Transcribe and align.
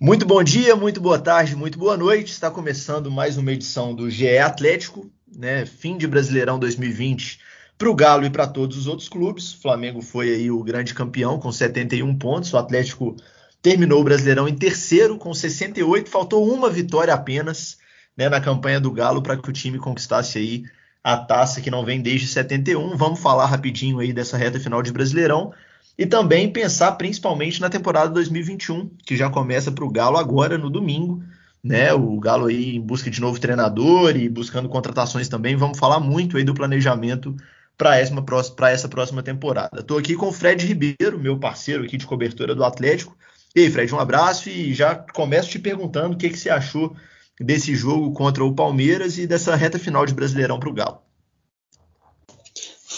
Muito 0.00 0.24
bom 0.24 0.40
dia, 0.44 0.76
muito 0.76 1.00
boa 1.00 1.18
tarde, 1.18 1.56
muito 1.56 1.76
boa 1.76 1.96
noite. 1.96 2.30
Está 2.30 2.48
começando 2.52 3.10
mais 3.10 3.36
uma 3.36 3.50
edição 3.50 3.92
do 3.92 4.08
GE 4.08 4.38
Atlético, 4.38 5.10
né? 5.26 5.66
Fim 5.66 5.98
de 5.98 6.06
Brasileirão 6.06 6.56
2020 6.56 7.40
para 7.76 7.90
o 7.90 7.94
Galo 7.96 8.24
e 8.24 8.30
para 8.30 8.46
todos 8.46 8.76
os 8.76 8.86
outros 8.86 9.08
clubes. 9.08 9.54
O 9.54 9.60
Flamengo 9.60 10.00
foi 10.00 10.32
aí 10.32 10.52
o 10.52 10.62
grande 10.62 10.94
campeão 10.94 11.40
com 11.40 11.50
71 11.50 12.16
pontos. 12.16 12.52
O 12.52 12.58
Atlético 12.58 13.16
terminou 13.60 14.00
o 14.00 14.04
Brasileirão 14.04 14.46
em 14.46 14.54
terceiro 14.54 15.18
com 15.18 15.34
68. 15.34 16.08
Faltou 16.08 16.48
uma 16.48 16.70
vitória 16.70 17.12
apenas 17.12 17.76
né, 18.16 18.28
na 18.28 18.40
campanha 18.40 18.80
do 18.80 18.92
Galo 18.92 19.20
para 19.20 19.36
que 19.36 19.50
o 19.50 19.52
time 19.52 19.80
conquistasse 19.80 20.38
aí 20.38 20.62
a 21.02 21.16
taça 21.16 21.60
que 21.60 21.72
não 21.72 21.84
vem 21.84 22.00
desde 22.00 22.28
71. 22.28 22.96
Vamos 22.96 23.18
falar 23.18 23.46
rapidinho 23.46 23.98
aí 23.98 24.12
dessa 24.12 24.36
reta 24.36 24.60
final 24.60 24.80
de 24.80 24.92
Brasileirão 24.92 25.52
e 25.98 26.06
também 26.06 26.50
pensar 26.50 26.92
principalmente 26.92 27.60
na 27.60 27.68
temporada 27.68 28.08
2021, 28.10 28.88
que 29.04 29.16
já 29.16 29.28
começa 29.28 29.72
para 29.72 29.84
o 29.84 29.90
Galo 29.90 30.16
agora 30.16 30.56
no 30.56 30.70
domingo. 30.70 31.22
Né, 31.60 31.92
o 31.92 32.20
Galo 32.20 32.46
aí 32.46 32.76
em 32.76 32.80
busca 32.80 33.10
de 33.10 33.20
novo 33.20 33.40
treinador 33.40 34.16
e 34.16 34.28
buscando 34.28 34.68
contratações 34.68 35.28
também. 35.28 35.56
Vamos 35.56 35.76
falar 35.76 35.98
muito 35.98 36.36
aí 36.36 36.44
do 36.44 36.54
planejamento 36.54 37.34
para 37.76 37.98
essa, 37.98 38.88
próxima 38.88 39.24
temporada. 39.24 39.80
Estou 39.80 39.98
aqui 39.98 40.14
com 40.14 40.28
o 40.28 40.32
Fred 40.32 40.64
Ribeiro, 40.64 41.18
meu 41.18 41.36
parceiro 41.36 41.82
aqui 41.82 41.96
de 41.96 42.06
cobertura 42.06 42.54
do 42.54 42.64
Atlético. 42.64 43.16
E 43.56 43.60
aí, 43.60 43.70
Fred, 43.70 43.92
um 43.92 43.98
abraço 43.98 44.48
e 44.48 44.72
já 44.72 44.94
começo 44.94 45.50
te 45.50 45.58
perguntando 45.58 46.14
o 46.14 46.16
que, 46.16 46.30
que 46.30 46.38
você 46.38 46.48
achou 46.48 46.94
desse 47.40 47.74
jogo 47.74 48.12
contra 48.12 48.44
o 48.44 48.54
Palmeiras 48.54 49.18
e 49.18 49.26
dessa 49.26 49.56
reta 49.56 49.80
final 49.80 50.06
de 50.06 50.14
Brasileirão 50.14 50.60
para 50.60 50.68
o 50.68 50.74
Galo. 50.74 51.07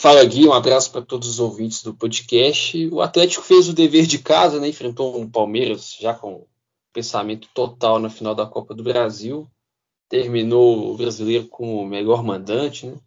Fala 0.01 0.25
Gui, 0.25 0.49
um 0.49 0.55
abraço 0.55 0.91
para 0.91 1.03
todos 1.03 1.29
os 1.29 1.39
ouvintes 1.39 1.83
do 1.83 1.93
podcast. 1.93 2.89
O 2.91 3.03
Atlético 3.03 3.45
fez 3.45 3.69
o 3.69 3.75
dever 3.75 4.07
de 4.07 4.19
casa, 4.19 4.59
né? 4.59 4.67
enfrentou 4.67 5.21
um 5.21 5.29
Palmeiras 5.29 5.95
já 6.01 6.15
com 6.15 6.47
pensamento 6.91 7.47
total 7.53 7.99
na 7.99 8.09
final 8.09 8.35
da 8.35 8.47
Copa 8.47 8.75
do 8.75 8.83
Brasil. 8.83 9.47
Terminou 10.09 10.91
o 10.91 10.97
brasileiro 10.97 11.49
como 11.49 11.83
o 11.83 11.87
melhor 11.87 12.25
mandante, 12.25 12.87
né? 12.87 12.99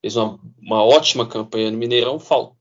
fez 0.00 0.16
uma, 0.16 0.40
uma 0.58 0.82
ótima 0.82 1.24
campanha 1.28 1.70
no 1.70 1.78
Mineirão. 1.78 2.18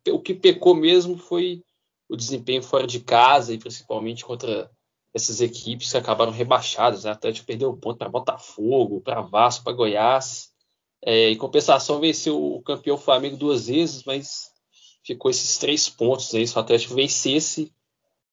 O 0.09 0.19
que 0.19 0.35
pecou 0.35 0.75
mesmo 0.75 1.17
foi 1.17 1.63
o 2.07 2.15
desempenho 2.15 2.61
fora 2.61 2.85
de 2.85 2.99
casa 2.99 3.51
e 3.51 3.57
principalmente 3.57 4.23
contra 4.23 4.69
essas 5.11 5.41
equipes 5.41 5.89
que 5.89 5.97
acabaram 5.97 6.31
rebaixadas. 6.31 7.03
Né? 7.03 7.09
O 7.09 7.13
Atlético 7.13 7.47
perdeu 7.47 7.75
ponto 7.75 7.97
para 7.97 8.07
Botafogo, 8.07 9.01
para 9.01 9.21
Vasco, 9.21 9.63
para 9.63 9.73
Goiás 9.73 10.50
é, 11.03 11.29
em 11.29 11.37
compensação, 11.37 11.99
venceu 11.99 12.55
o 12.55 12.61
campeão 12.61 12.97
Flamengo 12.97 13.37
duas 13.37 13.67
vezes, 13.67 14.03
mas 14.05 14.51
ficou 15.03 15.31
esses 15.31 15.57
três 15.57 15.89
pontos 15.89 16.33
aí. 16.33 16.45
Se 16.45 16.55
o 16.55 16.59
Atlético 16.59 16.93
vencesse, 16.93 17.71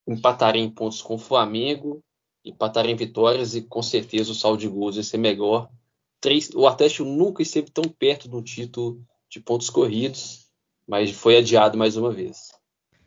empataria 0.06 0.62
em 0.62 0.70
pontos 0.70 1.00
com 1.00 1.14
o 1.14 1.18
Flamengo, 1.18 2.02
empataria 2.44 2.92
em 2.92 2.96
vitórias 2.96 3.54
e 3.54 3.62
com 3.62 3.82
certeza 3.82 4.32
o 4.32 4.34
saldo 4.34 4.58
de 4.58 4.68
gols 4.68 4.96
ia 4.96 5.02
ser 5.02 5.18
melhor. 5.18 5.68
Três, 6.20 6.50
o 6.54 6.66
Atlético 6.66 7.04
nunca 7.04 7.42
esteve 7.42 7.70
tão 7.70 7.84
perto 7.84 8.28
do 8.28 8.42
título 8.42 9.02
de 9.30 9.40
pontos 9.40 9.70
corridos, 9.70 10.46
mas 10.86 11.10
foi 11.10 11.36
adiado 11.36 11.78
mais 11.78 11.96
uma 11.96 12.12
vez. 12.12 12.48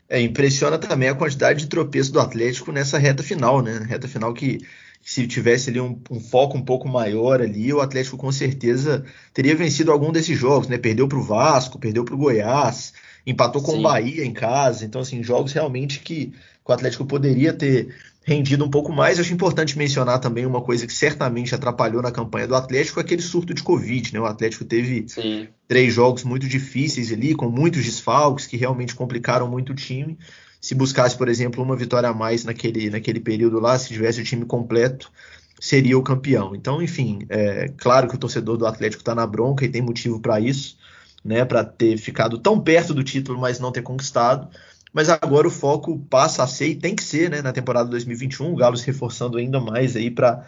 É, 0.07 0.21
impressiona 0.21 0.77
também 0.77 1.09
a 1.09 1.15
quantidade 1.15 1.61
de 1.61 1.67
tropeço 1.67 2.11
do 2.11 2.19
Atlético 2.19 2.71
nessa 2.71 2.97
reta 2.97 3.23
final, 3.23 3.61
né? 3.61 3.79
Reta 3.79 4.07
final 4.07 4.33
que 4.33 4.59
se 5.01 5.27
tivesse 5.27 5.69
ali 5.69 5.79
um, 5.79 5.99
um, 6.09 6.19
foco 6.19 6.57
um 6.57 6.61
pouco 6.61 6.87
maior 6.87 7.41
ali, 7.41 7.73
o 7.73 7.81
Atlético 7.81 8.17
com 8.17 8.31
certeza 8.31 9.03
teria 9.33 9.55
vencido 9.55 9.91
algum 9.91 10.11
desses 10.11 10.37
jogos, 10.37 10.67
né? 10.67 10.77
Perdeu 10.77 11.07
para 11.07 11.17
o 11.17 11.23
Vasco, 11.23 11.79
perdeu 11.79 12.05
para 12.05 12.13
o 12.13 12.17
Goiás, 12.17 12.93
empatou 13.25 13.61
com 13.61 13.73
Sim. 13.73 13.79
o 13.79 13.81
Bahia 13.81 14.23
em 14.23 14.33
casa. 14.33 14.85
Então, 14.85 15.01
assim, 15.01 15.23
jogos 15.23 15.53
realmente 15.53 15.99
que, 15.99 16.33
o 16.63 16.71
Atlético 16.71 17.05
poderia 17.05 17.53
ter 17.53 17.93
rendido 18.23 18.63
um 18.63 18.69
pouco 18.69 18.91
mais. 18.91 19.17
Eu 19.17 19.23
acho 19.23 19.33
importante 19.33 19.77
mencionar 19.77 20.19
também 20.19 20.45
uma 20.45 20.61
coisa 20.61 20.85
que 20.85 20.93
certamente 20.93 21.53
atrapalhou 21.53 22.01
na 22.01 22.11
campanha 22.11 22.47
do 22.47 22.55
Atlético, 22.55 22.99
aquele 22.99 23.21
surto 23.21 23.53
de 23.53 23.63
Covid, 23.63 24.13
né? 24.13 24.19
O 24.19 24.25
Atlético 24.25 24.63
teve 24.63 25.05
Sim. 25.07 25.47
três 25.67 25.93
jogos 25.93 26.23
muito 26.23 26.47
difíceis 26.47 27.11
ali, 27.11 27.33
com 27.33 27.49
muitos 27.49 27.83
desfalques 27.83 28.47
que 28.47 28.57
realmente 28.57 28.95
complicaram 28.95 29.49
muito 29.49 29.71
o 29.71 29.75
time 29.75 30.17
se 30.61 30.75
buscasse, 30.75 31.17
por 31.17 31.27
exemplo, 31.27 31.63
uma 31.63 31.75
vitória 31.75 32.07
a 32.07 32.13
mais 32.13 32.45
naquele, 32.45 32.89
naquele 32.89 33.19
período 33.19 33.59
lá, 33.59 33.77
se 33.79 33.87
tivesse 33.87 34.21
o 34.21 34.23
time 34.23 34.45
completo, 34.45 35.11
seria 35.59 35.97
o 35.97 36.03
campeão. 36.03 36.55
Então, 36.55 36.81
enfim, 36.81 37.25
é 37.29 37.67
claro 37.77 38.07
que 38.07 38.15
o 38.15 38.19
torcedor 38.19 38.57
do 38.57 38.67
Atlético 38.67 39.01
está 39.01 39.15
na 39.15 39.25
bronca 39.25 39.65
e 39.65 39.69
tem 39.69 39.81
motivo 39.81 40.19
para 40.19 40.39
isso, 40.39 40.77
né, 41.25 41.43
para 41.43 41.63
ter 41.63 41.97
ficado 41.97 42.37
tão 42.37 42.59
perto 42.59 42.93
do 42.93 43.03
título, 43.03 43.39
mas 43.39 43.59
não 43.59 43.71
ter 43.71 43.81
conquistado. 43.81 44.47
Mas 44.93 45.09
agora 45.09 45.47
o 45.47 45.51
foco 45.51 45.99
passa 46.09 46.43
a 46.43 46.47
ser 46.47 46.67
e 46.67 46.75
tem 46.75 46.95
que 46.95 47.03
ser, 47.03 47.29
né, 47.29 47.41
na 47.41 47.51
temporada 47.51 47.89
2021, 47.89 48.53
o 48.53 48.55
Galo 48.55 48.77
se 48.77 48.85
reforçando 48.85 49.37
ainda 49.37 49.59
mais 49.59 49.95
aí 49.95 50.11
para 50.11 50.45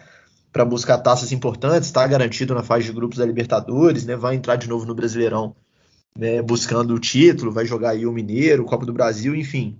para 0.54 0.64
buscar 0.64 0.98
taças 0.98 1.32
importantes, 1.32 1.88
está 1.88 2.06
garantido 2.06 2.54
na 2.54 2.62
fase 2.62 2.84
de 2.84 2.92
grupos 2.92 3.18
da 3.18 3.26
Libertadores, 3.26 4.06
né, 4.06 4.14
vai 4.14 4.36
entrar 4.36 4.54
de 4.54 4.68
novo 4.68 4.86
no 4.86 4.94
Brasileirão, 4.94 5.56
né, 6.16 6.40
buscando 6.40 6.94
o 6.94 6.98
título, 7.00 7.50
vai 7.50 7.66
jogar 7.66 7.90
aí 7.90 8.06
o 8.06 8.12
Mineiro, 8.12 8.64
Copa 8.64 8.86
do 8.86 8.92
Brasil, 8.92 9.34
enfim, 9.34 9.76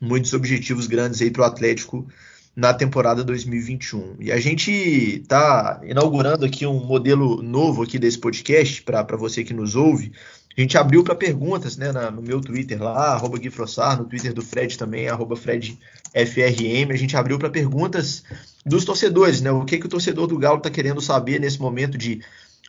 muitos 0.00 0.32
objetivos 0.32 0.86
grandes 0.86 1.20
aí 1.22 1.30
para 1.30 1.42
o 1.42 1.44
Atlético 1.44 2.06
na 2.54 2.72
temporada 2.72 3.22
2021. 3.22 4.16
E 4.18 4.32
a 4.32 4.40
gente 4.40 4.70
está 4.70 5.80
inaugurando 5.84 6.46
aqui 6.46 6.66
um 6.66 6.82
modelo 6.84 7.42
novo 7.42 7.82
aqui 7.82 7.98
desse 7.98 8.18
podcast 8.18 8.82
para 8.82 9.16
você 9.16 9.44
que 9.44 9.52
nos 9.52 9.76
ouve. 9.76 10.12
A 10.56 10.60
gente 10.62 10.78
abriu 10.78 11.04
para 11.04 11.14
perguntas 11.14 11.76
né, 11.76 11.92
na, 11.92 12.10
no 12.10 12.22
meu 12.22 12.40
Twitter 12.40 12.82
lá, 12.82 13.12
arroba 13.12 13.38
Gui 13.38 13.50
Frossar, 13.50 13.98
no 13.98 14.06
Twitter 14.06 14.32
do 14.32 14.40
Fred 14.40 14.78
também, 14.78 15.06
arroba 15.06 15.36
FredFRM. 15.36 16.90
A 16.90 16.96
gente 16.96 17.14
abriu 17.14 17.38
para 17.38 17.50
perguntas 17.50 18.24
dos 18.64 18.82
torcedores, 18.82 19.42
né? 19.42 19.50
O 19.50 19.66
que, 19.66 19.78
que 19.78 19.84
o 19.84 19.88
torcedor 19.88 20.26
do 20.26 20.38
Galo 20.38 20.56
está 20.56 20.70
querendo 20.70 21.02
saber 21.02 21.38
nesse 21.38 21.60
momento 21.60 21.98
de, 21.98 22.22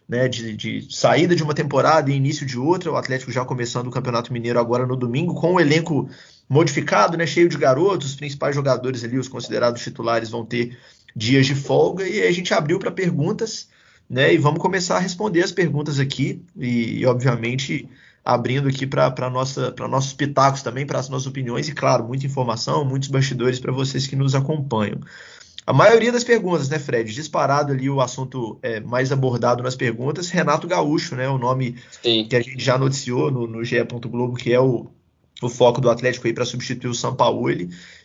né, 0.07 0.27
de, 0.27 0.53
de, 0.53 0.87
saída 0.93 1.33
de 1.33 1.41
uma 1.41 1.53
temporada 1.53 2.11
e 2.11 2.15
início 2.15 2.45
de 2.45 2.59
outra. 2.59 2.91
O 2.91 2.97
Atlético 2.97 3.31
já 3.31 3.45
começando 3.45 3.87
o 3.87 3.91
Campeonato 3.91 4.33
Mineiro 4.33 4.59
agora 4.59 4.85
no 4.85 4.97
domingo, 4.97 5.33
com 5.33 5.53
o 5.53 5.59
elenco 5.59 6.09
modificado, 6.49 7.17
né, 7.17 7.25
cheio 7.25 7.49
de 7.49 7.57
garotos, 7.57 8.09
os 8.09 8.15
principais 8.15 8.55
jogadores 8.55 9.03
ali, 9.03 9.17
os 9.17 9.27
considerados 9.27 9.81
titulares, 9.81 10.29
vão 10.29 10.45
ter 10.45 10.77
dias 11.15 11.45
de 11.45 11.55
folga 11.55 12.07
e 12.07 12.21
a 12.23 12.31
gente 12.31 12.53
abriu 12.53 12.79
para 12.79 12.91
perguntas, 12.91 13.67
né, 14.09 14.33
e 14.33 14.37
vamos 14.37 14.59
começar 14.59 14.97
a 14.97 14.99
responder 14.99 15.43
as 15.43 15.51
perguntas 15.51 15.99
aqui 15.99 16.41
e, 16.55 16.99
e 16.99 17.05
obviamente 17.05 17.89
abrindo 18.23 18.67
aqui 18.67 18.85
para 18.85 19.29
nossos 19.29 20.13
pitacos 20.13 20.61
também, 20.61 20.85
para 20.85 20.99
as 20.99 21.07
nossas 21.07 21.27
opiniões 21.27 21.69
e 21.69 21.73
claro, 21.73 22.03
muita 22.03 22.25
informação, 22.25 22.83
muitos 22.83 23.07
bastidores 23.07 23.59
para 23.59 23.71
vocês 23.71 24.05
que 24.05 24.15
nos 24.15 24.35
acompanham. 24.35 24.99
A 25.65 25.73
maioria 25.73 26.13
das 26.13 26.23
perguntas, 26.23 26.69
né, 26.69 26.79
Fred? 26.79 27.13
Disparado 27.13 27.73
ali 27.73 27.89
o 27.89 27.99
assunto 27.99 28.57
é, 28.61 28.79
mais 28.79 29.11
abordado 29.11 29.61
nas 29.61 29.75
perguntas, 29.75 30.29
Renato 30.29 30.65
Gaúcho, 30.65 31.13
né? 31.13 31.27
O 31.27 31.37
nome 31.37 31.75
Sim. 32.01 32.25
que 32.29 32.37
a 32.37 32.41
gente 32.41 32.63
já 32.63 32.77
noticiou 32.77 33.29
no, 33.29 33.45
no 33.45 33.65
GE. 33.65 33.83
Globo, 33.83 34.37
que 34.37 34.53
é 34.53 34.59
o, 34.61 34.89
o 35.41 35.49
foco 35.49 35.79
do 35.79 35.89
Atlético 35.89 36.27
aí 36.27 36.33
para 36.33 36.45
substituir 36.45 36.89
o 36.89 36.95
São 36.95 37.15
Paulo. 37.15 37.49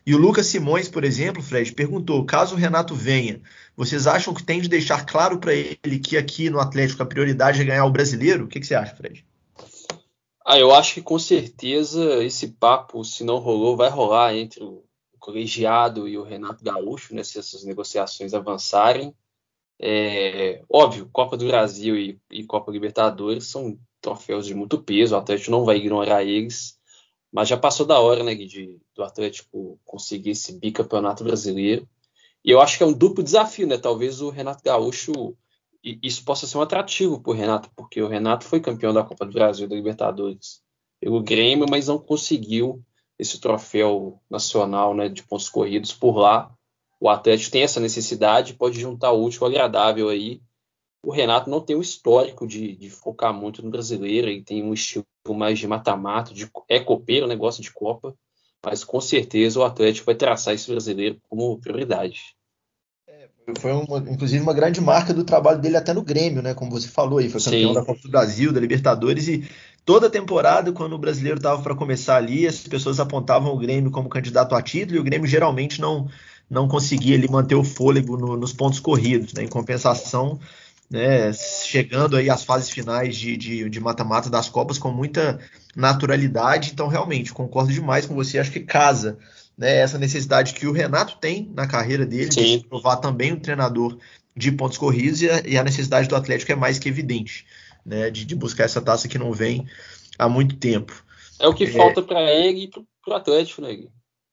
E 0.06 0.14
o 0.14 0.18
Lucas 0.18 0.46
Simões, 0.46 0.88
por 0.88 1.04
exemplo, 1.04 1.42
Fred, 1.42 1.72
perguntou: 1.72 2.24
caso 2.24 2.54
o 2.54 2.58
Renato 2.58 2.94
venha, 2.94 3.40
vocês 3.76 4.06
acham 4.06 4.34
que 4.34 4.42
tem 4.42 4.60
de 4.60 4.68
deixar 4.68 5.06
claro 5.06 5.38
para 5.38 5.54
ele 5.54 5.98
que 5.98 6.16
aqui 6.16 6.50
no 6.50 6.60
Atlético 6.60 7.02
a 7.02 7.06
prioridade 7.06 7.60
é 7.60 7.64
ganhar 7.64 7.84
o 7.84 7.92
brasileiro? 7.92 8.44
O 8.44 8.48
que, 8.48 8.60
que 8.60 8.66
você 8.66 8.74
acha, 8.74 8.94
Fred? 8.94 9.24
Ah, 10.44 10.58
eu 10.58 10.74
acho 10.74 10.94
que 10.94 11.02
com 11.02 11.18
certeza 11.18 12.22
esse 12.24 12.48
papo, 12.48 13.04
se 13.04 13.22
não 13.22 13.38
rolou, 13.38 13.76
vai 13.76 13.88
rolar 13.88 14.34
entre 14.34 14.62
o 14.62 14.82
colegiado 15.18 16.08
e 16.08 16.18
o 16.18 16.24
Renato 16.24 16.64
Gaúcho, 16.64 17.14
né, 17.14 17.22
se 17.22 17.38
essas 17.38 17.62
negociações 17.62 18.34
avançarem. 18.34 19.14
É, 19.80 20.62
óbvio, 20.68 21.08
Copa 21.12 21.36
do 21.36 21.46
Brasil 21.46 21.96
e, 21.96 22.20
e 22.30 22.44
Copa 22.44 22.72
Libertadores 22.72 23.46
são 23.46 23.78
troféus 24.00 24.46
de 24.46 24.54
muito 24.54 24.82
peso, 24.82 25.14
o 25.14 25.18
Atlético 25.18 25.52
não 25.52 25.64
vai 25.64 25.76
ignorar 25.76 26.24
eles. 26.24 26.76
Mas 27.32 27.48
já 27.48 27.56
passou 27.56 27.86
da 27.86 27.98
hora, 27.98 28.22
né, 28.22 28.34
de, 28.34 28.78
do 28.94 29.02
Atlético 29.02 29.80
conseguir 29.84 30.30
esse 30.30 30.58
bicampeonato 30.58 31.24
brasileiro. 31.24 31.88
E 32.44 32.50
eu 32.50 32.60
acho 32.60 32.76
que 32.76 32.82
é 32.82 32.86
um 32.86 32.92
duplo 32.92 33.22
desafio, 33.22 33.66
né? 33.66 33.78
Talvez 33.78 34.20
o 34.20 34.30
Renato 34.30 34.62
Gaúcho 34.62 35.36
isso 35.82 36.24
possa 36.24 36.46
ser 36.46 36.58
um 36.58 36.62
atrativo 36.62 37.20
para 37.20 37.32
o 37.32 37.34
Renato, 37.34 37.68
porque 37.74 38.00
o 38.00 38.06
Renato 38.06 38.44
foi 38.44 38.60
campeão 38.60 38.92
da 38.92 39.02
Copa 39.02 39.26
do 39.26 39.32
Brasil 39.32 39.66
da 39.66 39.74
Libertadores 39.74 40.62
pelo 41.00 41.20
Grêmio, 41.20 41.66
mas 41.68 41.88
não 41.88 41.98
conseguiu 41.98 42.84
esse 43.18 43.40
troféu 43.40 44.20
nacional 44.30 44.94
né, 44.94 45.08
de 45.08 45.24
pontos 45.24 45.48
corridos 45.48 45.92
por 45.92 46.16
lá. 46.16 46.54
O 47.00 47.08
Atlético 47.08 47.50
tem 47.50 47.62
essa 47.62 47.80
necessidade, 47.80 48.54
pode 48.54 48.78
juntar 48.78 49.10
o 49.10 49.24
útil 49.24 49.44
ao 49.44 49.50
agradável 49.50 50.08
aí 50.08 50.40
o 51.04 51.10
Renato 51.10 51.50
não 51.50 51.60
tem 51.60 51.74
o 51.74 51.82
histórico 51.82 52.46
de, 52.46 52.76
de, 52.76 52.88
focar 52.88 53.34
muito 53.34 53.62
no 53.62 53.70
brasileiro, 53.70 54.28
ele 54.28 54.42
tem 54.42 54.62
um 54.62 54.72
estilo 54.72 55.04
mais 55.30 55.58
de 55.58 55.68
mata-mata, 55.68 56.32
é 56.68 56.80
copeiro, 56.80 57.28
negócio 57.28 57.62
de 57.62 57.72
Copa, 57.72 58.14
mas 58.64 58.82
com 58.82 59.00
certeza 59.00 59.58
o 59.58 59.64
Atlético 59.64 60.06
vai 60.06 60.14
traçar 60.14 60.54
esse 60.54 60.70
brasileiro 60.70 61.20
como 61.28 61.58
prioridade. 61.58 62.34
É, 63.08 63.28
foi 63.58 63.72
uma, 63.72 63.98
inclusive 63.98 64.42
uma 64.42 64.54
grande 64.54 64.80
marca 64.80 65.14
do 65.14 65.24
trabalho 65.24 65.60
dele 65.60 65.76
até 65.76 65.92
no 65.92 66.02
Grêmio, 66.02 66.42
né? 66.42 66.54
Como 66.54 66.70
você 66.70 66.88
falou 66.88 67.18
aí, 67.18 67.28
foi 67.28 67.40
campeão 67.40 67.68
Sim. 67.68 67.74
da 67.74 67.84
Copa 67.84 68.00
do 68.00 68.10
Brasil, 68.10 68.52
da 68.52 68.60
Libertadores 68.60 69.28
e 69.28 69.48
toda 69.84 70.10
temporada, 70.10 70.72
quando 70.72 70.94
o 70.94 70.98
brasileiro 70.98 71.38
estava 71.38 71.62
para 71.62 71.74
começar 71.74 72.16
ali, 72.16 72.46
as 72.46 72.60
pessoas 72.66 73.00
apontavam 73.00 73.52
o 73.52 73.58
Grêmio 73.58 73.90
como 73.90 74.08
candidato 74.08 74.54
a 74.54 74.62
título 74.62 74.96
e 74.96 75.00
o 75.00 75.04
Grêmio 75.04 75.26
geralmente 75.26 75.80
não 75.80 76.08
não 76.50 76.68
conseguir 76.68 77.14
ali 77.14 77.26
manter 77.30 77.54
o 77.54 77.64
fôlego 77.64 78.18
no, 78.18 78.36
nos 78.36 78.52
pontos 78.52 78.78
corridos. 78.78 79.32
Né? 79.32 79.44
Em 79.44 79.48
compensação, 79.48 80.38
né, 80.92 81.32
chegando 81.32 82.18
aí 82.18 82.28
às 82.28 82.44
fases 82.44 82.68
finais 82.68 83.16
de 83.16 83.80
mata-mata 83.80 84.28
das 84.28 84.50
Copas 84.50 84.76
com 84.76 84.90
muita 84.90 85.40
naturalidade. 85.74 86.70
Então, 86.70 86.86
realmente, 86.86 87.32
concordo 87.32 87.72
demais 87.72 88.04
com 88.04 88.14
você. 88.14 88.38
Acho 88.38 88.52
que 88.52 88.60
casa 88.60 89.18
né, 89.56 89.76
essa 89.76 89.98
necessidade 89.98 90.52
que 90.52 90.66
o 90.66 90.72
Renato 90.72 91.16
tem 91.16 91.50
na 91.54 91.66
carreira 91.66 92.04
dele 92.04 92.30
Sim. 92.30 92.58
de 92.58 92.68
provar 92.68 92.96
também 92.96 93.32
um 93.32 93.40
treinador 93.40 93.96
de 94.36 94.52
pontos 94.52 94.76
corridos 94.76 95.22
e 95.22 95.30
a, 95.30 95.40
e 95.46 95.56
a, 95.56 95.64
necessidade 95.64 96.08
do 96.08 96.16
Atlético 96.16 96.52
é 96.52 96.56
mais 96.56 96.78
que 96.78 96.90
evidente, 96.90 97.46
né, 97.84 98.10
de, 98.10 98.24
de, 98.24 98.34
buscar 98.34 98.64
essa 98.64 98.80
taça 98.80 99.08
que 99.08 99.18
não 99.18 99.32
vem 99.32 99.66
há 100.18 100.28
muito 100.28 100.56
tempo. 100.56 101.04
É 101.38 101.48
o 101.48 101.54
que 101.54 101.64
é... 101.64 101.70
falta 101.70 102.02
para 102.02 102.20
ele 102.30 102.64
e 102.64 102.68
para 102.68 102.82
o 103.08 103.14
Atlético, 103.14 103.62
né? 103.62 103.86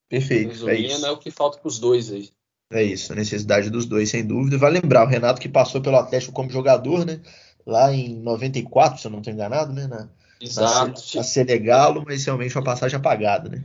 Perfeito. 0.10 0.50
Resumindo, 0.50 0.78
é, 0.78 0.96
isso. 0.96 1.06
é 1.06 1.12
o 1.12 1.18
que 1.18 1.32
falta 1.32 1.58
para 1.58 1.68
os 1.68 1.80
dois 1.80 2.12
aí. 2.12 2.30
É 2.72 2.84
isso, 2.84 3.12
a 3.12 3.16
necessidade 3.16 3.70
dos 3.70 3.86
dois, 3.86 4.10
sem 4.10 4.26
dúvida. 4.26 4.58
Vai 4.58 4.72
lembrar, 4.72 5.04
o 5.04 5.10
Renato 5.10 5.42
que 5.42 5.50
passou 5.50 5.82
pelo 5.82 5.98
Atlético 5.98 6.34
como 6.34 6.52
jogador, 6.52 7.06
né? 7.06 7.22
Lá 7.66 7.92
em 7.94 8.16
94, 8.22 9.00
se 9.00 9.08
eu 9.08 9.12
não 9.12 9.20
estou 9.20 9.34
enganado, 9.34 9.74
né? 9.74 9.88
Na, 9.88 10.10
Exato. 10.42 11.20
A 11.20 11.24
Senegalo, 11.24 12.04
mas 12.06 12.24
realmente 12.26 12.56
uma 12.56 12.64
passagem 12.64 12.98
apagada, 12.98 13.50
né? 13.50 13.64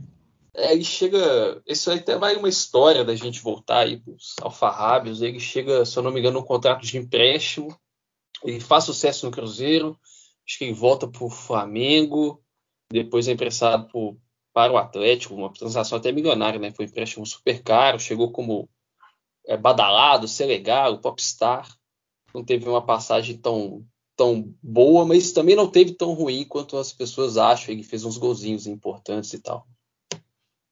É, 0.53 0.73
ele 0.73 0.83
chega. 0.83 1.61
Isso 1.67 1.91
aí 1.91 1.99
até 1.99 2.17
vai 2.17 2.35
uma 2.35 2.49
história 2.49 3.03
da 3.03 3.15
gente 3.15 3.41
voltar 3.41 3.79
aí 3.79 3.97
para 3.97 4.13
os 4.13 4.35
alfarrábios. 4.41 5.21
Ele 5.21 5.39
chega, 5.39 5.85
se 5.85 5.97
eu 5.97 6.03
não 6.03 6.11
me 6.11 6.19
engano, 6.19 6.39
um 6.39 6.43
contrato 6.43 6.85
de 6.85 6.97
empréstimo. 6.97 7.77
Ele 8.43 8.59
faz 8.59 8.83
sucesso 8.83 9.25
no 9.25 9.31
Cruzeiro. 9.31 9.97
Acho 10.47 10.57
que 10.57 10.65
ele 10.65 10.73
volta 10.73 11.07
para 11.07 11.23
o 11.23 11.29
Flamengo. 11.29 12.41
Depois 12.91 13.27
é 13.27 13.31
emprestado 13.31 13.87
por, 13.89 14.17
para 14.53 14.71
o 14.71 14.77
Atlético, 14.77 15.33
uma 15.33 15.51
transação 15.51 15.97
até 15.97 16.11
milionária, 16.11 16.59
né? 16.59 16.71
Foi 16.71 16.85
um 16.85 16.89
empréstimo 16.89 17.25
super 17.25 17.61
caro. 17.61 17.99
Chegou 17.99 18.31
como 18.31 18.69
é, 19.47 19.57
badalado, 19.57 20.27
ser 20.27 20.45
legal, 20.45 20.99
popstar. 20.99 21.67
Não 22.33 22.43
teve 22.43 22.67
uma 22.67 22.85
passagem 22.85 23.37
tão, 23.37 23.85
tão 24.15 24.53
boa, 24.61 25.05
mas 25.05 25.31
também 25.31 25.55
não 25.55 25.67
teve 25.67 25.93
tão 25.93 26.13
ruim 26.13 26.45
quanto 26.45 26.77
as 26.77 26.91
pessoas 26.91 27.37
acham. 27.37 27.73
Ele 27.73 27.83
fez 27.83 28.03
uns 28.03 28.17
golzinhos 28.17 28.67
importantes 28.67 29.33
e 29.33 29.39
tal. 29.39 29.65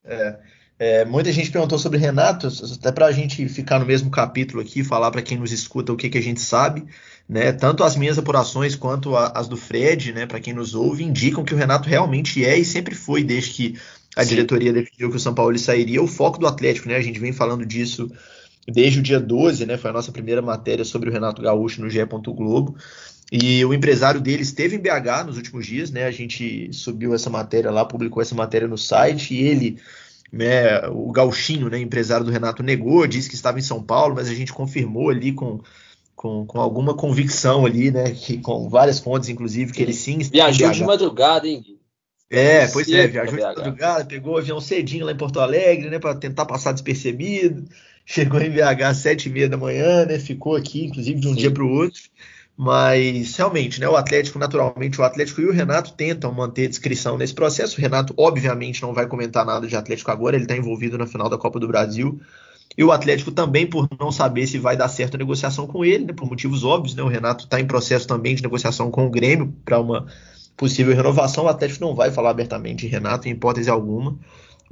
É, 0.04 0.40
é, 0.80 1.06
muita 1.06 1.32
gente 1.32 1.52
perguntou 1.52 1.78
sobre 1.80 1.98
Renato, 1.98 2.48
até 2.74 2.92
para 2.92 3.06
a 3.06 3.12
gente 3.12 3.48
ficar 3.48 3.80
no 3.80 3.86
mesmo 3.86 4.10
capítulo 4.10 4.62
aqui, 4.62 4.84
falar 4.84 5.12
para 5.12 5.22
quem 5.22 5.38
nos 5.38 5.52
escuta 5.52 5.94
o 5.94 5.96
que, 5.96 6.10
que 6.10 6.18
a 6.18 6.22
gente 6.22 6.42
sabe, 6.42 6.86
né? 7.30 7.54
Tanto 7.54 7.84
as 7.84 7.96
minhas 7.96 8.18
apurações 8.18 8.76
quanto 8.76 9.16
a, 9.16 9.28
as 9.28 9.48
do 9.48 9.56
Fred, 9.56 10.12
né? 10.12 10.26
Para 10.26 10.40
quem 10.40 10.54
nos 10.54 10.74
ouve, 10.76 11.04
indicam 11.04 11.44
que 11.44 11.54
o 11.54 11.58
Renato 11.58 11.88
realmente 11.88 12.44
é 12.44 12.58
e 12.58 12.66
sempre 12.66 12.96
foi, 12.96 13.24
desde 13.24 13.52
que 13.52 13.80
a 14.16 14.24
Sim. 14.24 14.30
diretoria 14.30 14.74
definiu 14.74 15.10
que 15.10 15.16
o 15.16 15.20
São 15.20 15.34
Paulo 15.34 15.58
sairia, 15.58 16.02
o 16.02 16.08
foco 16.08 16.40
do 16.40 16.48
Atlético, 16.48 16.90
né? 16.90 16.98
A 16.98 17.02
gente 17.02 17.20
vem 17.20 17.32
falando 17.32 17.66
disso 17.66 18.12
desde 18.68 19.00
o 19.00 19.04
dia 19.04 19.20
12, 19.20 19.66
né? 19.66 19.78
Foi 19.78 19.90
a 19.90 19.94
nossa 19.94 20.12
primeira 20.12 20.42
matéria 20.42 20.86
sobre 20.86 21.10
o 21.10 21.14
Renato 21.14 21.42
Gaúcho 21.42 21.82
no 21.82 21.90
GE. 21.90 22.06
Globo. 22.06 22.76
E 23.32 23.64
o 23.66 23.74
empresário 23.74 24.22
dele 24.22 24.44
esteve 24.44 24.76
em 24.76 24.80
BH 24.80 25.26
nos 25.26 25.38
últimos 25.38 25.66
dias, 25.66 25.90
né? 25.90 26.06
A 26.06 26.12
gente 26.12 26.72
subiu 26.72 27.14
essa 27.14 27.30
matéria 27.30 27.72
lá, 27.72 27.84
publicou 27.84 28.22
essa 28.22 28.36
matéria 28.36 28.68
no 28.68 28.78
site, 28.78 29.34
e 29.34 29.42
ele, 29.42 29.80
né, 30.32 30.88
o 30.90 31.12
Gauchinho, 31.12 31.70
né, 31.70 31.80
empresário 31.80 32.26
do 32.26 32.32
Renato, 32.32 32.62
negou, 32.62 33.08
disse 33.08 33.30
que 33.30 33.36
estava 33.36 33.58
em 33.58 33.64
São 33.64 33.82
Paulo, 33.82 34.16
mas 34.16 34.30
a 34.30 34.36
gente 34.36 34.54
confirmou 34.54 35.10
ali 35.10 35.34
com, 35.34 35.62
com, 36.16 36.46
com 36.46 36.60
alguma 36.60 36.94
convicção 36.94 37.66
ali, 37.66 37.90
né? 37.90 38.12
Que, 38.12 38.38
com 38.38 38.70
várias 38.70 39.00
fontes, 39.00 39.30
inclusive, 39.30 39.74
que 39.74 39.82
ele 39.82 39.94
sim 39.94 40.20
Viajou 40.20 40.72
de 40.72 40.84
madrugada, 40.84 41.48
hein, 41.48 41.64
É, 42.30 42.68
pois 42.68 42.88
é, 42.92 43.08
viajou 43.08 43.36
de 43.36 43.42
madrugada, 43.42 44.06
pegou 44.06 44.36
o 44.36 44.38
avião 44.38 44.62
cedinho 44.62 45.06
lá 45.06 45.12
em 45.12 45.18
Porto 45.18 45.40
Alegre, 45.40 45.90
né, 45.90 45.98
para 45.98 46.14
tentar 46.14 46.46
passar 46.46 46.72
despercebido 46.72 47.66
chegou 48.06 48.42
em 48.42 48.50
BH 48.50 48.84
às 48.84 48.98
sete 48.98 49.30
e 49.30 49.32
meia 49.32 49.50
da 49.50 49.58
manhã, 49.58 50.06
né? 50.06 50.20
Ficou 50.20 50.56
aqui, 50.56 50.86
inclusive, 50.86 51.20
de 51.20 51.28
um 51.28 51.34
Sim. 51.34 51.40
dia 51.40 51.52
para 51.52 51.64
o 51.64 51.70
outro. 51.70 52.02
Mas 52.56 53.36
realmente, 53.36 53.80
né? 53.80 53.90
O 53.90 53.96
Atlético, 53.96 54.38
naturalmente, 54.38 55.00
o 55.02 55.04
Atlético 55.04 55.42
e 55.42 55.46
o 55.46 55.52
Renato 55.52 55.94
tentam 55.94 56.32
manter 56.32 56.68
descrição 56.68 57.18
nesse 57.18 57.34
processo. 57.34 57.78
O 57.78 57.82
Renato, 57.82 58.14
obviamente, 58.16 58.82
não 58.82 58.94
vai 58.94 59.08
comentar 59.08 59.46
nada 59.46 59.68
de 59.68 59.76
Atlético 59.76 60.12
agora, 60.12 60.36
ele 60.36 60.46
está 60.46 60.56
envolvido 60.56 60.98
na 60.98 61.08
final 61.08 61.30
da 61.30 61.38
Copa 61.38 61.60
do 61.60 61.68
Brasil. 61.68 62.20
E 62.78 62.84
o 62.84 62.92
Atlético 62.92 63.32
também, 63.32 63.68
por 63.68 63.88
não 64.00 64.12
saber 64.12 64.48
se 64.48 64.58
vai 64.58 64.76
dar 64.76 64.88
certo 64.88 65.16
a 65.16 65.18
negociação 65.18 65.68
com 65.68 65.86
ele, 65.86 66.06
né, 66.06 66.14
por 66.14 66.28
motivos 66.28 66.64
óbvios, 66.64 66.96
né, 66.96 67.04
o 67.04 67.08
Renato 67.08 67.46
está 67.46 67.60
em 67.60 67.68
processo 67.68 68.08
também 68.08 68.34
de 68.34 68.42
negociação 68.42 68.90
com 68.90 69.06
o 69.06 69.10
Grêmio 69.12 69.54
para 69.64 69.80
uma 69.80 70.08
possível 70.58 70.96
renovação. 70.96 71.46
O 71.46 71.48
Atlético 71.48 71.86
não 71.86 71.96
vai 71.96 72.12
falar 72.12 72.32
abertamente 72.32 72.86
de 72.86 72.88
Renato, 72.88 73.28
em 73.28 73.32
hipótese 73.32 73.70
alguma 73.70 74.18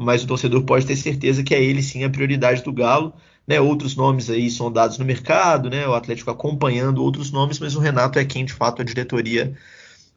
mas 0.02 0.24
o 0.24 0.28
torcedor 0.28 0.64
pode 0.64 0.86
ter 0.86 0.96
certeza 0.96 1.44
que 1.44 1.54
é 1.54 1.64
ele 1.64 1.84
sim 1.84 2.04
a 2.04 2.10
prioridade 2.10 2.64
do 2.64 2.74
Galo. 2.74 3.14
Né, 3.48 3.60
outros 3.60 3.96
nomes 3.96 4.30
aí 4.30 4.52
sondados 4.52 5.00
no 5.00 5.04
mercado, 5.04 5.68
né, 5.68 5.88
o 5.88 5.96
Atlético 5.96 6.30
acompanhando 6.30 7.04
outros 7.04 7.32
nomes, 7.32 7.58
mas 7.58 7.76
o 7.76 7.80
Renato 7.80 8.20
é 8.20 8.24
quem 8.24 8.46
de 8.46 8.54
fato 8.54 8.82
a 8.82 8.86
diretoria 8.86 9.58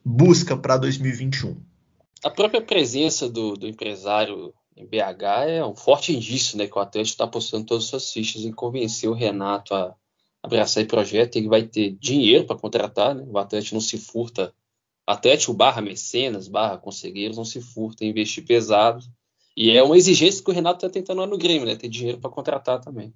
busca 0.05 0.55
para 0.55 0.77
2021. 0.77 1.57
A 2.23 2.29
própria 2.29 2.61
presença 2.61 3.27
do, 3.27 3.53
do, 3.53 3.67
empresário 3.67 4.53
em 4.77 4.85
BH 4.85 5.23
é 5.47 5.65
um 5.65 5.75
forte 5.75 6.15
indício 6.15 6.55
né, 6.55 6.67
que 6.67 6.77
o 6.77 6.81
Atlético 6.81 7.13
está 7.13 7.23
apostando 7.23 7.65
todas 7.65 7.85
as 7.85 7.89
suas 7.89 8.13
fichas 8.13 8.43
em 8.43 8.51
convencer 8.51 9.09
o 9.09 9.13
Renato 9.13 9.73
a 9.73 9.95
abraçar 10.43 10.83
esse 10.83 10.89
projeto. 10.89 11.35
Ele 11.35 11.49
vai 11.49 11.63
ter 11.63 11.97
dinheiro 11.99 12.45
para 12.45 12.55
contratar, 12.55 13.15
né, 13.15 13.25
o 13.27 13.37
Atlético 13.39 13.73
não 13.73 13.81
se 13.81 13.97
furta, 13.97 14.53
Atlético 15.05 15.51
barra 15.51 15.81
mecenas, 15.81 16.47
barra 16.47 16.77
conselheiros, 16.77 17.37
não 17.37 17.45
se 17.45 17.59
furta 17.59 18.05
em 18.05 18.09
investir 18.09 18.45
pesado 18.45 19.03
e 19.55 19.71
é 19.71 19.81
uma 19.81 19.97
exigência 19.97 20.43
que 20.43 20.49
o 20.49 20.53
Renato 20.53 20.85
está 20.85 20.89
tentando 20.89 21.21
lá 21.21 21.27
no 21.27 21.37
Grêmio, 21.37 21.65
né? 21.65 21.75
Ter 21.75 21.87
dinheiro 21.87 22.17
para 22.19 22.29
contratar 22.29 22.81
também. 22.81 23.13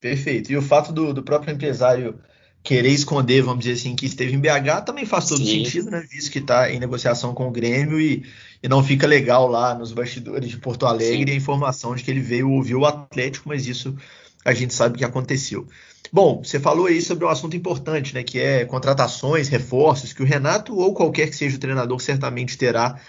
Perfeito. 0.00 0.52
E 0.52 0.56
o 0.56 0.62
fato 0.62 0.92
do, 0.92 1.12
do, 1.12 1.22
próprio 1.22 1.52
empresário 1.52 2.20
querer 2.62 2.90
esconder, 2.90 3.42
vamos 3.42 3.64
dizer 3.64 3.80
assim, 3.80 3.96
que 3.96 4.06
esteve 4.06 4.34
em 4.34 4.38
BH 4.38 4.84
também 4.86 5.04
faz 5.04 5.28
todo 5.28 5.38
Sim. 5.38 5.64
sentido, 5.64 5.90
né? 5.90 6.06
Visto 6.10 6.30
que 6.30 6.38
está 6.38 6.70
em 6.70 6.78
negociação 6.78 7.34
com 7.34 7.48
o 7.48 7.50
Grêmio 7.50 8.00
e, 8.00 8.24
e, 8.62 8.68
não 8.68 8.84
fica 8.84 9.06
legal 9.06 9.48
lá 9.48 9.74
nos 9.74 9.92
bastidores 9.92 10.48
de 10.48 10.58
Porto 10.58 10.86
Alegre 10.86 11.26
Sim. 11.26 11.32
a 11.32 11.36
informação 11.36 11.94
de 11.94 12.04
que 12.04 12.10
ele 12.10 12.20
veio 12.20 12.50
ouvir 12.50 12.76
o 12.76 12.84
Atlético, 12.84 13.48
mas 13.48 13.66
isso 13.66 13.96
a 14.44 14.54
gente 14.54 14.72
sabe 14.74 14.98
que 14.98 15.04
aconteceu. 15.04 15.66
Bom, 16.12 16.42
você 16.44 16.60
falou 16.60 16.86
aí 16.86 17.00
sobre 17.02 17.24
um 17.24 17.28
assunto 17.28 17.56
importante, 17.56 18.14
né? 18.14 18.22
Que 18.22 18.38
é 18.38 18.64
contratações, 18.64 19.48
reforços, 19.48 20.12
que 20.12 20.22
o 20.22 20.26
Renato 20.26 20.76
ou 20.78 20.94
qualquer 20.94 21.28
que 21.28 21.36
seja 21.36 21.56
o 21.56 21.60
treinador 21.60 22.00
certamente 22.00 22.56
terá 22.56 23.00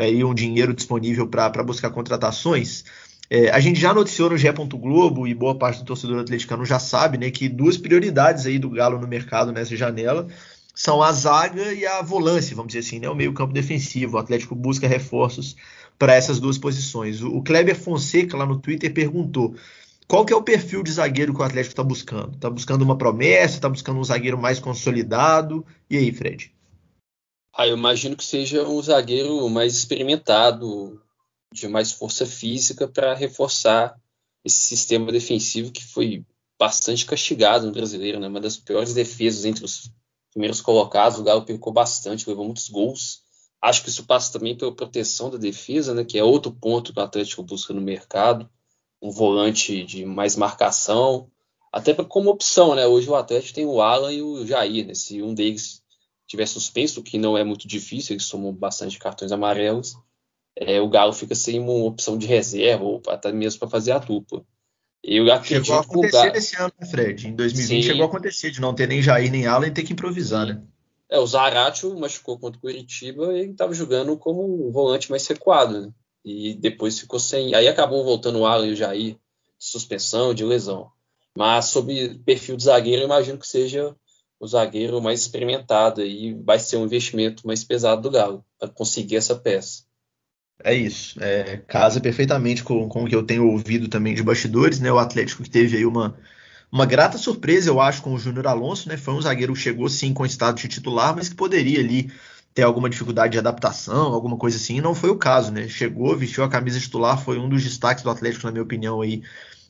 aí 0.00 0.24
um 0.24 0.34
dinheiro 0.34 0.74
disponível 0.74 1.26
para 1.26 1.62
buscar 1.62 1.90
contratações. 1.90 2.84
É, 3.28 3.50
a 3.50 3.60
gente 3.60 3.78
já 3.78 3.94
noticiou 3.94 4.30
no 4.30 4.36
GE. 4.36 4.50
Globo 4.50 5.26
e 5.26 5.34
boa 5.34 5.54
parte 5.54 5.80
do 5.80 5.84
torcedor 5.84 6.18
atleticano 6.18 6.64
já 6.64 6.80
sabe 6.80 7.16
né, 7.16 7.30
que 7.30 7.48
duas 7.48 7.76
prioridades 7.76 8.44
aí 8.44 8.58
do 8.58 8.68
Galo 8.70 8.98
no 8.98 9.06
mercado 9.06 9.52
nessa 9.52 9.76
janela 9.76 10.26
são 10.74 11.02
a 11.02 11.12
zaga 11.12 11.72
e 11.72 11.86
a 11.86 12.02
volância, 12.02 12.56
vamos 12.56 12.72
dizer 12.72 12.86
assim, 12.86 12.98
né, 12.98 13.08
o 13.08 13.14
meio-campo 13.14 13.52
defensivo. 13.52 14.16
O 14.16 14.20
Atlético 14.20 14.54
busca 14.54 14.88
reforços 14.88 15.54
para 15.98 16.14
essas 16.14 16.40
duas 16.40 16.58
posições. 16.58 17.22
O, 17.22 17.42
Kleber 17.42 17.76
Fonseca 17.78 18.36
lá 18.36 18.46
no 18.46 18.58
Twitter 18.58 18.92
perguntou 18.92 19.54
qual 20.08 20.24
que 20.24 20.32
é 20.32 20.36
o 20.36 20.42
perfil 20.42 20.82
de 20.82 20.90
zagueiro 20.90 21.32
que 21.32 21.40
o 21.40 21.44
Atlético 21.44 21.72
está 21.72 21.84
buscando? 21.84 22.34
Está 22.34 22.50
buscando 22.50 22.82
uma 22.82 22.96
promessa? 22.96 23.54
Está 23.54 23.68
buscando 23.68 24.00
um 24.00 24.04
zagueiro 24.04 24.36
mais 24.36 24.58
consolidado? 24.58 25.64
E 25.88 25.96
aí, 25.96 26.10
Fred? 26.10 26.50
Ah, 27.52 27.66
eu 27.66 27.76
imagino 27.76 28.16
que 28.16 28.24
seja 28.24 28.66
um 28.66 28.80
zagueiro 28.80 29.48
mais 29.48 29.74
experimentado, 29.74 31.02
de 31.52 31.66
mais 31.68 31.92
força 31.92 32.24
física 32.24 32.86
para 32.86 33.14
reforçar 33.14 33.98
esse 34.44 34.60
sistema 34.60 35.10
defensivo 35.10 35.72
que 35.72 35.84
foi 35.84 36.24
bastante 36.58 37.04
castigado 37.04 37.66
no 37.66 37.72
brasileiro, 37.72 38.20
né? 38.20 38.28
Uma 38.28 38.40
das 38.40 38.56
piores 38.56 38.94
defesas 38.94 39.44
entre 39.44 39.64
os 39.64 39.90
primeiros 40.30 40.60
colocados. 40.60 41.18
O 41.18 41.24
Galo 41.24 41.44
pecou 41.44 41.72
bastante, 41.72 42.28
levou 42.28 42.44
muitos 42.44 42.68
gols. 42.68 43.22
Acho 43.60 43.82
que 43.82 43.88
isso 43.88 44.04
passa 44.04 44.32
também 44.32 44.56
pela 44.56 44.74
proteção 44.74 45.28
da 45.28 45.36
defesa, 45.36 45.92
né? 45.92 46.04
Que 46.04 46.18
é 46.18 46.24
outro 46.24 46.52
ponto 46.52 46.92
que 46.92 47.00
o 47.00 47.02
Atlético 47.02 47.42
busca 47.42 47.74
no 47.74 47.80
mercado. 47.80 48.48
Um 49.02 49.10
volante 49.10 49.84
de 49.84 50.04
mais 50.04 50.36
marcação, 50.36 51.30
até 51.72 51.94
como 51.94 52.30
opção, 52.30 52.74
né? 52.74 52.86
Hoje 52.86 53.08
o 53.08 53.14
Atlético 53.14 53.54
tem 53.54 53.66
o 53.66 53.80
Alan 53.80 54.12
e 54.12 54.22
o 54.22 54.46
Jair, 54.46 54.86
né? 54.86 54.94
Se 54.94 55.22
um 55.22 55.34
deles 55.34 55.82
tiver 56.30 56.46
suspenso, 56.46 57.02
que 57.02 57.18
não 57.18 57.36
é 57.36 57.42
muito 57.42 57.66
difícil, 57.66 58.14
eles 58.14 58.24
somam 58.24 58.52
bastante 58.52 59.00
cartões 59.00 59.32
amarelos, 59.32 59.96
é, 60.56 60.80
o 60.80 60.88
Galo 60.88 61.12
fica 61.12 61.34
sem 61.34 61.58
uma 61.58 61.72
opção 61.84 62.16
de 62.16 62.24
reserva, 62.24 62.84
ou 62.84 63.02
até 63.08 63.32
mesmo 63.32 63.58
para 63.58 63.68
fazer 63.68 63.90
a 63.90 63.98
dupla. 63.98 64.44
Eu 65.02 65.32
acredito 65.32 65.64
chegou 65.64 65.78
a 65.78 65.82
acontecer 65.82 66.26
Galo... 66.26 66.36
esse 66.36 66.56
ano, 66.56 66.72
né, 66.78 66.86
Fred? 66.86 67.26
Em 67.26 67.34
2020 67.34 67.82
Sim. 67.82 67.88
chegou 67.88 68.04
a 68.04 68.06
acontecer, 68.06 68.52
de 68.52 68.60
não 68.60 68.72
ter 68.72 68.86
nem 68.86 69.02
Jair 69.02 69.30
nem 69.30 69.46
Alan 69.46 69.66
e 69.66 69.72
ter 69.72 69.82
que 69.82 69.92
improvisar, 69.92 70.46
Sim. 70.46 70.52
né? 70.52 70.62
É, 71.08 71.18
o 71.18 71.26
Zaratio 71.26 71.98
machucou 71.98 72.38
contra 72.38 72.58
o 72.58 72.60
Curitiba 72.60 73.32
e 73.36 73.40
ele 73.40 73.50
estava 73.50 73.74
jogando 73.74 74.16
como 74.16 74.68
um 74.68 74.70
volante 74.70 75.10
mais 75.10 75.26
recuado, 75.26 75.80
né? 75.80 75.92
E 76.24 76.54
depois 76.54 77.00
ficou 77.00 77.18
sem. 77.18 77.52
Aí 77.56 77.66
acabou 77.66 78.04
voltando 78.04 78.38
o 78.38 78.46
Alan 78.46 78.68
e 78.68 78.72
o 78.72 78.76
Jair, 78.76 79.14
de 79.14 79.18
suspensão, 79.58 80.32
de 80.32 80.44
lesão. 80.44 80.92
Mas 81.36 81.64
sobre 81.64 82.20
perfil 82.24 82.56
de 82.56 82.64
zagueiro, 82.64 83.02
eu 83.02 83.06
imagino 83.06 83.38
que 83.38 83.48
seja 83.48 83.96
o 84.40 84.46
zagueiro 84.46 85.02
mais 85.02 85.20
experimentado 85.20 86.02
e 86.02 86.32
vai 86.32 86.58
ser 86.58 86.78
um 86.78 86.86
investimento 86.86 87.46
mais 87.46 87.62
pesado 87.62 88.00
do 88.00 88.10
Galo 88.10 88.42
para 88.58 88.70
conseguir 88.70 89.16
essa 89.16 89.36
peça. 89.36 89.82
É 90.64 90.74
isso. 90.74 91.22
É, 91.22 91.58
casa 91.58 92.00
perfeitamente 92.00 92.64
com, 92.64 92.88
com 92.88 93.04
o 93.04 93.06
que 93.06 93.14
eu 93.14 93.22
tenho 93.22 93.46
ouvido 93.46 93.86
também 93.88 94.14
de 94.14 94.22
bastidores, 94.22 94.80
né? 94.80 94.90
O 94.90 94.98
Atlético 94.98 95.42
que 95.42 95.50
teve 95.50 95.76
aí 95.76 95.84
uma, 95.84 96.16
uma 96.72 96.86
grata 96.86 97.18
surpresa, 97.18 97.68
eu 97.68 97.80
acho, 97.80 98.02
com 98.02 98.14
o 98.14 98.18
Júnior 98.18 98.46
Alonso, 98.46 98.88
né? 98.88 98.96
Foi 98.96 99.14
um 99.14 99.20
zagueiro 99.20 99.52
que 99.52 99.60
chegou 99.60 99.88
sim 99.88 100.12
com 100.14 100.24
estado 100.24 100.56
de 100.56 100.68
titular, 100.68 101.14
mas 101.14 101.28
que 101.28 101.34
poderia 101.34 101.80
ali 101.80 102.10
ter 102.54 102.62
alguma 102.62 102.90
dificuldade 102.90 103.32
de 103.32 103.38
adaptação, 103.38 104.12
alguma 104.12 104.36
coisa 104.36 104.56
assim, 104.56 104.78
e 104.78 104.80
não 104.80 104.94
foi 104.94 105.10
o 105.10 105.16
caso, 105.16 105.52
né? 105.52 105.68
Chegou, 105.68 106.16
vestiu 106.16 106.44
a 106.44 106.48
camisa 106.48 106.80
titular, 106.80 107.22
foi 107.22 107.38
um 107.38 107.48
dos 107.48 107.62
destaques 107.62 108.02
do 108.02 108.10
Atlético, 108.10 108.46
na 108.46 108.52
minha 108.52 108.64
opinião, 108.64 109.00
aí, 109.00 109.22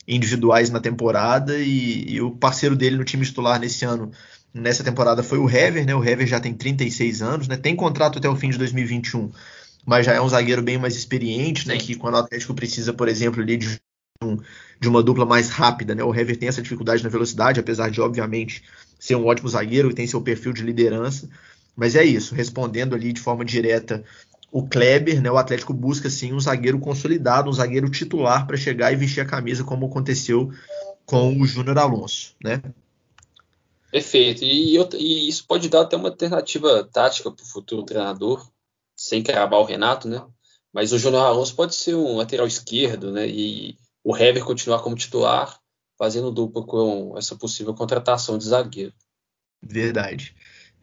individuais 0.07 0.69
na 0.69 0.79
temporada, 0.79 1.57
e, 1.59 2.13
e 2.13 2.21
o 2.21 2.31
parceiro 2.31 2.75
dele 2.75 2.97
no 2.97 3.03
time 3.03 3.23
titular 3.23 3.59
nesse 3.59 3.85
ano, 3.85 4.11
nessa 4.53 4.83
temporada, 4.83 5.23
foi 5.23 5.37
o 5.37 5.49
Hever, 5.49 5.85
né? 5.85 5.95
O 5.95 6.03
Hever 6.03 6.27
já 6.27 6.39
tem 6.39 6.53
36 6.53 7.21
anos, 7.21 7.47
né? 7.47 7.57
Tem 7.57 7.75
contrato 7.75 8.19
até 8.19 8.29
o 8.29 8.35
fim 8.35 8.49
de 8.49 8.57
2021 8.57 9.31
mas 9.85 10.05
já 10.05 10.13
é 10.13 10.21
um 10.21 10.29
zagueiro 10.29 10.61
bem 10.61 10.77
mais 10.77 10.95
experiente, 10.95 11.67
né? 11.67 11.77
Que 11.77 11.95
quando 11.95 12.15
o 12.15 12.17
Atlético 12.17 12.53
precisa, 12.53 12.93
por 12.93 13.07
exemplo, 13.07 13.41
ali 13.41 13.57
de, 13.57 13.79
um, 14.23 14.37
de 14.79 14.87
uma 14.87 15.01
dupla 15.01 15.25
mais 15.25 15.49
rápida, 15.49 15.95
né? 15.95 16.03
O 16.03 16.13
Hever 16.13 16.37
tem 16.37 16.49
essa 16.49 16.61
dificuldade 16.61 17.03
na 17.03 17.09
velocidade, 17.09 17.59
apesar 17.59 17.89
de, 17.89 17.99
obviamente, 18.01 18.63
ser 18.99 19.15
um 19.15 19.25
ótimo 19.25 19.49
zagueiro 19.49 19.89
e 19.89 19.93
tem 19.93 20.07
seu 20.07 20.21
perfil 20.21 20.53
de 20.53 20.63
liderança. 20.63 21.29
Mas 21.75 21.95
é 21.95 22.03
isso, 22.03 22.35
respondendo 22.35 22.93
ali 22.93 23.11
de 23.13 23.21
forma 23.21 23.43
direta 23.43 24.03
o 24.51 24.67
Kleber, 24.67 25.21
né? 25.21 25.31
O 25.31 25.37
Atlético 25.37 25.73
busca 25.73 26.09
sim 26.09 26.33
um 26.33 26.39
zagueiro 26.39 26.77
consolidado, 26.77 27.49
um 27.49 27.53
zagueiro 27.53 27.89
titular 27.89 28.45
para 28.45 28.57
chegar 28.57 28.91
e 28.91 28.97
vestir 28.97 29.21
a 29.21 29.25
camisa, 29.25 29.63
como 29.63 29.85
aconteceu 29.85 30.51
com 31.05 31.39
o 31.39 31.45
Júnior 31.45 31.77
Alonso, 31.77 32.35
né? 32.43 32.61
Perfeito. 33.91 34.43
E, 34.43 34.77
e, 34.77 35.29
isso 35.29 35.45
pode 35.45 35.67
dar 35.69 35.81
até 35.81 35.97
uma 35.97 36.09
alternativa 36.09 36.83
tática 36.91 37.29
para 37.29 37.43
o 37.43 37.47
futuro 37.47 37.83
treinador, 37.83 38.49
sem 38.95 39.21
cravar 39.21 39.59
o 39.59 39.65
Renato, 39.65 40.07
né? 40.07 40.25
Mas 40.73 40.93
o 40.93 40.97
Júnior 40.97 41.25
Alonso 41.25 41.55
pode 41.55 41.75
ser 41.75 41.95
um 41.95 42.15
lateral 42.15 42.47
esquerdo, 42.47 43.11
né? 43.11 43.27
E 43.27 43.77
o 44.03 44.15
Hever 44.15 44.45
continuar 44.45 44.79
como 44.79 44.95
titular, 44.95 45.59
fazendo 45.97 46.31
dupla 46.31 46.65
com 46.65 47.17
essa 47.17 47.35
possível 47.35 47.73
contratação 47.73 48.37
de 48.37 48.45
zagueiro. 48.45 48.93
Verdade. 49.61 50.33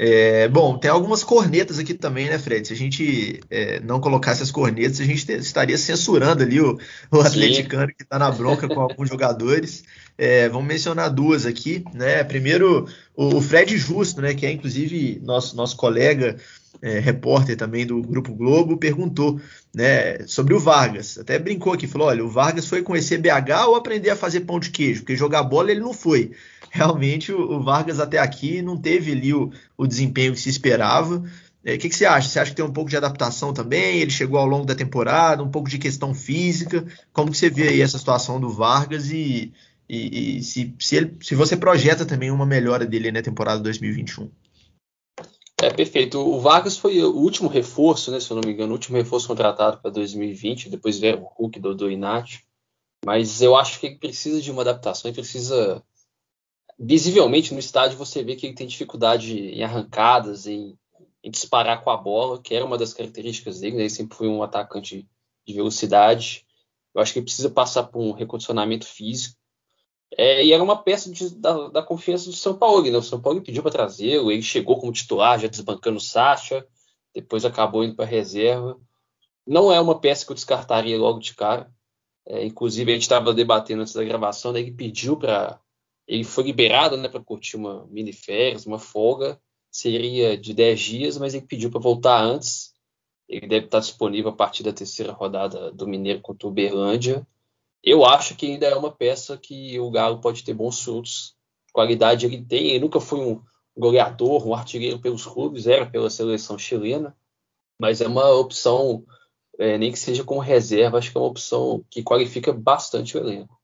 É, 0.00 0.47
bom, 0.47 0.79
tem 0.79 0.88
algumas 0.88 1.25
cornetas 1.25 1.77
aqui 1.77 1.93
também, 1.93 2.29
né, 2.29 2.38
Fred? 2.38 2.69
Se 2.69 2.73
a 2.73 2.77
gente 2.77 3.41
é, 3.50 3.81
não 3.81 4.00
colocasse 4.00 4.41
as 4.45 4.50
cornetas, 4.53 5.00
a 5.00 5.05
gente 5.05 5.29
estaria 5.33 5.77
censurando 5.77 6.45
ali 6.45 6.61
o, 6.61 6.79
o 7.11 7.21
atleticano 7.21 7.88
que 7.88 8.05
está 8.05 8.17
na 8.17 8.31
bronca 8.31 8.69
com 8.69 8.81
alguns 8.81 9.09
jogadores. 9.09 9.83
É, 10.21 10.49
vamos 10.49 10.67
mencionar 10.67 11.11
duas 11.11 11.47
aqui, 11.47 11.85
né? 11.95 12.25
Primeiro, 12.25 12.89
o, 13.15 13.41
Fred 13.41 13.79
Justo, 13.79 14.21
né, 14.21 14.35
que 14.35 14.45
é 14.45 14.51
inclusive 14.51 15.21
nosso, 15.23 15.57
nosso 15.57 15.77
colega 15.77 16.37
é, 16.83 16.99
repórter 16.99 17.57
também 17.57 17.87
do 17.87 18.03
Grupo 18.03 18.35
Globo, 18.35 18.77
perguntou 18.77 19.41
né, 19.73 20.27
sobre 20.27 20.55
o 20.55 20.59
Vargas. 20.59 21.19
Até 21.19 21.39
brincou 21.39 21.73
aqui, 21.73 21.87
falou: 21.87 22.09
olha, 22.09 22.25
o 22.25 22.29
Vargas 22.29 22.67
foi 22.67 22.83
conhecer 22.83 23.19
BH 23.19 23.69
ou 23.69 23.77
aprender 23.77 24.11
a 24.11 24.17
fazer 24.17 24.41
pão 24.41 24.59
de 24.59 24.71
queijo? 24.71 25.03
Porque 25.03 25.15
jogar 25.15 25.45
bola 25.45 25.71
ele 25.71 25.81
não 25.81 25.95
foi. 25.95 26.33
Realmente 26.69 27.33
o, 27.33 27.63
Vargas 27.63 28.01
até 28.01 28.19
aqui 28.19 28.61
não 28.61 28.77
teve 28.77 29.13
ali 29.13 29.33
o, 29.33 29.53
o 29.77 29.87
desempenho 29.87 30.33
que 30.33 30.41
se 30.41 30.49
esperava. 30.51 31.23
É, 31.65 31.75
o 31.75 31.79
que, 31.79 31.89
que, 31.89 31.95
você 31.95 32.07
acha? 32.07 32.29
Você 32.29 32.41
acha 32.41 32.51
que 32.51 32.57
tem 32.57 32.65
um 32.65 32.73
pouco 32.73 32.91
de 32.91 32.97
adaptação 32.97 33.53
também? 33.53 33.99
Ele 34.01 34.11
chegou 34.11 34.39
ao 34.39 34.47
longo 34.47 34.67
da 34.67 34.75
temporada, 34.75 35.45
um 35.45 35.51
pouco 35.51 35.69
de 35.69 35.79
questão 35.79 36.13
física. 36.13 36.85
Como 37.13 37.31
que 37.31 37.37
você 37.37 37.49
vê 37.49 37.69
aí 37.69 37.81
essa 37.81 37.99
situação 37.99 38.41
do 38.41 38.49
Vargas 38.49 39.11
e, 39.11 39.53
e, 39.88 40.38
e 40.38 40.42
se, 40.42 40.75
se, 40.78 40.97
ele, 40.97 41.16
se 41.23 41.35
você 41.35 41.57
projeta 41.57 42.04
também 42.04 42.30
uma 42.30 42.45
melhora 42.45 42.85
dele 42.85 43.11
na 43.11 43.23
temporada 43.23 43.62
2021? 43.62 44.30
É 45.61 45.71
perfeito. 45.71 46.18
O 46.18 46.38
Vargas 46.40 46.76
foi 46.76 47.02
o 47.02 47.16
último 47.16 47.49
reforço, 47.49 48.12
né, 48.12 48.21
se 48.21 48.30
eu 48.30 48.37
não 48.37 48.47
me 48.47 48.52
engano, 48.52 48.71
o 48.71 48.75
último 48.75 48.97
reforço 48.97 49.26
contratado 49.26 49.78
para 49.78 49.90
2020. 49.90 50.68
Depois 50.68 50.99
veio 50.99 51.21
o 51.21 51.25
Hulk 51.25 51.59
do, 51.59 51.75
do 51.75 51.90
Inácio. 51.90 52.40
Mas 53.04 53.40
eu 53.40 53.57
acho 53.57 53.80
que 53.80 53.87
ele 53.87 53.97
precisa 53.97 54.40
de 54.40 54.50
uma 54.50 54.62
adaptação. 54.62 55.09
Ele 55.09 55.16
precisa. 55.16 55.83
Visivelmente 56.78 57.52
no 57.52 57.59
estádio 57.59 57.99
você 57.99 58.23
vê 58.23 58.37
que 58.37 58.47
ele 58.47 58.54
tem 58.54 58.66
dificuldade 58.66 59.37
em 59.37 59.64
arrancadas, 59.64 60.47
em, 60.47 60.78
em 61.25 61.30
disparar 61.30 61.83
com 61.83 61.90
a 61.90 61.97
bola, 61.97 62.40
que 62.40 62.54
era 62.54 62.64
uma 62.64 62.78
das 62.78 62.95
características 62.95 63.61
dele. 63.61 63.76
Né? 63.76 63.83
Ele 63.83 63.90
sempre 63.90 64.16
foi 64.16 64.28
um 64.28 64.45
atacante 64.45 65.09
de 65.45 65.54
velocidade. 65.54 66.47
Eu 66.95 67.00
acho 67.00 67.12
que 67.12 67.18
ele 67.18 67.26
precisa 67.26 67.50
passar 67.50 67.85
por 67.85 68.00
um 68.00 68.12
recondicionamento 68.12 68.87
físico. 68.87 69.38
É, 70.17 70.45
e 70.45 70.53
era 70.53 70.62
uma 70.62 70.83
peça 70.83 71.11
de, 71.11 71.35
da, 71.35 71.69
da, 71.69 71.83
confiança 71.83 72.31
do 72.31 72.37
São 72.37 72.57
Paulo. 72.57 72.83
Né? 72.83 72.97
O 72.97 73.03
São 73.03 73.21
Paulo 73.21 73.43
pediu 73.43 73.62
para 73.62 73.73
trazê-lo, 73.73 74.33
ele 74.33 74.43
chegou 74.43 74.79
como 74.79 74.93
titular, 74.93 75.38
já 75.38 75.49
desbancando 75.49 75.99
o 75.99 76.00
Sacha, 76.00 76.67
depois 77.15 77.45
acabou 77.45 77.85
indo 77.85 77.95
para 77.95 78.05
reserva. 78.07 78.81
Não 79.47 79.73
é 79.73 79.81
uma 79.81 79.99
peça 80.00 80.25
que 80.25 80.33
eu 80.33 80.35
descartaria 80.35 80.99
logo 80.99 81.19
de 81.19 81.35
cara. 81.35 81.71
É, 82.27 82.45
inclusive, 82.45 82.91
a 82.91 82.95
gente 82.95 83.03
estava 83.03 83.33
debatendo 83.35 83.83
antes 83.83 83.95
da 83.95 84.05
gravação, 84.05 84.53
né? 84.53 84.61
ele 84.61 84.73
pediu 84.73 85.17
para. 85.17 85.61
Ele 86.07 86.25
foi 86.25 86.45
liberado 86.45 86.97
né, 86.97 87.09
para 87.09 87.23
curtir 87.23 87.57
uma 87.57 87.87
mini 87.88 88.12
férias, 88.12 88.67
uma 88.67 88.79
folga. 88.79 89.38
Seria 89.71 90.38
de 90.38 90.55
10 90.55 90.81
dias, 90.81 91.19
mas 91.19 91.35
ele 91.35 91.47
pediu 91.47 91.71
para 91.71 91.81
voltar 91.81 92.23
antes. 92.23 92.73
Ele 93.29 93.47
deve 93.47 93.67
estar 93.67 93.81
disponível 93.81 94.31
a 94.31 94.35
partir 94.35 94.62
da 94.62 94.73
terceira 94.73 95.12
rodada 95.12 95.71
do 95.71 95.87
Mineiro 95.87 96.23
contra 96.23 96.47
o 96.47 96.50
Uberlândia 96.50 97.27
eu 97.82 98.04
acho 98.04 98.35
que 98.35 98.47
ainda 98.47 98.66
é 98.66 98.75
uma 98.75 98.90
peça 98.90 99.37
que 99.37 99.78
o 99.78 99.90
Galo 99.90 100.20
pode 100.20 100.44
ter 100.44 100.54
bons 100.54 100.82
frutos. 100.82 101.37
Qualidade 101.73 102.26
ele 102.26 102.44
tem, 102.44 102.68
ele 102.68 102.80
nunca 102.80 103.00
foi 103.00 103.20
um 103.20 103.42
goleador, 103.76 104.47
um 104.47 104.54
artilheiro 104.54 104.99
pelos 104.99 105.25
clubes, 105.25 105.66
era 105.66 105.87
pela 105.87 106.11
seleção 106.11 106.58
chilena, 106.58 107.16
mas 107.80 108.00
é 108.00 108.08
uma 108.08 108.28
opção, 108.30 109.04
é, 109.58 109.78
nem 109.78 109.92
que 109.92 109.99
seja 109.99 110.25
como 110.25 110.40
reserva, 110.40 110.99
acho 110.99 111.12
que 111.12 111.16
é 111.16 111.20
uma 111.20 111.28
opção 111.28 111.85
que 111.88 112.02
qualifica 112.02 112.52
bastante 112.52 113.16
o 113.16 113.20
elenco. 113.20 113.56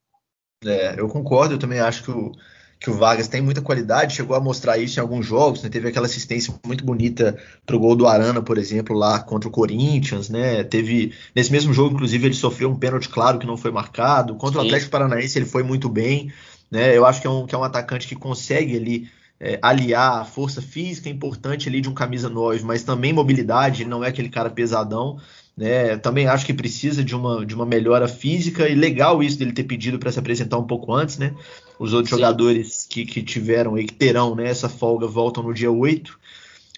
É, 0.64 0.98
eu 0.98 1.08
concordo, 1.08 1.54
eu 1.54 1.58
também 1.58 1.80
acho 1.80 2.04
que 2.04 2.10
o, 2.10 2.32
que 2.84 2.90
o 2.90 2.94
Vargas 2.94 3.28
tem 3.28 3.40
muita 3.40 3.62
qualidade, 3.62 4.14
chegou 4.14 4.36
a 4.36 4.40
mostrar 4.40 4.76
isso 4.76 4.98
em 4.98 5.00
alguns 5.00 5.24
jogos, 5.24 5.62
né? 5.62 5.70
teve 5.70 5.88
aquela 5.88 6.04
assistência 6.04 6.52
muito 6.66 6.84
bonita 6.84 7.34
pro 7.64 7.78
gol 7.78 7.96
do 7.96 8.06
Arana, 8.06 8.42
por 8.42 8.58
exemplo, 8.58 8.94
lá 8.94 9.20
contra 9.20 9.48
o 9.48 9.50
Corinthians, 9.50 10.28
né? 10.28 10.62
Teve 10.62 11.14
nesse 11.34 11.50
mesmo 11.50 11.72
jogo, 11.72 11.94
inclusive, 11.94 12.26
ele 12.26 12.34
sofreu 12.34 12.68
um 12.68 12.76
pênalti 12.76 13.08
claro 13.08 13.38
que 13.38 13.46
não 13.46 13.56
foi 13.56 13.70
marcado. 13.70 14.34
Contra 14.34 14.60
Sim. 14.60 14.64
o 14.64 14.68
Atlético 14.68 14.90
Paranaense 14.90 15.38
ele 15.38 15.46
foi 15.46 15.62
muito 15.62 15.88
bem, 15.88 16.30
né? 16.70 16.94
Eu 16.94 17.06
acho 17.06 17.22
que 17.22 17.26
é 17.26 17.30
um, 17.30 17.46
que 17.46 17.54
é 17.54 17.58
um 17.58 17.64
atacante 17.64 18.06
que 18.06 18.14
consegue 18.14 18.76
ali 18.76 19.08
é, 19.40 19.58
aliar 19.62 20.20
a 20.20 20.24
força 20.26 20.60
física 20.60 21.08
importante 21.08 21.70
ali 21.70 21.80
de 21.80 21.88
um 21.88 21.94
camisa 21.94 22.28
9, 22.28 22.64
mas 22.64 22.82
também 22.82 23.14
mobilidade, 23.14 23.80
ele 23.80 23.88
não 23.88 24.04
é 24.04 24.08
aquele 24.08 24.28
cara 24.28 24.50
pesadão. 24.50 25.16
Né? 25.56 25.96
Também 25.98 26.26
acho 26.26 26.44
que 26.44 26.52
precisa 26.52 27.02
de 27.02 27.14
uma, 27.14 27.46
de 27.46 27.54
uma 27.54 27.64
melhora 27.64 28.08
física 28.08 28.68
e 28.68 28.74
legal 28.74 29.22
isso 29.22 29.38
dele 29.38 29.52
ter 29.52 29.64
pedido 29.64 29.98
para 29.98 30.12
se 30.12 30.18
apresentar 30.18 30.58
um 30.58 30.66
pouco 30.66 30.92
antes, 30.92 31.16
né? 31.16 31.32
Os 31.78 31.92
outros 31.92 32.10
Sim. 32.10 32.16
jogadores 32.16 32.86
que, 32.88 33.04
que 33.04 33.22
tiveram 33.22 33.78
e 33.78 33.84
que 33.84 33.94
terão 33.94 34.34
né, 34.34 34.48
essa 34.48 34.68
folga 34.68 35.06
voltam 35.06 35.42
no 35.42 35.52
dia 35.52 35.70
8 35.70 36.18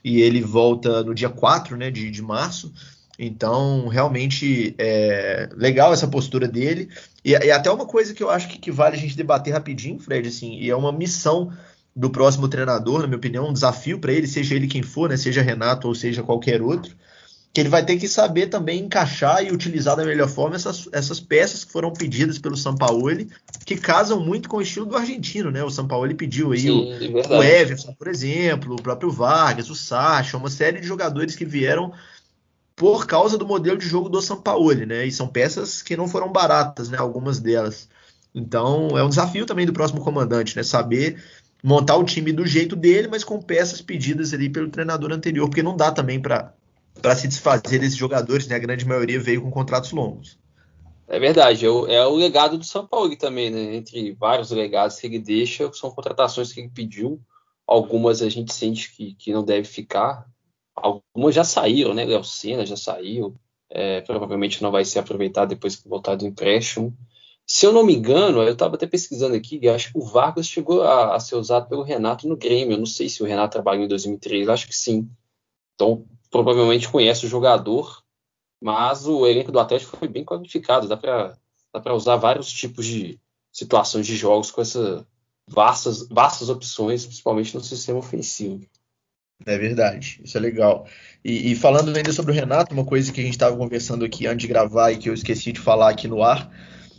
e 0.02 0.20
ele 0.20 0.40
volta 0.40 1.02
no 1.02 1.14
dia 1.14 1.28
4 1.28 1.76
né, 1.76 1.90
de, 1.90 2.10
de 2.10 2.22
março. 2.22 2.72
Então, 3.18 3.88
realmente 3.88 4.74
é 4.78 5.48
legal 5.54 5.92
essa 5.92 6.06
postura 6.06 6.46
dele. 6.46 6.88
E, 7.24 7.30
e 7.32 7.50
até 7.50 7.70
uma 7.70 7.86
coisa 7.86 8.14
que 8.14 8.22
eu 8.22 8.30
acho 8.30 8.48
que, 8.48 8.58
que, 8.58 8.70
vale 8.70 8.96
a 8.96 8.98
gente 8.98 9.16
debater 9.16 9.52
rapidinho, 9.52 9.98
Fred, 9.98 10.28
assim, 10.28 10.58
e 10.58 10.70
é 10.70 10.76
uma 10.76 10.92
missão 10.92 11.52
do 11.94 12.10
próximo 12.10 12.46
treinador, 12.46 13.00
na 13.00 13.06
minha 13.06 13.16
opinião, 13.16 13.48
um 13.48 13.52
desafio 13.52 13.98
para 13.98 14.12
ele, 14.12 14.26
seja 14.26 14.54
ele 14.54 14.66
quem 14.66 14.82
for, 14.82 15.08
né, 15.08 15.16
seja 15.16 15.40
Renato 15.40 15.88
ou 15.88 15.94
seja 15.94 16.22
qualquer 16.22 16.60
outro, 16.60 16.94
que 17.56 17.60
ele 17.62 17.70
vai 17.70 17.82
ter 17.82 17.96
que 17.96 18.06
saber 18.06 18.48
também 18.48 18.80
encaixar 18.80 19.42
e 19.42 19.50
utilizar 19.50 19.96
da 19.96 20.04
melhor 20.04 20.28
forma 20.28 20.56
essas, 20.56 20.90
essas 20.92 21.18
peças 21.18 21.64
que 21.64 21.72
foram 21.72 21.90
pedidas 21.90 22.38
pelo 22.38 22.54
Sampaoli, 22.54 23.30
que 23.64 23.76
casam 23.76 24.20
muito 24.20 24.46
com 24.46 24.58
o 24.58 24.60
estilo 24.60 24.84
do 24.84 24.94
argentino, 24.94 25.50
né? 25.50 25.64
O 25.64 25.70
Sampaoli 25.70 26.14
pediu 26.14 26.52
aí 26.52 26.60
Sim, 26.60 27.14
o, 27.14 27.18
é 27.18 27.38
o, 27.38 27.42
Everson, 27.42 27.94
por 27.94 28.08
exemplo, 28.08 28.74
o 28.74 28.82
próprio 28.82 29.10
Vargas, 29.10 29.70
o 29.70 29.74
Sacha, 29.74 30.36
uma 30.36 30.50
série 30.50 30.82
de 30.82 30.86
jogadores 30.86 31.34
que 31.34 31.46
vieram 31.46 31.94
por 32.76 33.06
causa 33.06 33.38
do 33.38 33.46
modelo 33.46 33.78
de 33.78 33.88
jogo 33.88 34.10
do 34.10 34.20
Sampaoli, 34.20 34.84
né? 34.84 35.06
E 35.06 35.10
são 35.10 35.26
peças 35.26 35.80
que 35.80 35.96
não 35.96 36.06
foram 36.06 36.30
baratas, 36.30 36.90
né? 36.90 36.98
Algumas 36.98 37.40
delas. 37.40 37.88
Então 38.34 38.98
é 38.98 39.02
um 39.02 39.08
desafio 39.08 39.46
também 39.46 39.64
do 39.64 39.72
próximo 39.72 40.02
comandante, 40.02 40.54
né? 40.54 40.62
Saber 40.62 41.24
montar 41.64 41.96
o 41.96 42.04
time 42.04 42.34
do 42.34 42.46
jeito 42.46 42.76
dele, 42.76 43.08
mas 43.08 43.24
com 43.24 43.40
peças 43.40 43.80
pedidas 43.80 44.34
ali 44.34 44.50
pelo 44.50 44.68
treinador 44.68 45.10
anterior, 45.10 45.48
porque 45.48 45.62
não 45.62 45.74
dá 45.74 45.90
também 45.90 46.20
para 46.20 46.52
para 47.00 47.14
se 47.14 47.28
desfazer 47.28 47.78
desses 47.78 47.96
jogadores, 47.96 48.46
né? 48.46 48.56
A 48.56 48.60
grande 48.60 48.86
maioria 48.86 49.20
veio 49.20 49.42
com 49.42 49.50
contratos 49.50 49.92
longos. 49.92 50.38
É 51.08 51.20
verdade, 51.20 51.64
é 51.64 51.70
o, 51.70 51.86
é 51.86 52.06
o 52.06 52.16
legado 52.16 52.58
do 52.58 52.64
São 52.64 52.86
Paulo 52.86 53.14
também, 53.16 53.50
né? 53.50 53.76
Entre 53.76 54.12
vários 54.12 54.50
legados 54.50 54.98
que 54.98 55.06
ele 55.06 55.20
deixa, 55.20 55.72
são 55.72 55.90
contratações 55.90 56.52
que 56.52 56.60
ele 56.60 56.68
pediu. 56.68 57.20
Algumas 57.66 58.22
a 58.22 58.28
gente 58.28 58.52
sente 58.52 58.94
que, 58.94 59.14
que 59.14 59.32
não 59.32 59.44
deve 59.44 59.64
ficar. 59.64 60.26
Algumas 60.74 61.34
já 61.34 61.44
saíram, 61.44 61.94
né? 61.94 62.04
Léo 62.04 62.24
Senna 62.24 62.66
já 62.66 62.76
saiu. 62.76 63.36
É, 63.70 64.00
provavelmente 64.00 64.62
não 64.62 64.70
vai 64.70 64.84
ser 64.84 64.98
aproveitado 64.98 65.50
depois 65.50 65.76
que 65.76 65.88
voltar 65.88 66.16
do 66.16 66.26
empréstimo. 66.26 66.96
Se 67.46 67.64
eu 67.64 67.72
não 67.72 67.84
me 67.84 67.94
engano, 67.94 68.42
eu 68.42 68.52
estava 68.52 68.74
até 68.74 68.86
pesquisando 68.86 69.36
aqui, 69.36 69.68
acho 69.68 69.92
que 69.92 69.98
o 69.98 70.04
Vargas 70.04 70.48
chegou 70.48 70.82
a, 70.82 71.14
a, 71.14 71.20
ser 71.20 71.36
usado 71.36 71.68
pelo 71.68 71.82
Renato 71.82 72.26
no 72.26 72.36
Grêmio. 72.36 72.74
Eu 72.74 72.78
não 72.78 72.86
sei 72.86 73.08
se 73.08 73.22
o 73.22 73.26
Renato 73.26 73.52
trabalhou 73.52 73.84
em 73.84 73.88
2003, 73.88 74.48
acho 74.48 74.66
que 74.66 74.76
sim. 74.76 75.08
Então, 75.74 76.04
provavelmente 76.36 76.88
conhece 76.88 77.26
o 77.26 77.28
jogador. 77.28 78.02
Mas 78.62 79.06
o 79.06 79.26
elenco 79.26 79.52
do 79.52 79.60
Atlético 79.60 79.96
foi 79.96 80.08
bem 80.08 80.24
qualificado, 80.24 80.88
dá 80.88 80.96
para 80.96 81.94
usar 81.94 82.16
vários 82.16 82.50
tipos 82.50 82.86
de 82.86 83.20
situações 83.52 84.06
de 84.06 84.16
jogos 84.16 84.50
com 84.50 84.62
essas 84.62 85.04
vastas, 85.48 86.08
vastas 86.08 86.48
opções, 86.48 87.04
principalmente 87.04 87.54
no 87.54 87.62
sistema 87.62 87.98
ofensivo. 87.98 88.66
É 89.44 89.58
verdade, 89.58 90.20
isso 90.24 90.36
é 90.36 90.40
legal. 90.40 90.86
E, 91.22 91.52
e, 91.52 91.54
falando 91.54 91.94
ainda 91.94 92.12
sobre 92.12 92.32
o 92.32 92.34
Renato, 92.34 92.72
uma 92.72 92.86
coisa 92.86 93.12
que 93.12 93.20
a 93.20 93.24
gente 93.24 93.34
estava 93.34 93.56
conversando 93.56 94.04
aqui 94.04 94.26
antes 94.26 94.42
de 94.42 94.48
gravar 94.48 94.92
e 94.92 94.96
que 94.96 95.10
eu 95.10 95.14
esqueci 95.14 95.52
de 95.52 95.60
falar 95.60 95.90
aqui 95.90 96.08
no 96.08 96.22
ar, 96.22 96.50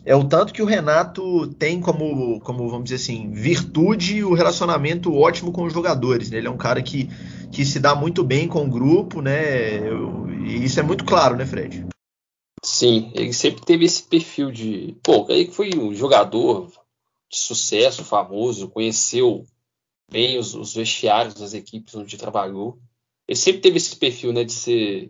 é 0.06 0.16
o 0.16 0.24
tanto 0.24 0.54
que 0.54 0.62
o 0.62 0.66
Renato 0.66 1.48
tem 1.56 1.82
como, 1.82 2.40
como 2.40 2.70
vamos 2.70 2.86
dizer 2.86 2.96
assim, 2.96 3.32
virtude 3.32 4.24
o 4.24 4.34
relacionamento 4.34 5.14
ótimo 5.14 5.52
com 5.52 5.64
os 5.64 5.74
jogadores. 5.74 6.30
Né? 6.30 6.38
Ele 6.38 6.48
é 6.48 6.52
um 6.52 6.58
cara 6.58 6.82
que, 6.82 7.10
que 7.52 7.66
se 7.66 7.80
dá 7.80 7.96
muito 7.96 8.24
bem 8.24 8.48
com 8.48 8.66
o 8.66 8.70
grupo, 8.70 9.22
né? 9.22 9.80
E 10.46 10.64
isso 10.64 10.80
é 10.80 10.84
muito 10.84 11.06
claro, 11.06 11.36
né, 11.36 11.46
Fred? 11.46 11.88
Sim, 12.64 13.12
ele 13.16 13.34
sempre 13.34 13.64
teve 13.64 13.86
esse 13.86 14.04
perfil 14.04 14.52
de. 14.52 14.96
Pô, 15.04 15.26
ele 15.30 15.52
foi 15.52 15.72
um 15.78 15.94
jogador 15.94 16.72
de 17.30 17.38
sucesso, 17.38 18.04
famoso, 18.04 18.70
conheceu 18.70 19.46
bem 20.10 20.38
os, 20.38 20.56
os 20.56 20.74
vestiários 20.74 21.36
das 21.36 21.54
equipes 21.54 21.96
onde 21.96 22.18
trabalhou. 22.18 22.80
Ele 23.28 23.38
sempre 23.38 23.62
teve 23.62 23.78
esse 23.78 23.96
perfil, 23.96 24.32
né, 24.32 24.44
de 24.44 24.54
ser, 24.54 25.08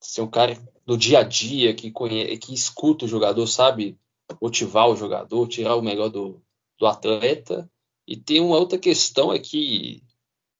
de 0.00 0.06
ser 0.06 0.22
um 0.22 0.30
cara 0.30 0.58
do 0.86 0.96
dia 0.96 1.20
a 1.20 1.22
dia, 1.22 1.74
que, 1.74 1.90
conhece, 1.90 2.36
que 2.38 2.54
escuta 2.54 3.04
o 3.04 3.08
jogador, 3.08 3.46
sabe 3.46 3.98
motivar 4.40 4.88
o 4.88 4.96
jogador, 4.96 5.46
tirar 5.48 5.76
o 5.76 5.82
melhor 5.82 6.08
do, 6.08 6.42
do 6.78 6.86
atleta. 6.86 7.70
E 8.06 8.16
tem 8.16 8.40
uma 8.40 8.56
outra 8.56 8.78
questão 8.78 9.32
é 9.32 9.38
que 9.38 10.02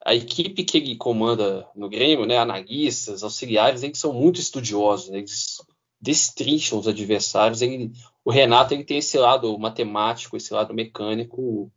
a 0.04 0.14
equipe 0.14 0.64
que 0.64 0.78
ele 0.78 0.96
comanda 0.96 1.68
no 1.74 1.88
Grêmio, 1.88 2.26
né, 2.26 2.38
analistas, 2.38 3.22
auxiliares, 3.22 3.82
eles 3.82 3.98
são 3.98 4.12
muito 4.12 4.40
estudiosos, 4.40 5.10
né, 5.10 5.18
eles 5.18 5.56
destrincham 6.00 6.78
os 6.78 6.88
adversários. 6.88 7.60
Ele, 7.60 7.92
o 8.24 8.30
Renato 8.30 8.72
ele 8.72 8.84
tem 8.84 8.98
esse 8.98 9.18
lado 9.18 9.58
matemático, 9.58 10.36
esse 10.36 10.52
lado 10.54 10.72
mecânico 10.72 11.70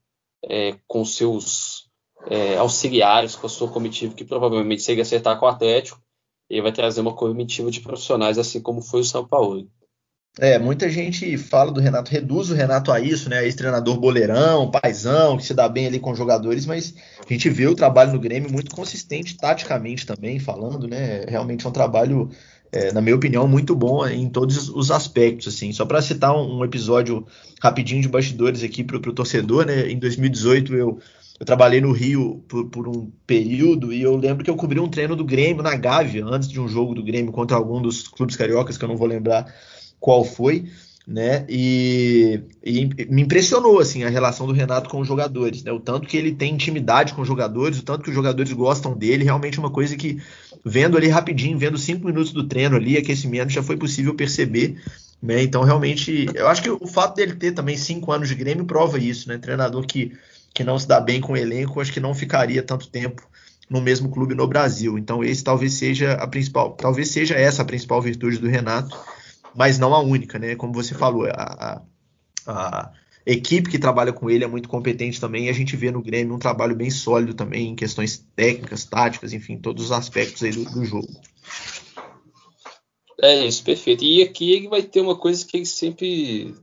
é, 0.45 0.77
com 0.87 1.03
seus 1.03 1.89
é, 2.27 2.57
auxiliares, 2.57 3.35
com 3.35 3.47
a 3.47 3.49
sua 3.49 3.69
comitiva, 3.69 4.13
que 4.13 4.23
provavelmente 4.23 4.81
se 4.81 4.91
ele 4.91 5.01
acertar 5.01 5.37
com 5.39 5.45
o 5.45 5.49
Atlético, 5.49 6.01
ele 6.49 6.61
vai 6.61 6.71
trazer 6.71 7.01
uma 7.01 7.15
comitiva 7.15 7.69
de 7.69 7.81
profissionais, 7.81 8.37
assim 8.37 8.61
como 8.61 8.81
foi 8.81 9.01
o 9.01 9.05
São 9.05 9.27
Paulo. 9.27 9.67
É, 10.39 10.57
muita 10.57 10.89
gente 10.89 11.37
fala 11.37 11.71
do 11.71 11.79
Renato, 11.79 12.09
reduz 12.09 12.49
o 12.49 12.55
Renato 12.55 12.91
a 12.91 12.99
isso, 12.99 13.29
né? 13.29 13.45
Ex-treinador 13.45 13.99
boleirão, 13.99 14.71
paizão, 14.71 15.37
que 15.37 15.45
se 15.45 15.53
dá 15.53 15.69
bem 15.69 15.85
ali 15.85 15.99
com 15.99 16.15
jogadores, 16.15 16.65
mas 16.65 16.95
a 17.23 17.31
gente 17.31 17.47
vê 17.51 17.67
o 17.67 17.75
trabalho 17.75 18.13
no 18.13 18.19
Grêmio 18.19 18.51
muito 18.51 18.75
consistente 18.75 19.37
taticamente 19.37 20.07
também, 20.07 20.39
falando, 20.39 20.87
né? 20.87 21.23
Realmente 21.27 21.67
é 21.67 21.69
um 21.69 21.71
trabalho, 21.71 22.31
é, 22.71 22.91
na 22.91 22.99
minha 22.99 23.15
opinião, 23.15 23.47
muito 23.47 23.75
bom 23.75 24.07
em 24.07 24.27
todos 24.27 24.69
os 24.69 24.89
aspectos, 24.89 25.53
assim. 25.53 25.71
Só 25.71 25.85
para 25.85 26.01
citar 26.01 26.35
um, 26.35 26.57
um, 26.57 26.65
episódio 26.65 27.27
rapidinho 27.61 28.01
de 28.01 28.09
bastidores 28.09 28.63
aqui 28.63 28.83
para 28.83 28.97
o 28.97 29.13
torcedor, 29.13 29.67
né? 29.67 29.87
Em 29.91 29.99
2018 29.99 30.73
eu, 30.73 30.99
eu 31.39 31.45
trabalhei 31.45 31.79
no 31.79 31.91
Rio 31.91 32.43
por, 32.47 32.71
por, 32.71 32.87
um 32.87 33.11
período 33.27 33.93
e 33.93 34.01
eu 34.01 34.15
lembro 34.15 34.43
que 34.43 34.49
eu 34.49 34.55
cobri 34.55 34.79
um 34.79 34.89
treino 34.89 35.15
do 35.15 35.23
Grêmio 35.23 35.61
na 35.61 35.75
Gávea, 35.75 36.25
antes 36.25 36.49
de 36.49 36.59
um 36.59 36.67
jogo 36.67 36.95
do 36.95 37.03
Grêmio 37.03 37.31
contra 37.31 37.55
algum 37.55 37.79
dos 37.79 38.07
clubes 38.07 38.35
cariocas, 38.35 38.79
que 38.79 38.83
eu 38.83 38.89
não 38.89 38.97
vou 38.97 39.07
lembrar 39.07 39.45
qual 40.03 40.25
foi, 40.25 40.65
né? 41.07 41.45
E, 41.47 42.41
e, 42.61 42.85
me 43.09 43.21
impressionou 43.21 43.79
assim 43.79 44.03
a 44.03 44.09
relação 44.09 44.45
do 44.45 44.51
Renato 44.51 44.89
com 44.89 44.99
os 44.99 45.07
jogadores, 45.07 45.63
né? 45.63 45.71
O 45.71 45.79
tanto 45.79 46.05
que 46.09 46.17
ele 46.17 46.33
tem 46.33 46.53
intimidade 46.53 47.13
com 47.13 47.21
os 47.21 47.27
jogadores, 47.27 47.79
o 47.79 47.83
tanto 47.83 48.03
que 48.03 48.09
os 48.09 48.15
jogadores 48.15 48.51
gostam 48.51 48.97
dele, 48.97 49.23
realmente 49.23 49.57
uma 49.57 49.69
coisa 49.69 49.95
que 49.95 50.21
vendo 50.65 50.97
ali 50.97 51.07
rapidinho, 51.07 51.57
vendo 51.57 51.77
cinco 51.77 52.05
minutos 52.05 52.33
do 52.33 52.45
treino 52.45 52.75
ali, 52.75 52.97
aquecimento, 52.97 53.53
já 53.53 53.63
foi 53.63 53.77
possível 53.77 54.13
perceber. 54.13 54.75
Né? 55.21 55.41
Então, 55.41 55.63
realmente, 55.63 56.25
eu 56.35 56.49
acho 56.49 56.61
que 56.61 56.69
o 56.69 56.85
fato 56.85 57.15
dele 57.15 57.35
ter 57.35 57.53
também 57.53 57.77
cinco 57.77 58.11
anos 58.11 58.27
de 58.27 58.35
Grêmio 58.35 58.65
prova 58.65 58.99
isso, 58.99 59.29
né? 59.29 59.37
Treinador 59.37 59.85
que, 59.85 60.11
que 60.53 60.65
não 60.65 60.77
se 60.77 60.85
dá 60.85 60.99
bem 60.99 61.21
com 61.21 61.31
o 61.31 61.37
elenco, 61.37 61.79
acho 61.79 61.93
que 61.93 62.01
não 62.01 62.13
ficaria 62.13 62.61
tanto 62.61 62.89
tempo 62.89 63.25
no 63.69 63.79
mesmo 63.79 64.09
clube 64.09 64.35
no 64.35 64.47
Brasil. 64.47 64.97
Então, 64.97 65.23
esse 65.23 65.41
talvez 65.41 65.75
seja 65.75 66.11
a 66.15 66.27
principal, 66.27 66.71
talvez 66.71 67.07
seja 67.07 67.35
essa 67.35 67.61
a 67.61 67.65
principal 67.65 68.01
virtude 68.01 68.37
do 68.37 68.49
Renato 68.49 69.12
mas 69.55 69.79
não 69.79 69.93
a 69.93 69.99
única, 69.99 70.39
né? 70.39 70.55
Como 70.55 70.73
você 70.73 70.93
falou, 70.93 71.25
a, 71.25 71.31
a, 71.33 71.81
a, 72.47 72.91
equipe 73.25 73.69
que 73.69 73.79
trabalha 73.79 74.11
com 74.11 74.29
ele 74.29 74.43
é 74.43 74.47
muito 74.47 74.67
competente 74.67 75.19
também, 75.19 75.45
e 75.45 75.49
a 75.49 75.53
gente 75.53 75.75
vê 75.75 75.91
no 75.91 76.01
Grêmio 76.01 76.35
um 76.35 76.39
trabalho 76.39 76.75
bem 76.75 76.89
sólido 76.89 77.33
também 77.33 77.69
em 77.69 77.75
questões 77.75 78.25
técnicas, 78.35 78.85
táticas, 78.85 79.33
enfim, 79.33 79.57
todos 79.57 79.85
os 79.85 79.91
aspectos 79.91 80.43
aí 80.43 80.51
do, 80.51 80.65
do 80.65 80.85
jogo. 80.85 81.07
É 83.21 83.45
isso, 83.45 83.63
perfeito. 83.63 84.03
E 84.03 84.21
aqui 84.21 84.51
ele 84.51 84.67
vai 84.67 84.83
ter 84.83 84.99
uma 84.99 85.17
coisa 85.17 85.45
que 85.45 85.57
ele 85.57 85.65
sempre 85.65 86.53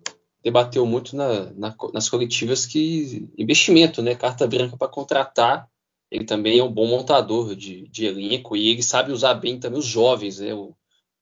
debateu 0.42 0.84
muito 0.86 1.16
na, 1.16 1.50
na, 1.52 1.76
nas 1.92 2.08
coletivas 2.08 2.66
que 2.66 3.28
investimento, 3.38 4.02
né? 4.02 4.14
Carta 4.14 4.46
branca 4.46 4.76
para 4.76 4.88
contratar. 4.88 5.68
Ele 6.10 6.24
também 6.24 6.58
é 6.58 6.64
um 6.64 6.72
bom 6.72 6.86
montador 6.86 7.54
de, 7.54 7.88
de 7.88 8.04
elenco 8.04 8.56
e 8.56 8.68
ele 8.68 8.82
sabe 8.82 9.12
usar 9.12 9.34
bem 9.34 9.60
também 9.60 9.78
os 9.78 9.86
jovens, 9.86 10.40
né? 10.40 10.52
O, 10.52 10.74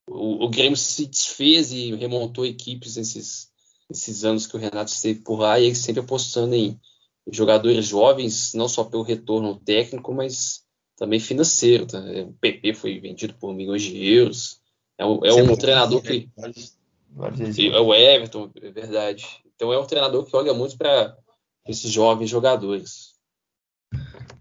o, 0.09 0.45
o 0.45 0.49
Grêmio 0.49 0.77
se 0.77 1.07
desfez 1.07 1.73
e 1.73 1.95
remontou 1.95 2.47
equipes 2.47 2.97
nesses, 2.97 3.49
nesses 3.89 4.25
anos 4.25 4.47
que 4.47 4.57
o 4.57 4.59
Renato 4.59 4.91
esteve 4.91 5.21
por 5.21 5.39
lá 5.39 5.59
e 5.59 5.67
ele 5.67 5.75
sempre 5.75 6.01
apostando 6.01 6.55
em 6.55 6.79
jogadores 7.31 7.87
jovens, 7.87 8.55
não 8.55 8.69
só 8.69 8.85
pelo 8.85 9.03
retorno 9.03 9.57
técnico, 9.57 10.13
mas 10.15 10.65
também 10.97 11.21
financeiro. 11.21 11.87
Tá? 11.87 11.99
O 12.01 12.33
PP 12.35 12.75
foi 12.75 12.99
vendido 12.99 13.35
por 13.35 13.55
milhões 13.55 13.83
de 13.83 14.05
euros. 14.05 14.61
É 14.97 15.07
um, 15.07 15.25
é 15.25 15.33
um 15.33 15.57
treinador 15.57 16.03
que. 16.03 16.29
É 17.73 17.81
o 17.81 17.95
Everton, 17.95 18.51
é 18.61 18.71
verdade. 18.71 19.27
Então 19.55 19.73
é 19.73 19.79
um 19.79 19.87
treinador 19.87 20.25
que 20.25 20.37
olha 20.37 20.55
muito 20.55 20.77
para 20.77 21.17
esses 21.67 21.91
jovens 21.91 22.31
jogadores. 22.31 23.08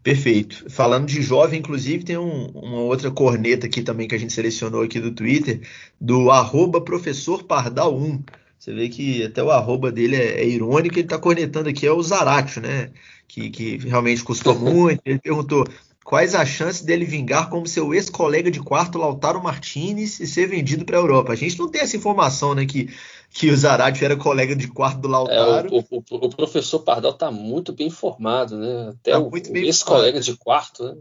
Perfeito. 0.07 0.69
Falando 0.69 1.05
de 1.05 1.21
jovem, 1.21 1.59
inclusive, 1.59 2.01
tem 2.01 2.17
um, 2.17 2.45
uma 2.51 2.79
outra 2.79 3.11
corneta 3.11 3.67
aqui 3.67 3.81
também 3.81 4.07
que 4.07 4.15
a 4.15 4.17
gente 4.17 4.31
selecionou 4.31 4.81
aqui 4.81 5.01
do 5.01 5.11
Twitter, 5.11 5.59
do 5.99 6.31
arroba 6.31 6.79
professor 6.79 7.43
Pardal 7.43 7.93
1. 7.93 8.23
Você 8.57 8.73
vê 8.73 8.87
que 8.87 9.23
até 9.25 9.43
o 9.43 9.51
arroba 9.51 9.91
dele 9.91 10.15
é, 10.15 10.39
é 10.39 10.47
irônico, 10.47 10.95
ele 10.95 11.01
está 11.01 11.17
cornetando 11.17 11.67
aqui 11.67 11.85
é 11.85 11.91
o 11.91 12.01
Zaratio, 12.01 12.61
né? 12.61 12.89
Que, 13.27 13.49
que 13.49 13.77
realmente 13.79 14.23
custou 14.23 14.55
muito. 14.57 15.01
Ele 15.05 15.19
perguntou 15.19 15.67
quais 16.05 16.33
as 16.33 16.47
chances 16.47 16.83
dele 16.83 17.03
vingar 17.03 17.49
como 17.49 17.67
seu 17.67 17.93
ex-colega 17.93 18.49
de 18.49 18.61
quarto, 18.61 18.97
Lautaro 18.97 19.43
Martinez, 19.43 20.21
e 20.21 20.25
ser 20.25 20.47
vendido 20.47 20.85
para 20.85 20.95
a 20.95 21.01
Europa. 21.01 21.33
A 21.33 21.35
gente 21.35 21.59
não 21.59 21.67
tem 21.67 21.81
essa 21.81 21.97
informação, 21.97 22.55
né? 22.55 22.65
Que 22.65 22.89
que 23.29 23.49
o 23.49 23.57
Zarate 23.57 24.03
era 24.03 24.15
colega 24.15 24.55
de 24.55 24.67
quarto 24.67 24.99
do 24.99 25.07
Lautaro. 25.07 25.67
É, 25.67 25.71
o, 25.71 25.85
o, 25.91 26.03
o, 26.25 26.29
professor 26.29 26.79
Pardal 26.79 27.11
está 27.11 27.29
muito 27.29 27.71
bem 27.71 27.87
informado, 27.87 28.57
né? 28.57 28.89
Até 28.89 29.11
tá 29.11 29.19
o, 29.19 29.31
ex-colega 29.35 30.19
de 30.19 30.35
quarto, 30.35 30.83
né? 30.83 30.97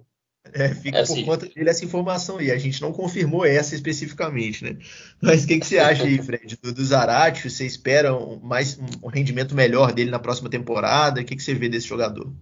É, 0.53 0.75
fica 0.75 0.99
é 0.99 1.01
assim. 1.01 1.25
por 1.25 1.33
conta 1.33 1.47
dele 1.47 1.69
essa 1.69 1.85
informação 1.85 2.39
aí. 2.39 2.51
A 2.51 2.59
gente 2.59 2.81
não 2.81 2.93
confirmou 2.93 3.45
essa 3.45 3.75
especificamente, 3.75 4.65
né? 4.65 4.79
Mas 5.21 5.45
o 5.45 5.47
que, 5.47 5.59
que 5.59 5.67
você 5.67 5.79
acha 5.79 6.05
aí, 6.05 6.19
Fred? 6.23 6.59
Do, 6.63 6.73
do 6.73 6.85
Zarate, 6.85 7.49
você 7.49 7.67
espera 7.67 8.15
um, 8.15 8.39
mais, 8.41 8.79
um 9.03 9.09
rendimento 9.09 9.55
melhor 9.55 9.93
dele 9.93 10.11
na 10.11 10.19
próxima 10.19 10.49
temporada? 10.49 11.21
O 11.21 11.25
que, 11.25 11.37
que 11.37 11.43
você 11.43 11.55
vê 11.55 11.69
desse 11.69 11.89
jogador? 11.89 12.33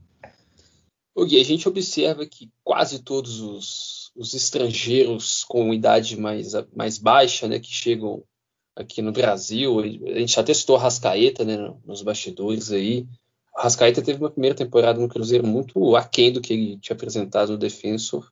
O 1.14 1.24
Gui, 1.24 1.40
a 1.40 1.44
gente 1.44 1.68
observa 1.68 2.26
que 2.26 2.50
quase 2.62 2.98
todos 2.98 3.40
os, 3.40 4.10
os 4.16 4.34
estrangeiros 4.34 5.44
com 5.44 5.72
idade 5.72 6.18
mais, 6.18 6.52
mais 6.74 6.98
baixa, 6.98 7.46
né, 7.46 7.60
que 7.60 7.72
chegam 7.72 8.22
aqui 8.76 9.00
no 9.00 9.12
Brasil. 9.12 9.80
A 9.80 10.18
gente 10.18 10.34
já 10.34 10.42
testou 10.42 10.76
Rascaeta 10.76 11.44
né, 11.44 11.72
nos 11.84 12.02
bastidores 12.02 12.70
aí. 12.72 13.06
O 13.56 13.60
Rascaeta 13.60 14.02
teve 14.02 14.18
uma 14.18 14.30
primeira 14.30 14.56
temporada 14.56 15.00
no 15.00 15.08
Cruzeiro 15.08 15.46
muito 15.46 15.96
aquém 15.96 16.32
do 16.32 16.40
que 16.40 16.52
ele 16.52 16.78
tinha 16.78 16.94
apresentado 16.94 17.52
no 17.52 17.58
Defensor 17.58 18.28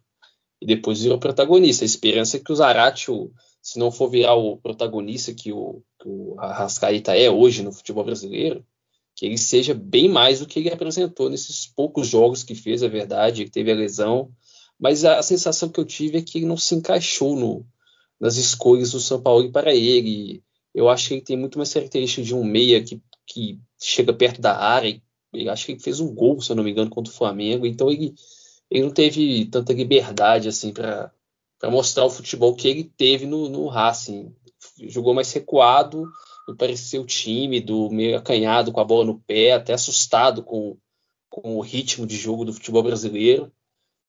e 0.60 0.66
depois 0.66 1.00
virou 1.00 1.18
protagonista. 1.18 1.84
A 1.84 1.86
esperança 1.86 2.36
é 2.36 2.40
que 2.40 2.52
o 2.52 2.56
Zaratio, 2.56 3.32
se 3.60 3.78
não 3.78 3.90
for 3.90 4.08
virar 4.08 4.34
o 4.34 4.56
protagonista 4.56 5.32
que 5.32 5.52
o, 5.52 5.82
que 6.00 6.08
o 6.08 6.34
Rascaeta 6.34 7.16
é 7.16 7.30
hoje 7.30 7.62
no 7.62 7.72
futebol 7.72 8.04
brasileiro, 8.04 8.64
que 9.14 9.26
ele 9.26 9.38
seja 9.38 9.74
bem 9.74 10.08
mais 10.08 10.40
do 10.40 10.46
que 10.46 10.58
ele 10.58 10.72
apresentou 10.72 11.30
nesses 11.30 11.66
poucos 11.66 12.08
jogos 12.08 12.42
que 12.42 12.54
fez, 12.54 12.82
é 12.82 12.88
verdade, 12.88 13.48
teve 13.48 13.70
a 13.70 13.74
lesão, 13.74 14.30
mas 14.78 15.04
a 15.04 15.22
sensação 15.22 15.68
que 15.68 15.78
eu 15.78 15.84
tive 15.84 16.18
é 16.18 16.22
que 16.22 16.38
ele 16.38 16.46
não 16.46 16.56
se 16.56 16.74
encaixou 16.74 17.36
no, 17.36 17.64
nas 18.22 18.36
escolhas 18.36 18.92
do 18.92 19.00
São 19.00 19.20
Paulo 19.20 19.50
para 19.50 19.74
ele. 19.74 20.44
Eu 20.72 20.88
acho 20.88 21.08
que 21.08 21.14
ele 21.14 21.22
tem 21.22 21.36
muito 21.36 21.58
mais 21.58 21.74
característica 21.74 22.22
de 22.22 22.32
um 22.32 22.44
meia 22.44 22.80
que, 22.80 23.02
que 23.26 23.58
chega 23.82 24.12
perto 24.12 24.40
da 24.40 24.56
área. 24.56 25.02
Eu 25.32 25.50
acho 25.50 25.66
que 25.66 25.72
ele 25.72 25.80
fez 25.80 25.98
um 25.98 26.14
gol, 26.14 26.40
se 26.40 26.52
eu 26.52 26.56
não 26.56 26.62
me 26.62 26.70
engano, 26.70 26.88
contra 26.88 27.12
o 27.12 27.16
Flamengo. 27.16 27.66
Então 27.66 27.90
ele, 27.90 28.14
ele 28.70 28.84
não 28.84 28.92
teve 28.92 29.46
tanta 29.46 29.72
liberdade 29.72 30.48
assim 30.48 30.72
para 30.72 31.12
mostrar 31.64 32.04
o 32.04 32.10
futebol 32.10 32.54
que 32.54 32.68
ele 32.68 32.84
teve 32.84 33.26
no, 33.26 33.48
no 33.48 33.66
Racing. 33.66 34.32
Jogou 34.84 35.12
mais 35.12 35.32
recuado, 35.32 36.08
pareceu 36.56 37.04
tímido, 37.04 37.90
meio 37.90 38.16
acanhado 38.16 38.70
com 38.70 38.78
a 38.78 38.84
bola 38.84 39.04
no 39.04 39.18
pé, 39.18 39.50
até 39.50 39.72
assustado 39.72 40.44
com, 40.44 40.78
com 41.28 41.56
o 41.56 41.60
ritmo 41.60 42.06
de 42.06 42.16
jogo 42.16 42.44
do 42.44 42.52
futebol 42.52 42.84
brasileiro. 42.84 43.52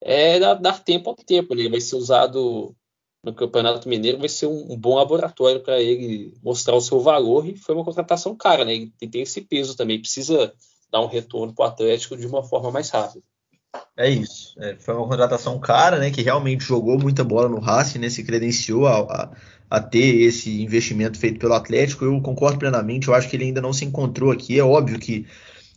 É 0.00 0.38
dar, 0.38 0.54
dar 0.54 0.84
tempo 0.84 1.10
ao 1.10 1.16
tempo, 1.16 1.52
né? 1.52 1.62
ele 1.62 1.70
vai 1.70 1.80
ser 1.80 1.96
usado 1.96 2.76
no 3.24 3.32
Campeonato 3.32 3.88
Mineiro 3.88 4.18
vai 4.18 4.28
ser 4.28 4.46
um, 4.46 4.72
um 4.72 4.76
bom 4.76 4.96
laboratório 4.96 5.60
para 5.60 5.80
ele 5.80 6.34
mostrar 6.42 6.74
o 6.74 6.80
seu 6.80 7.00
valor 7.00 7.46
e 7.48 7.56
foi 7.56 7.74
uma 7.74 7.84
contratação 7.84 8.36
cara, 8.36 8.64
né? 8.64 8.74
Ele 8.74 8.92
tem 9.10 9.22
esse 9.22 9.40
peso 9.40 9.76
também, 9.76 10.00
precisa 10.00 10.52
dar 10.92 11.00
um 11.00 11.06
retorno 11.06 11.54
para 11.54 11.64
o 11.64 11.68
Atlético 11.68 12.16
de 12.16 12.26
uma 12.26 12.42
forma 12.42 12.70
mais 12.70 12.90
rápida. 12.90 13.24
É 13.96 14.08
isso. 14.08 14.54
É, 14.60 14.76
foi 14.76 14.94
uma 14.94 15.08
contratação 15.08 15.58
cara, 15.58 15.98
né? 15.98 16.10
Que 16.10 16.22
realmente 16.22 16.64
jogou 16.64 16.98
muita 16.98 17.24
bola 17.24 17.48
no 17.48 17.58
Racing, 17.58 17.98
né? 17.98 18.08
Se 18.08 18.22
credenciou 18.22 18.86
a, 18.86 19.00
a, 19.00 19.30
a, 19.70 19.80
ter 19.80 20.22
esse 20.22 20.62
investimento 20.62 21.18
feito 21.18 21.40
pelo 21.40 21.54
Atlético. 21.54 22.04
Eu 22.04 22.20
concordo 22.20 22.58
plenamente. 22.58 23.08
Eu 23.08 23.14
acho 23.14 23.28
que 23.28 23.36
ele 23.36 23.46
ainda 23.46 23.60
não 23.60 23.72
se 23.72 23.84
encontrou 23.84 24.30
aqui. 24.30 24.58
É 24.58 24.64
óbvio 24.64 24.98
que 24.98 25.26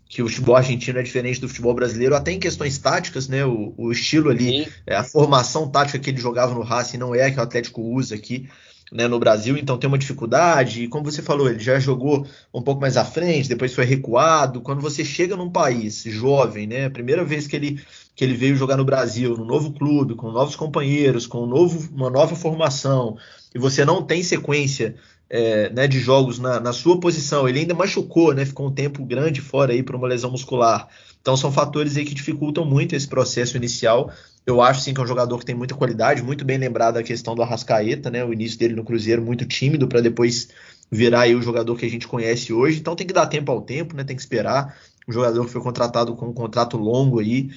que 0.09 0.21
o 0.21 0.27
futebol 0.27 0.55
argentino 0.55 0.99
é 0.99 1.03
diferente 1.03 1.41
do 1.41 1.49
futebol 1.49 1.73
brasileiro, 1.73 2.15
até 2.15 2.31
em 2.31 2.39
questões 2.39 2.77
táticas, 2.77 3.27
né? 3.27 3.45
O, 3.45 3.73
o 3.77 3.91
estilo 3.91 4.29
ali, 4.29 4.67
é, 4.85 4.95
a 4.95 5.03
formação 5.03 5.69
tática 5.69 5.99
que 5.99 6.09
ele 6.09 6.19
jogava 6.19 6.53
no 6.53 6.61
Racing 6.61 6.97
não 6.97 7.13
é 7.13 7.25
a 7.25 7.31
que 7.31 7.39
o 7.39 7.43
Atlético 7.43 7.81
usa 7.81 8.15
aqui. 8.15 8.49
Né, 8.89 9.05
no 9.05 9.19
Brasil, 9.19 9.57
então 9.57 9.77
tem 9.77 9.85
uma 9.85 9.97
dificuldade. 9.97 10.83
E 10.83 10.87
como 10.87 11.03
você 11.03 11.21
falou, 11.21 11.49
ele 11.49 11.59
já 11.59 11.77
jogou 11.77 12.25
um 12.53 12.61
pouco 12.61 12.79
mais 12.79 12.95
à 12.95 13.03
frente, 13.03 13.49
depois 13.49 13.75
foi 13.75 13.83
recuado. 13.83 14.61
Quando 14.61 14.79
você 14.79 15.03
chega 15.03 15.35
num 15.35 15.51
país 15.51 16.03
jovem, 16.03 16.65
né, 16.67 16.85
a 16.85 16.89
primeira 16.89 17.25
vez 17.25 17.47
que 17.47 17.57
ele, 17.57 17.81
que 18.17 18.23
ele 18.23 18.33
veio 18.33 18.55
jogar 18.55 18.75
no 18.75 18.83
Brasil, 18.83 19.37
no 19.37 19.45
novo 19.45 19.71
clube, 19.71 20.15
com 20.15 20.31
novos 20.31 20.55
companheiros, 20.55 21.27
com 21.27 21.43
um 21.43 21.45
novo, 21.45 21.87
uma 21.93 22.09
nova 22.09 22.35
formação, 22.35 23.15
e 23.53 23.59
você 23.59 23.85
não 23.85 24.01
tem 24.01 24.23
sequência 24.23 24.95
é, 25.29 25.69
né, 25.69 25.87
de 25.87 25.99
jogos 25.99 26.39
na, 26.39 26.59
na, 26.59 26.73
sua 26.73 26.99
posição. 26.99 27.47
Ele 27.47 27.59
ainda 27.59 27.75
machucou, 27.75 28.33
né, 28.33 28.43
ficou 28.43 28.67
um 28.67 28.71
tempo 28.71 29.05
grande 29.05 29.39
fora 29.39 29.71
aí 29.71 29.83
por 29.83 29.95
uma 29.95 30.07
lesão 30.07 30.31
muscular. 30.31 30.87
Então 31.21 31.37
são 31.37 31.51
fatores 31.51 31.95
aí 31.95 32.05
que 32.05 32.15
dificultam 32.15 32.65
muito 32.65 32.95
esse 32.95 33.07
processo 33.07 33.55
inicial. 33.55 34.11
Eu 34.47 34.63
acho 34.63 34.81
sim 34.81 34.95
que 34.95 34.99
é 34.99 35.03
um 35.03 35.07
jogador 35.07 35.37
que 35.37 35.45
tem 35.45 35.55
muita 35.55 35.75
qualidade, 35.75 36.23
muito 36.23 36.43
bem 36.43 36.57
lembrado 36.57 36.97
a 36.97 37.03
questão 37.03 37.35
do 37.35 37.43
Arrascaeta, 37.43 38.09
né, 38.09 38.25
o 38.25 38.33
início 38.33 38.57
dele 38.57 38.73
no 38.73 38.83
Cruzeiro 38.83 39.21
muito 39.21 39.45
tímido 39.45 39.87
para 39.87 40.01
depois 40.01 40.49
virar 40.89 41.21
aí 41.21 41.35
o 41.35 41.41
jogador 41.41 41.77
que 41.77 41.85
a 41.85 41.89
gente 41.89 42.07
conhece 42.07 42.51
hoje. 42.51 42.79
Então 42.79 42.95
tem 42.95 43.05
que 43.05 43.13
dar 43.13 43.27
tempo 43.27 43.51
ao 43.51 43.61
tempo, 43.61 43.95
né, 43.95 44.03
tem 44.03 44.15
que 44.15 44.21
esperar. 44.23 44.75
Um 45.07 45.13
jogador 45.13 45.45
que 45.45 45.51
foi 45.51 45.61
contratado 45.61 46.15
com 46.15 46.29
um 46.29 46.33
contrato 46.33 46.77
longo 46.77 47.19
aí, 47.19 47.49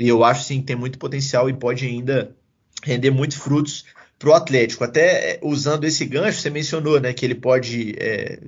e 0.00 0.08
eu 0.08 0.24
acho 0.24 0.44
sim 0.44 0.60
que 0.60 0.66
tem 0.66 0.76
muito 0.76 0.98
potencial 0.98 1.50
e 1.50 1.52
pode 1.52 1.84
ainda 1.84 2.34
render 2.82 3.10
muitos 3.10 3.36
frutos 3.36 3.84
para 4.18 4.30
o 4.30 4.32
Atlético. 4.32 4.82
Até 4.82 5.32
é, 5.32 5.40
usando 5.42 5.84
esse 5.84 6.06
gancho, 6.06 6.40
você 6.40 6.48
mencionou 6.48 6.98
né, 6.98 7.12
que 7.12 7.24
ele 7.24 7.34
pode 7.34 7.94
é, 7.98 8.40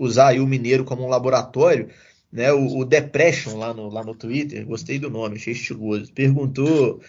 usar 0.00 0.36
o 0.40 0.46
Mineiro 0.46 0.84
como 0.84 1.04
um 1.04 1.08
laboratório. 1.08 1.88
Né, 2.32 2.52
o, 2.52 2.78
o, 2.78 2.84
Depression 2.84 3.56
lá 3.56 3.72
no, 3.72 3.88
lá 3.88 4.02
no 4.02 4.16
Twitter, 4.16 4.66
gostei 4.66 4.98
do 4.98 5.08
nome, 5.08 5.36
achei 5.36 5.52
estiloso, 5.52 6.12
perguntou 6.12 7.00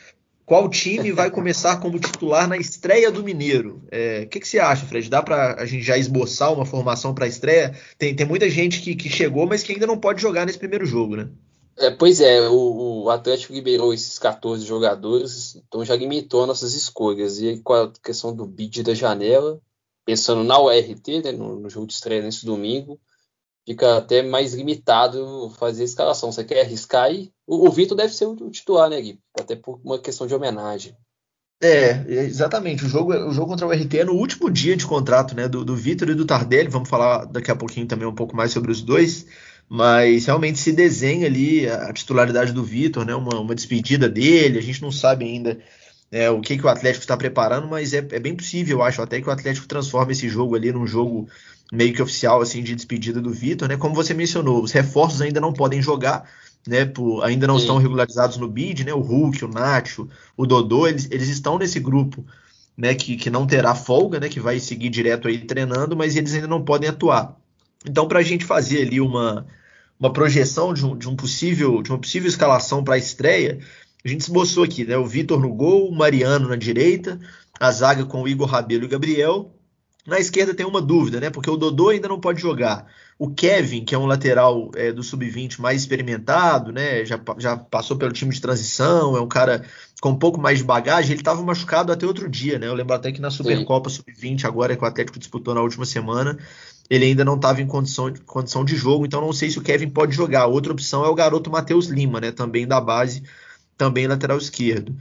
qual 0.46 0.70
time 0.70 1.12
vai 1.12 1.32
começar 1.32 1.78
como 1.78 2.00
titular 2.00 2.48
na 2.48 2.56
estreia 2.56 3.12
do 3.12 3.24
Mineiro. 3.24 3.82
O 3.86 3.88
é, 3.90 4.26
que, 4.28 4.40
que, 4.40 4.48
você 4.48 4.60
acha, 4.60 4.86
Fred? 4.86 5.10
Dá 5.10 5.24
para 5.24 5.56
a 5.60 5.66
gente 5.66 5.84
já 5.84 5.98
esboçar 5.98 6.54
uma 6.54 6.66
formação 6.68 7.16
para 7.16 7.26
a 7.26 7.28
estreia? 7.28 7.76
Tem, 7.98 8.16
tem 8.16 8.28
muita 8.28 8.48
gente 8.48 8.80
que, 8.80 8.96
que 8.96 9.10
chegou, 9.10 9.48
mas 9.48 9.64
que 9.64 9.74
ainda 9.74 9.88
não 9.88 9.98
pode 9.98 10.22
jogar 10.22 10.46
nesse 10.46 10.60
primeiro 10.60 10.86
jogo, 10.86 11.16
né? 11.16 11.28
É, 11.80 11.92
pois 11.92 12.20
é, 12.22 12.42
o, 12.50 13.04
o, 13.04 13.10
Atlético 13.10 13.54
liberou 13.54 13.94
esses 13.94 14.18
14 14.18 14.66
jogadores, 14.66 15.56
então 15.56 15.86
já 15.86 15.96
limitou 15.96 16.48
nossas 16.48 16.74
escolhas. 16.74 17.40
E 17.40 17.60
com 17.60 17.74
a 17.74 17.92
questão 18.04 18.36
do 18.36 18.48
bid 18.48 18.82
da 18.82 18.96
janela, 18.96 19.62
pensando 20.04 20.44
na 20.44 20.60
URT, 20.60 21.22
né, 21.24 21.32
no, 21.32 21.60
no, 21.60 21.70
jogo 21.70 21.86
de 21.86 21.94
estreia 21.94 22.24
nesse 22.24 22.46
domingo, 22.46 23.00
fica 23.66 23.98
até 23.98 24.24
mais 24.24 24.56
limitado 24.56 25.52
fazer 25.60 25.84
a 25.84 25.86
escalação. 25.86 26.32
Você 26.32 26.44
quer 26.44 26.62
arriscar 26.62 27.04
aí? 27.04 27.32
O, 27.46 27.68
o 27.68 27.72
Vitor 27.72 27.96
deve 27.96 28.13
ser 28.13 28.26
o, 28.26 28.50
titular, 28.50 28.90
né, 28.90 29.00
Gui? 29.00 29.20
Até 29.40 29.56
por 29.56 29.80
uma 29.84 30.00
questão 30.00 30.26
de 30.26 30.34
homenagem. 30.34 30.98
É, 31.62 32.06
exatamente. 32.08 32.86
O 32.86 32.90
jogo, 32.90 33.13
o 33.13 33.34
jogo 33.34 33.50
contra 33.50 33.68
o 33.68 33.72
RT 33.72 34.00
é 34.00 34.06
no 34.06 34.13
último 34.13 34.50
dia 34.50 34.76
de 34.76 34.86
contrato 34.86 35.36
né, 35.36 35.48
do, 35.48 35.63
do 35.63 35.76
Vitor 35.76 36.10
e 36.10 36.16
do 36.16 36.26
Tardelli. 36.26 36.70
Vamos 36.70 36.90
falar 36.90 37.26
daqui 37.26 37.52
a 37.52 37.56
pouquinho 37.56 37.88
também 37.88 38.08
um 38.08 38.16
pouco 38.16 38.36
mais 38.36 38.52
sobre 38.52 38.72
os 38.72 38.82
dois 38.82 39.28
mas 39.69 40.25
realmente 40.25 40.60
se 40.60 40.71
desenha 40.71 41.27
ali 41.27 41.67
a 41.67 41.91
titularidade 41.91 42.53
do 42.53 42.63
Vitor, 42.63 43.06
né? 43.06 43.13
Uma, 43.13 43.39
uma, 43.39 43.56
despedida 43.56 44.08
dele. 44.08 44.60
A 44.60 44.62
gente 44.62 44.82
não 44.82 44.91
sabe 44.91 45.25
ainda 45.25 45.60
é, 46.12 46.30
o 46.30 46.39
que, 46.39 46.58
que 46.58 46.65
o 46.65 46.69
Atlético 46.69 47.03
está 47.03 47.17
preparando, 47.17 47.67
mas 47.67 47.93
é, 47.93 47.97
é, 47.97 48.19
bem 48.19 48.36
possível, 48.36 48.77
eu 48.77 48.84
acho, 48.84 49.01
até 49.01 49.21
que 49.21 49.27
o 49.27 49.32
Atlético 49.32 49.67
transforme 49.67 50.13
esse 50.13 50.30
jogo 50.30 50.56
ali 50.56 50.71
num 50.71 50.88
jogo 50.88 51.27
meio 51.71 51.93
que 51.93 52.01
oficial 52.01 52.41
assim 52.41 52.63
de 52.63 52.73
despedida 52.75 53.19
do 53.21 53.32
Vitor, 53.32 53.67
né? 53.67 53.75
Como 53.75 53.93
você 53.93 54.13
mencionou, 54.13 54.63
os 54.63 54.71
reforços 54.71 55.21
ainda 55.21 55.41
não 55.41 55.51
podem 55.53 55.82
jogar. 55.82 56.30
Né, 56.65 56.84
por, 56.84 57.23
ainda 57.23 57.47
não 57.47 57.56
Sim. 57.56 57.62
estão 57.62 57.77
regularizados 57.77 58.36
no 58.36 58.45
bid, 58.45 58.84
né? 58.84 58.93
O 58.93 58.99
Hulk, 58.99 59.45
o 59.45 59.47
Nacho, 59.47 60.10
o 60.36 60.45
Dodô, 60.45 60.86
eles, 60.86 61.08
eles 61.10 61.30
estão 61.30 61.58
nesse 61.58 61.80
grupo, 61.80 62.25
né? 62.75 62.93
Que, 62.93 63.15
que 63.15 63.30
não 63.30 63.47
terá 63.47 63.73
folga, 63.73 64.19
né? 64.19 64.27
Que 64.27 64.41
vai 64.41 64.60
seguir 64.60 64.89
direto 64.89 65.30
aí 65.30 65.38
treinando, 65.38 65.95
mas 65.95 66.17
eles 66.17 66.34
ainda 66.34 66.47
não 66.47 66.62
podem 66.62 66.89
atuar. 66.89 67.38
Então, 67.86 68.06
para 68.06 68.19
a 68.19 68.23
gente 68.23 68.43
fazer 68.43 68.86
ali 68.86 68.99
uma, 68.99 69.45
uma 70.00 70.14
projeção 70.14 70.74
de, 70.74 70.86
um, 70.86 70.96
de, 70.98 71.10
um 71.10 71.16
possível, 71.16 71.82
de 71.82 71.90
uma 71.90 72.00
possível 72.00 72.30
escalação 72.30 72.84
para 72.84 72.96
a 72.96 73.00
estreia, 73.00 73.60
a 74.04 74.08
gente 74.08 74.22
esboçou 74.22 74.64
aqui, 74.64 74.86
né? 74.86 74.98
O 74.98 75.06
Vitor 75.06 75.40
no 75.40 75.54
gol, 75.54 75.90
o 75.90 75.96
Mariano 75.96 76.48
na 76.48 76.56
direita, 76.56 77.20
a 77.60 77.72
zaga 77.72 78.06
com 78.06 78.22
o 78.22 78.28
Igor 78.28 78.48
Rabelo 78.48 78.84
e 78.84 78.86
o 78.86 78.90
Gabriel. 78.90 79.54
Na 80.06 80.20
esquerda 80.20 80.54
tem 80.54 80.66
uma 80.66 80.82
dúvida, 80.82 81.20
né? 81.20 81.30
Porque 81.30 81.50
o 81.50 81.58
Dodô 81.58 81.90
ainda 81.90 82.08
não 82.08 82.20
pode 82.20 82.42
jogar. 82.42 82.86
O 83.20 83.30
Kevin, 83.30 83.84
que 83.84 83.94
é 83.94 83.98
um 83.98 84.06
lateral 84.06 84.72
é, 84.76 84.94
do 84.94 85.04
sub-20 85.04 85.60
mais 85.60 85.82
experimentado, 85.82 86.72
né? 86.72 87.04
Já, 87.04 87.20
já 87.38 87.58
passou 87.58 87.98
pelo 87.98 88.14
time 88.14 88.34
de 88.34 88.40
transição, 88.40 89.18
é 89.18 89.20
um 89.20 89.28
cara 89.28 89.66
com 90.00 90.12
um 90.12 90.16
pouco 90.16 90.40
mais 90.40 90.60
de 90.60 90.64
bagagem. 90.64 91.12
Ele 91.12 91.20
estava 91.20 91.44
machucado 91.44 91.92
até 91.92 92.06
outro 92.06 92.30
dia, 92.30 92.58
né? 92.58 92.68
Eu 92.68 92.76
lembro 92.76 92.96
até 92.96 93.12
que 93.12 93.20
na 93.20 93.30
Supercopa 93.30 93.90
Sub-20, 93.90 94.46
agora 94.46 94.78
que 94.78 94.84
o 94.84 94.88
Atlético 94.88 95.20
disputou 95.20 95.54
na 95.54 95.62
última 95.62 95.86
semana, 95.86 96.38
ele 96.89 97.06
ainda 97.06 97.26
não 97.26 97.36
estava 97.36 97.62
em 97.62 97.67
condição, 97.67 98.13
condição 98.26 98.63
de 98.63 98.76
jogo, 98.76 99.06
então 99.06 99.21
não 99.21 99.34
sei 99.34 99.50
se 99.50 99.60
o 99.60 99.62
Kevin 99.62 99.89
pode 99.89 100.15
jogar. 100.15 100.47
Outra 100.47 100.71
opção 100.71 101.04
é 101.04 101.10
o 101.10 101.15
garoto 101.15 101.50
Matheus 101.50 101.88
Lima, 101.88 102.21
né? 102.21 102.32
Também 102.32 102.67
da 102.67 102.80
base, 102.80 103.23
também 103.78 104.08
lateral 104.08 104.38
esquerdo. 104.38 104.95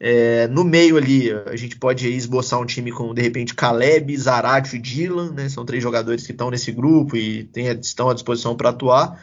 É, 0.00 0.46
no 0.48 0.64
meio 0.64 0.96
ali, 0.96 1.30
a 1.32 1.56
gente 1.56 1.76
pode 1.76 2.08
esboçar 2.08 2.60
um 2.60 2.66
time 2.66 2.92
com, 2.92 3.12
de 3.12 3.20
repente, 3.20 3.54
Caleb, 3.54 4.16
Zaratio 4.16 4.76
e 4.76 4.80
Dylan, 4.80 5.32
né? 5.32 5.48
São 5.48 5.64
três 5.64 5.82
jogadores 5.82 6.24
que 6.24 6.32
estão 6.32 6.50
nesse 6.50 6.70
grupo 6.70 7.16
e 7.16 7.44
tem, 7.44 7.66
estão 7.80 8.08
à 8.08 8.14
disposição 8.14 8.56
para 8.56 8.70
atuar. 8.70 9.20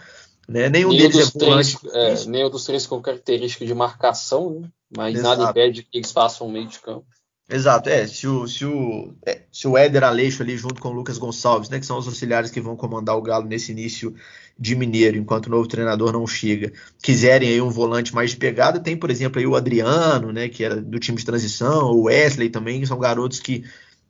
Né? 0.48 0.70
Nenhum, 0.70 0.90
nenhum 0.90 1.10
deles 1.10 1.36
é 1.36 1.40
três, 1.40 1.78
é, 1.94 2.26
Nenhum 2.28 2.50
dos 2.50 2.66
três 2.66 2.86
com 2.86 3.02
característica 3.02 3.66
de 3.66 3.74
marcação, 3.74 4.60
né? 4.60 4.70
mas 4.96 5.16
Exato. 5.16 5.40
nada 5.40 5.52
impede 5.52 5.84
que 5.84 5.98
eles 5.98 6.12
façam 6.12 6.48
um 6.48 6.52
meio 6.52 6.68
de 6.68 6.80
campo. 6.80 7.06
Exato, 7.48 7.90
é. 7.90 8.08
Se 8.08 8.28
o, 8.28 8.48
se 8.48 8.66
o, 8.66 9.14
é, 9.26 9.44
se 9.52 9.68
o 9.68 9.78
Éder 9.78 10.04
Aleixo 10.04 10.42
ali 10.42 10.58
junto 10.58 10.82
com 10.82 10.90
o 10.90 10.94
Lucas 10.94 11.18
Gonçalves, 11.18 11.70
né, 11.70 11.80
que 11.80 11.86
são 11.86 11.98
os 11.98 12.08
auxiliares 12.08 12.50
que 12.50 12.60
vão 12.60 12.76
comandar 12.76 13.16
o 13.16 13.22
Galo 13.22 13.46
nesse 13.46 13.72
início 13.72 14.16
de 14.58 14.76
Mineiro, 14.76 15.18
enquanto 15.18 15.46
o 15.46 15.50
novo 15.52 15.68
treinador 15.68 16.12
não 16.12 16.26
chega, 16.26 16.74
quiserem 17.02 17.50
aí 17.50 17.62
um 17.62 17.70
volante 17.70 18.16
mais 18.16 18.32
de 18.32 18.38
pegada, 18.38 18.80
tem, 18.80 18.98
por 18.98 19.12
exemplo, 19.12 19.40
aí 19.40 19.46
o 19.46 19.56
Adriano, 19.56 20.32
né, 20.32 20.50
que 20.50 20.64
era 20.64 20.82
do 20.82 21.00
time 21.00 21.18
de 21.18 21.26
transição, 21.26 21.92
o 21.92 22.04
Wesley 22.04 22.50
também, 22.50 22.80
que 22.80 22.88
são 22.88 22.98
garotos 22.98 23.40
que, 23.40 23.64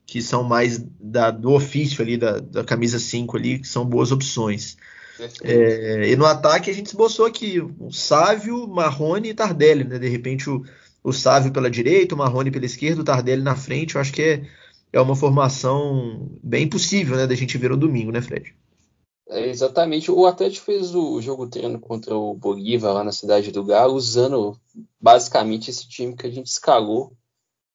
que 0.06 0.22
são 0.22 0.42
mais 0.42 0.78
da, 1.00 1.30
do 1.30 1.52
ofício 1.52 2.02
ali, 2.02 2.16
da, 2.16 2.40
da 2.40 2.64
camisa 2.64 3.00
5 3.00 3.36
ali, 3.36 3.60
que 3.60 3.68
são 3.68 3.84
boas 3.84 4.14
opções. 4.14 4.78
É, 5.44 6.10
e 6.10 6.16
no 6.16 6.26
ataque 6.26 6.70
a 6.70 6.74
gente 6.74 6.88
esboçou 6.88 7.26
aqui 7.26 7.62
o 7.80 7.92
Sávio, 7.92 8.68
Marrone 8.68 9.30
e 9.30 9.34
Tardelli, 9.34 9.84
né, 9.84 10.00
de 10.00 10.08
repente 10.08 10.50
o 10.50 10.64
o 11.06 11.14
Sávio 11.14 11.52
pela 11.52 11.70
direita, 11.70 12.16
o 12.16 12.18
Marrone 12.18 12.50
pela 12.50 12.66
esquerda, 12.66 13.02
o 13.02 13.04
Tardelli 13.04 13.44
na 13.44 13.56
frente. 13.56 13.94
Eu 13.94 14.02
acho 14.02 14.12
que 14.12 14.24
é, 14.24 14.50
é 14.92 15.00
uma 15.00 15.16
formação 15.16 16.32
bem 16.42 16.68
possível 16.68 17.16
né, 17.16 17.28
da 17.28 17.36
gente 17.36 17.60
ver 17.60 17.70
no 17.70 17.78
domingo, 17.78 18.12
né, 18.12 18.22
Fred? 18.24 18.56
É, 19.30 19.48
exatamente. 19.48 20.10
O 20.10 20.26
Atlético 20.26 20.66
fez 20.66 20.96
o 20.96 21.22
jogo 21.22 21.48
treino 21.48 21.80
contra 21.80 22.16
o 22.16 22.34
Bolívar 22.34 22.92
lá 22.92 23.04
na 23.04 23.12
cidade 23.12 23.52
do 23.52 23.64
Galo, 23.64 23.94
usando 23.94 24.60
basicamente 25.00 25.70
esse 25.70 25.88
time 25.88 26.16
que 26.16 26.26
a 26.26 26.32
gente 26.32 26.48
escalou. 26.48 27.14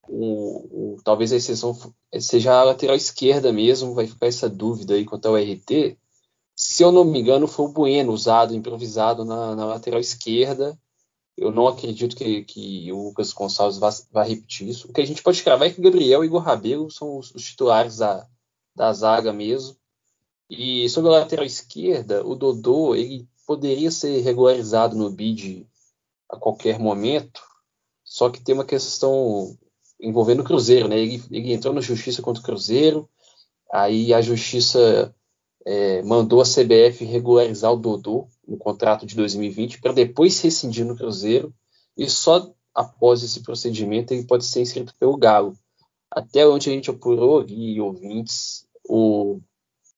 O, 0.09 0.95
o, 0.95 1.03
talvez 1.05 1.33
a 1.33 1.37
exceção 1.37 1.77
seja 2.19 2.53
a 2.53 2.65
lateral 2.65 2.97
esquerda 2.97 3.53
mesmo, 3.53 3.95
vai 3.95 4.09
ficar 4.09 4.27
essa 4.27 4.49
dúvida 4.49 4.95
aí 4.95 5.05
quanto 5.05 5.27
ao 5.27 5.37
RT. 5.37 5.97
Se 6.57 6.83
eu 6.83 6.91
não 6.91 7.05
me 7.05 7.21
engano, 7.21 7.47
foi 7.47 7.67
o 7.67 7.73
Bueno 7.73 8.13
usado, 8.13 8.57
improvisado 8.57 9.25
na, 9.25 9.55
na 9.55 9.65
lateral 9.67 10.01
esquerda 10.01 10.77
eu 11.41 11.51
não 11.51 11.67
acredito 11.67 12.15
que, 12.15 12.45
que 12.45 12.93
o 12.93 13.05
Lucas 13.05 13.33
Gonçalves 13.33 13.79
vá, 13.79 13.89
vá, 14.13 14.23
repetir 14.23 14.69
isso. 14.69 14.87
O 14.89 14.93
que 14.93 15.01
a 15.01 15.07
gente 15.07 15.23
pode 15.23 15.43
cravar 15.43 15.69
é 15.69 15.73
que 15.73 15.81
Gabriel 15.81 16.23
e 16.23 16.27
Igor 16.27 16.43
Rabelo 16.43 16.91
são 16.91 17.17
os, 17.17 17.35
os, 17.35 17.43
titulares 17.43 17.97
da, 17.97 18.29
da 18.77 18.93
zaga 18.93 19.33
mesmo. 19.33 19.75
E 20.51 20.87
sobre 20.91 21.09
a 21.09 21.15
lateral 21.15 21.47
esquerda, 21.47 22.27
o 22.27 22.35
Dodô 22.35 22.95
ele 22.95 23.27
poderia 23.47 23.91
ser 23.91 24.21
regularizado 24.21 24.95
no 24.95 25.09
bid 25.11 25.67
a 26.29 26.37
qualquer 26.37 26.79
momento, 26.79 27.41
só 28.05 28.29
que 28.29 28.43
tem 28.43 28.55
uma 28.55 28.65
questão 28.65 29.57
envolvendo 29.99 30.41
o 30.41 30.45
Cruzeiro, 30.45 30.89
né? 30.89 30.99
Ele, 30.99 31.23
ele 31.31 31.53
entrou 31.55 31.73
na 31.73 31.81
justiça 31.81 32.21
contra 32.21 32.43
o 32.43 32.45
Cruzeiro, 32.45 33.09
aí 33.73 34.13
a 34.13 34.21
justiça 34.21 35.15
é, 35.65 36.03
mandou 36.03 36.43
a 36.43 36.45
CBF 36.45 37.03
regularizar 37.05 37.73
o 37.73 37.77
Dodô 37.77 38.29
no 38.51 38.59
contrato 38.59 39.07
de 39.07 39.15
2020 39.15 39.81
para 39.81 39.93
depois 39.93 40.41
rescindir 40.41 40.85
no 40.85 40.97
Cruzeiro 40.97 41.55
e 41.97 42.11
só 42.11 42.53
após 42.75 43.23
esse 43.23 43.43
procedimento 43.43 44.13
ele 44.13 44.27
pode 44.27 44.45
ser 44.45 44.61
inscrito 44.61 44.95
pelo 44.99 45.17
Galo. 45.17 45.57
até 46.11 46.47
onde 46.47 46.69
a 46.69 46.73
gente 46.73 46.91
apurou 46.91 47.47
e 47.47 47.81
ouvintes, 47.81 48.67
o, 48.89 49.41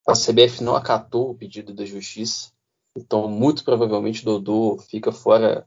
a 0.07 0.13
CBF 0.13 0.63
não 0.63 0.77
acatou 0.77 1.31
o 1.31 1.35
pedido 1.35 1.73
da 1.73 1.87
justiça, 1.87 2.53
então 2.95 3.27
muito 3.27 3.65
provavelmente 3.65 4.25
Dodô 4.25 4.77
fica 4.77 5.11
fora 5.11 5.67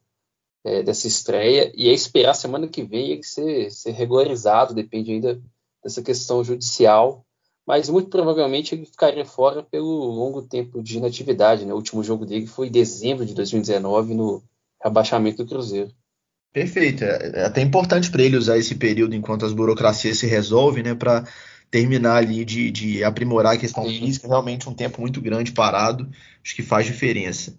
é, 0.63 0.83
dessa 0.83 1.07
estreia 1.07 1.71
e 1.75 1.89
é 1.89 1.93
esperar 1.93 2.35
semana 2.35 2.67
que 2.67 2.83
vem 2.83 3.11
ele 3.11 3.23
ser, 3.23 3.71
ser 3.71 3.91
regularizado, 3.91 4.75
depende 4.75 5.11
ainda 5.11 5.41
dessa 5.83 6.03
questão 6.03 6.43
judicial, 6.43 7.24
mas 7.65 7.89
muito 7.89 8.09
provavelmente 8.09 8.75
ele 8.75 8.85
ficaria 8.85 9.25
fora 9.25 9.63
pelo 9.63 9.87
longo 9.87 10.41
tempo 10.41 10.83
de 10.83 10.97
inatividade. 10.97 11.65
Né? 11.65 11.73
O 11.73 11.77
último 11.77 12.03
jogo 12.03 12.25
dele 12.25 12.45
foi 12.45 12.67
em 12.67 12.71
dezembro 12.71 13.25
de 13.25 13.33
2019 13.33 14.13
no 14.13 14.43
rebaixamento 14.83 15.43
do 15.43 15.49
Cruzeiro. 15.49 15.91
Perfeito. 16.53 17.03
É, 17.03 17.31
é 17.33 17.45
até 17.45 17.61
importante 17.61 18.09
para 18.11 18.23
ele 18.23 18.37
usar 18.37 18.57
esse 18.57 18.75
período 18.75 19.15
enquanto 19.15 19.45
as 19.45 19.53
burocracias 19.53 20.19
se 20.19 20.27
resolvem, 20.27 20.83
né, 20.83 20.95
para 20.95 21.25
terminar 21.69 22.17
ali 22.17 22.45
de, 22.45 22.71
de, 22.71 23.03
aprimorar 23.03 23.55
a 23.55 23.57
questão 23.57 23.83
Sim. 23.83 23.99
física. 23.99 24.27
Realmente 24.27 24.69
um 24.69 24.73
tempo 24.73 25.01
muito 25.01 25.19
grande 25.19 25.51
parado, 25.51 26.09
acho 26.43 26.55
que 26.55 26.61
faz 26.61 26.85
diferença. 26.85 27.57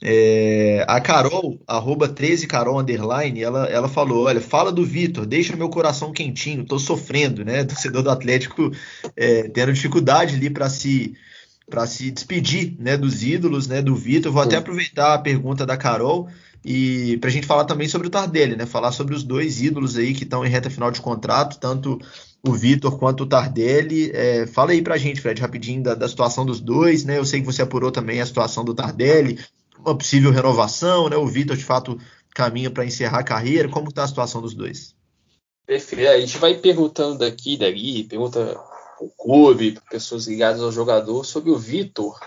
É, 0.00 0.84
a 0.86 1.00
Carol, 1.00 1.60
arroba 1.66 2.08
13 2.08 2.46
Carol 2.46 2.78
underline, 2.78 3.42
ela, 3.42 3.66
ela 3.66 3.88
falou: 3.88 4.26
olha, 4.26 4.40
fala 4.40 4.70
do 4.70 4.84
Vitor, 4.84 5.26
deixa 5.26 5.56
meu 5.56 5.68
coração 5.68 6.12
quentinho, 6.12 6.64
tô 6.64 6.78
sofrendo, 6.78 7.44
né? 7.44 7.64
Torcedor 7.66 8.02
do 8.02 8.10
Atlético 8.10 8.70
é, 9.16 9.48
tendo 9.48 9.72
dificuldade 9.72 10.36
ali 10.36 10.50
para 10.50 10.68
se 10.68 11.14
para 11.68 11.86
se 11.86 12.10
despedir 12.10 12.74
né, 12.78 12.96
dos 12.96 13.22
ídolos 13.22 13.66
né, 13.66 13.82
do 13.82 13.94
Vitor. 13.94 14.32
Vou 14.32 14.42
Sim. 14.42 14.48
até 14.48 14.56
aproveitar 14.56 15.12
a 15.12 15.18
pergunta 15.18 15.66
da 15.66 15.76
Carol 15.76 16.26
e 16.64 17.18
para 17.18 17.28
a 17.28 17.32
gente 17.32 17.46
falar 17.46 17.64
também 17.64 17.88
sobre 17.88 18.08
o 18.08 18.10
Tardelli, 18.10 18.56
né? 18.56 18.66
Falar 18.66 18.92
sobre 18.92 19.14
os 19.14 19.22
dois 19.22 19.60
ídolos 19.60 19.96
aí 19.96 20.14
que 20.14 20.24
estão 20.24 20.44
em 20.44 20.48
reta 20.48 20.70
final 20.70 20.90
de 20.90 21.00
contrato, 21.00 21.58
tanto 21.58 22.00
o 22.46 22.52
Vitor 22.52 22.98
quanto 22.98 23.24
o 23.24 23.26
Tardelli. 23.26 24.10
É, 24.12 24.46
fala 24.46 24.72
aí 24.72 24.82
para 24.82 24.94
a 24.94 24.98
gente, 24.98 25.20
Fred, 25.20 25.40
rapidinho 25.40 25.82
da, 25.82 25.94
da, 25.94 26.08
situação 26.08 26.44
dos 26.44 26.60
dois, 26.60 27.04
né? 27.04 27.18
Eu 27.18 27.24
sei 27.24 27.40
que 27.40 27.46
você 27.46 27.62
apurou 27.62 27.90
também 27.90 28.20
a 28.20 28.26
situação 28.26 28.64
do 28.64 28.74
Tardelli, 28.74 29.38
uma 29.80 29.96
possível 29.96 30.30
renovação, 30.30 31.08
né? 31.08 31.16
O 31.16 31.26
Vitor, 31.26 31.56
de 31.56 31.64
fato, 31.64 31.98
caminha 32.34 32.70
para 32.70 32.84
encerrar 32.84 33.20
a 33.20 33.24
carreira. 33.24 33.68
Como 33.68 33.88
está 33.88 34.04
a 34.04 34.08
situação 34.08 34.40
dos 34.40 34.54
dois? 34.54 34.94
Perfeito. 35.66 36.08
A 36.08 36.20
gente 36.20 36.38
vai 36.38 36.54
perguntando 36.54 37.18
daqui 37.18 37.54
e 37.54 37.58
dali, 37.58 38.04
pergunta 38.04 38.58
o 39.00 39.10
clube, 39.10 39.78
pessoas 39.90 40.26
ligadas 40.26 40.62
ao 40.62 40.72
jogador, 40.72 41.24
sobre 41.24 41.50
o 41.50 41.58
Vitor. 41.58 42.18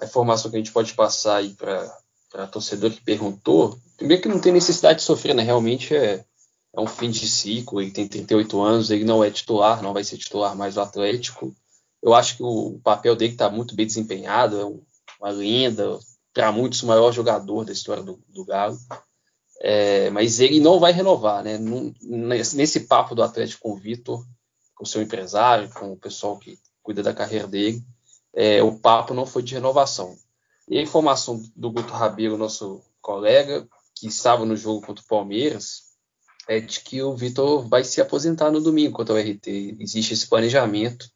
A 0.00 0.04
informação 0.04 0.50
que 0.50 0.56
a 0.56 0.60
gente 0.60 0.72
pode 0.72 0.94
passar 0.94 1.36
aí 1.36 1.50
para 1.50 2.46
torcedor 2.46 2.90
que 2.90 3.00
perguntou. 3.00 3.78
Primeiro 3.96 4.22
que 4.22 4.28
não 4.28 4.40
tem 4.40 4.52
necessidade 4.52 4.98
de 4.98 5.04
sofrer, 5.04 5.34
né? 5.34 5.42
Realmente 5.42 5.94
é, 5.94 6.24
é 6.74 6.80
um 6.80 6.86
fim 6.86 7.10
de 7.10 7.26
ciclo. 7.28 7.80
Ele 7.80 7.90
tem 7.90 8.06
38 8.06 8.60
anos, 8.60 8.90
ele 8.90 9.04
não 9.04 9.24
é 9.24 9.30
titular, 9.30 9.82
não 9.82 9.92
vai 9.92 10.04
ser 10.04 10.18
titular 10.18 10.54
mais 10.54 10.74
do 10.74 10.80
Atlético. 10.80 11.54
Eu 12.02 12.14
acho 12.14 12.36
que 12.36 12.42
o 12.42 12.78
papel 12.84 13.16
dele 13.16 13.32
está 13.32 13.50
muito 13.50 13.74
bem 13.74 13.86
desempenhado, 13.86 14.60
é 14.60 14.64
uma 15.20 15.30
lenda, 15.30 15.98
para 16.36 16.52
muitos, 16.52 16.82
o 16.82 16.86
maior 16.86 17.10
jogador 17.12 17.64
da 17.64 17.72
história 17.72 18.02
do, 18.02 18.22
do 18.28 18.44
Galo. 18.44 18.76
É, 19.62 20.10
mas 20.10 20.38
ele 20.38 20.60
não 20.60 20.78
vai 20.78 20.92
renovar, 20.92 21.42
né? 21.42 21.58
nesse 22.02 22.80
papo 22.80 23.14
do 23.14 23.22
Atlético 23.22 23.62
com 23.62 23.72
o 23.72 23.76
Vitor, 23.78 24.22
com 24.74 24.84
o 24.84 24.86
seu 24.86 25.00
empresário, 25.00 25.70
com 25.70 25.92
o 25.92 25.96
pessoal 25.96 26.38
que 26.38 26.58
cuida 26.82 27.02
da 27.02 27.14
carreira 27.14 27.48
dele, 27.48 27.82
é, 28.34 28.62
o 28.62 28.78
papo 28.78 29.14
não 29.14 29.24
foi 29.24 29.42
de 29.42 29.54
renovação. 29.54 30.14
E 30.68 30.76
a 30.76 30.82
informação 30.82 31.42
do 31.56 31.70
Guto 31.70 31.94
Rabelo, 31.94 32.36
nosso 32.36 32.82
colega, 33.00 33.66
que 33.94 34.06
estava 34.06 34.44
no 34.44 34.54
jogo 34.54 34.86
contra 34.86 35.02
o 35.02 35.08
Palmeiras, 35.08 35.84
é 36.46 36.60
de 36.60 36.80
que 36.80 37.00
o 37.00 37.16
Vitor 37.16 37.66
vai 37.66 37.82
se 37.82 37.98
aposentar 37.98 38.50
no 38.50 38.60
domingo 38.60 38.94
contra 38.94 39.14
o 39.14 39.18
RT. 39.18 39.78
Existe 39.80 40.12
esse 40.12 40.28
planejamento. 40.28 41.08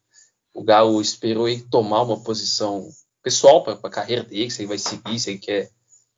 O 0.51 0.63
Galo 0.63 0.99
esperou 0.99 1.47
ele 1.47 1.61
tomar 1.69 2.01
uma 2.01 2.19
posição 2.19 2.89
pessoal 3.21 3.63
para 3.63 3.73
a 3.73 3.89
carreira 3.89 4.23
dele, 4.23 4.49
se 4.49 4.61
ele 4.61 4.67
vai 4.67 4.77
seguir, 4.77 5.19
se 5.19 5.31
ele 5.31 5.39
quer 5.39 5.71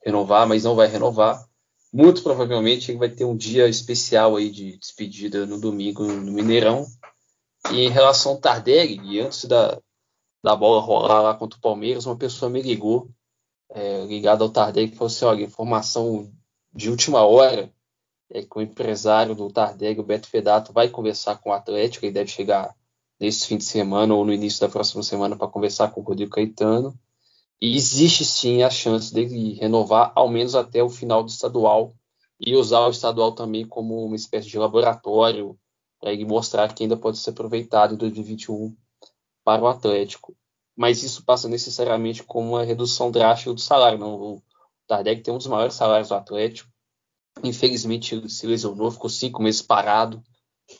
renovar, 0.04 0.46
mas 0.46 0.64
não 0.64 0.74
vai 0.74 0.86
renovar. 0.86 1.44
Muito 1.92 2.22
provavelmente 2.22 2.90
ele 2.90 2.98
vai 2.98 3.08
ter 3.08 3.24
um 3.24 3.36
dia 3.36 3.68
especial 3.68 4.36
aí 4.36 4.50
de 4.50 4.76
despedida 4.78 5.46
no 5.46 5.60
domingo 5.60 6.04
no 6.04 6.32
Mineirão. 6.32 6.86
E 7.70 7.80
em 7.80 7.88
relação 7.88 8.32
ao 8.32 8.38
Tardelli, 8.38 9.20
antes 9.20 9.44
da, 9.44 9.80
da 10.42 10.56
bola 10.56 10.80
rolar 10.80 11.22
lá 11.22 11.34
contra 11.34 11.58
o 11.58 11.62
Palmeiras, 11.62 12.04
uma 12.04 12.16
pessoa 12.16 12.50
me 12.50 12.60
ligou, 12.60 13.08
é, 13.70 14.04
ligada 14.04 14.44
ao 14.44 14.50
Tardelli, 14.50 14.90
que 14.90 14.96
falou 14.96 15.06
assim: 15.06 15.24
olha, 15.24 15.44
informação 15.44 16.30
de 16.74 16.90
última 16.90 17.22
hora 17.22 17.72
é 18.30 18.42
que 18.42 18.58
o 18.58 18.60
empresário 18.60 19.34
do 19.34 19.50
Tardelli, 19.50 20.00
o 20.00 20.04
Beto 20.04 20.28
Fedato, 20.28 20.72
vai 20.72 20.88
conversar 20.88 21.36
com 21.36 21.50
o 21.50 21.52
Atlético, 21.52 22.04
ele 22.04 22.12
deve 22.12 22.30
chegar 22.30 22.74
nesse 23.24 23.46
fim 23.46 23.56
de 23.56 23.64
semana 23.64 24.14
ou 24.14 24.24
no 24.24 24.32
início 24.32 24.60
da 24.60 24.68
próxima 24.68 25.02
semana 25.02 25.34
para 25.34 25.48
conversar 25.48 25.88
com 25.88 26.00
o 26.00 26.04
Rodrigo 26.04 26.32
Caetano. 26.32 26.94
E 27.60 27.74
existe 27.74 28.24
sim 28.24 28.62
a 28.62 28.68
chance 28.68 29.12
dele 29.14 29.54
renovar 29.54 30.12
ao 30.14 30.28
menos 30.28 30.54
até 30.54 30.82
o 30.82 30.90
final 30.90 31.22
do 31.22 31.30
estadual 31.30 31.94
e 32.38 32.54
usar 32.54 32.80
o 32.80 32.90
estadual 32.90 33.32
também 33.32 33.66
como 33.66 34.04
uma 34.04 34.16
espécie 34.16 34.48
de 34.48 34.58
laboratório 34.58 35.58
para 35.98 36.12
ele 36.12 36.26
mostrar 36.26 36.74
que 36.74 36.82
ainda 36.82 36.96
pode 36.96 37.16
ser 37.16 37.30
aproveitado 37.30 37.94
em 37.94 37.96
2021 37.96 38.76
para 39.42 39.62
o 39.62 39.68
Atlético. 39.68 40.36
Mas 40.76 41.02
isso 41.02 41.24
passa 41.24 41.48
necessariamente 41.48 42.22
com 42.22 42.46
uma 42.46 42.62
redução 42.62 43.10
drástica 43.10 43.54
do 43.54 43.60
salário. 43.60 43.98
Não? 43.98 44.20
O 44.20 44.42
Tardelli 44.86 45.22
tem 45.22 45.32
um 45.32 45.38
dos 45.38 45.46
maiores 45.46 45.74
salários 45.74 46.08
do 46.08 46.14
Atlético. 46.14 46.70
Infelizmente 47.42 48.28
se 48.28 48.46
lesionou, 48.46 48.90
ficou 48.90 49.08
cinco 49.08 49.42
meses 49.42 49.62
parado, 49.62 50.22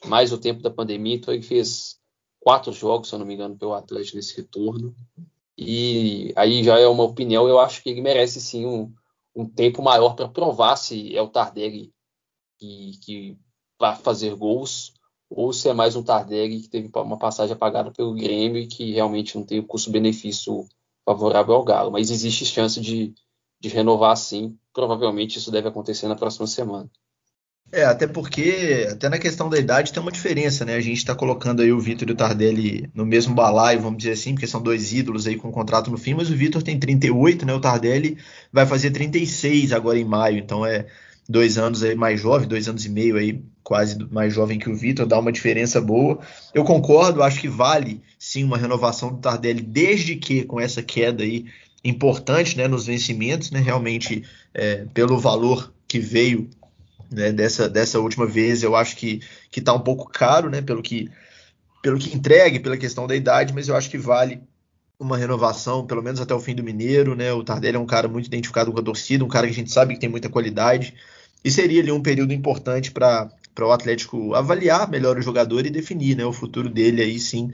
mais 0.05 0.33
o 0.33 0.39
tempo 0.39 0.63
da 0.63 0.71
pandemia, 0.71 1.17
então 1.17 1.33
ele 1.33 1.43
fez 1.43 1.99
quatro 2.45 2.73
jogos, 2.73 3.09
se 3.09 3.15
eu 3.15 3.19
não 3.19 3.27
me 3.27 3.35
engano, 3.35 3.57
pelo 3.57 3.73
Atlético 3.73 4.19
nesse 4.19 4.37
retorno. 4.37 4.95
E 5.57 6.33
aí 6.37 6.63
já 6.63 6.79
é 6.79 6.87
uma 6.87 7.05
opinião, 7.05 7.49
eu 7.49 7.59
acho 7.59 7.83
que 7.83 7.89
ele 7.89 8.03
merece 8.03 8.41
sim 8.41 8.67
um, 8.67 8.93
um 9.35 9.49
tempo 9.49 9.83
maior 9.83 10.15
para 10.15 10.29
provar 10.29 10.77
se 10.77 11.17
é 11.17 11.23
o 11.23 11.29
Tardelli 11.29 11.93
que, 12.59 12.99
que 13.03 13.39
vai 13.81 13.97
fazer 13.97 14.35
gols 14.35 14.93
ou 15.31 15.53
se 15.53 15.69
é 15.69 15.73
mais 15.73 15.97
um 15.97 16.03
Tardelli 16.03 16.61
que 16.61 16.69
teve 16.69 16.91
uma 16.95 17.19
passagem 17.19 17.55
apagada 17.55 17.91
pelo 17.91 18.15
Grêmio 18.15 18.61
e 18.61 18.67
que 18.67 18.93
realmente 18.93 19.37
não 19.37 19.45
tem 19.45 19.61
o 19.61 19.67
custo-benefício 19.67 20.69
favorável 21.05 21.55
ao 21.55 21.65
Galo. 21.65 21.91
Mas 21.91 22.11
existe 22.11 22.45
chance 22.45 22.81
de, 22.81 23.15
de 23.59 23.69
renovar 23.69 24.17
sim. 24.17 24.59
Provavelmente 24.73 25.39
isso 25.39 25.51
deve 25.51 25.69
acontecer 25.69 26.09
na 26.09 26.17
próxima 26.17 26.47
semana. 26.47 26.91
É, 27.75 27.85
até 27.85 28.07
porque, 28.07 28.87
até 28.89 29.09
na 29.09 29.19
questão 29.19 29.49
da 29.49 29.59
idade 29.59 29.93
tem 29.93 30.01
uma 30.01 30.13
diferença, 30.13 30.65
né? 30.65 30.77
A 30.77 30.81
gente 30.81 30.99
está 30.99 31.13
colocando 31.13 31.61
aí 31.61 31.73
o 31.73 31.81
Vitor 31.81 32.09
e 32.09 32.13
o 32.13 32.15
Tardelli 32.15 32.89
no 32.95 33.05
mesmo 33.05 33.35
balaio, 33.35 33.81
vamos 33.81 33.99
dizer 33.99 34.13
assim, 34.13 34.33
porque 34.33 34.47
são 34.47 34.63
dois 34.63 34.93
ídolos 34.93 35.27
aí 35.27 35.35
com 35.35 35.51
contrato 35.51 35.91
no 35.91 35.99
fim, 35.99 36.15
mas 36.15 36.31
o 36.31 36.37
Vitor 36.37 36.63
tem 36.63 36.79
38, 36.79 37.45
né? 37.45 37.53
O 37.53 37.59
Tardelli 37.59 38.17
vai 38.53 38.65
fazer 38.65 38.93
36 38.93 39.73
agora 39.73 39.99
em 39.99 40.05
maio, 40.05 40.39
então 40.39 40.65
é 40.65 40.87
dois 41.29 41.59
anos 41.59 41.83
aí 41.83 41.97
mais 41.97 42.21
jovem, 42.21 42.47
dois 42.47 42.69
anos 42.69 42.87
e 42.87 42.89
meio 42.89 43.17
aí, 43.17 43.43
quase 43.65 43.99
mais 44.09 44.33
jovem 44.33 44.57
que 44.57 44.71
o 44.71 44.77
Vitor, 44.77 45.05
dá 45.05 45.19
uma 45.19 45.33
diferença 45.33 45.81
boa. 45.81 46.21
Eu 46.55 46.63
concordo, 46.63 47.25
acho 47.25 47.41
que 47.41 47.49
vale 47.49 48.01
sim 48.17 48.45
uma 48.45 48.57
renovação 48.57 49.09
do 49.11 49.19
Tardelli, 49.19 49.63
desde 49.63 50.15
que 50.15 50.45
com 50.45 50.61
essa 50.61 50.81
queda 50.81 51.25
aí 51.25 51.47
importante, 51.83 52.57
né, 52.57 52.69
nos 52.69 52.87
vencimentos, 52.87 53.51
né? 53.51 53.59
Realmente, 53.59 54.23
é, 54.55 54.85
pelo 54.95 55.19
valor 55.19 55.75
que 55.89 55.99
veio 55.99 56.49
né, 57.15 57.33
dessa, 57.33 57.69
dessa 57.69 58.01
última 58.01 58.27
vez. 58.27 58.63
Eu 58.63 58.77
acho 58.77 58.97
que 58.97 59.21
que 59.51 59.61
está 59.61 59.73
um 59.73 59.81
pouco 59.81 60.11
caro, 60.11 60.51
né, 60.51 60.61
pelo 60.61 60.83
que 60.83 61.11
pelo 61.83 61.99
que 61.99 62.17
entregue, 62.17 62.61
pela 62.61 62.77
questão 62.77 63.07
da 63.07 63.15
idade, 63.15 63.53
mas 63.53 63.69
eu 63.69 63.77
acho 63.77 63.91
que 63.91 63.99
vale 63.99 64.43
uma 64.99 65.19
renovação, 65.19 65.87
pelo 65.87 66.03
menos 66.03 66.21
até 66.21 66.35
o 66.35 66.41
fim 66.41 66.55
do 66.55 66.63
Mineiro, 66.63 67.15
né? 67.15 67.33
O 67.33 67.45
Tardelli 67.45 67.77
é 67.77 67.81
um 67.81 67.87
cara 67.87 68.09
muito 68.09 68.27
identificado 68.27 68.73
com 68.73 68.81
a 68.81 68.83
torcida, 68.83 69.25
um 69.25 69.29
cara 69.29 69.47
que 69.47 69.53
a 69.53 69.57
gente 69.57 69.71
sabe 69.71 69.95
que 69.95 70.01
tem 70.01 70.09
muita 70.09 70.29
qualidade, 70.29 70.95
e 71.45 71.51
seria 71.51 71.83
ali 71.83 71.93
um 71.93 72.03
período 72.03 72.33
importante 72.33 72.91
para 72.91 73.31
o 73.61 73.71
Atlético 73.71 74.35
avaliar 74.35 74.89
melhor 74.91 75.19
o 75.19 75.23
jogador 75.23 75.67
e 75.67 75.71
definir, 75.71 76.17
né, 76.17 76.25
o 76.25 76.33
futuro 76.33 76.71
dele 76.71 77.03
aí 77.03 77.19
sim, 77.19 77.53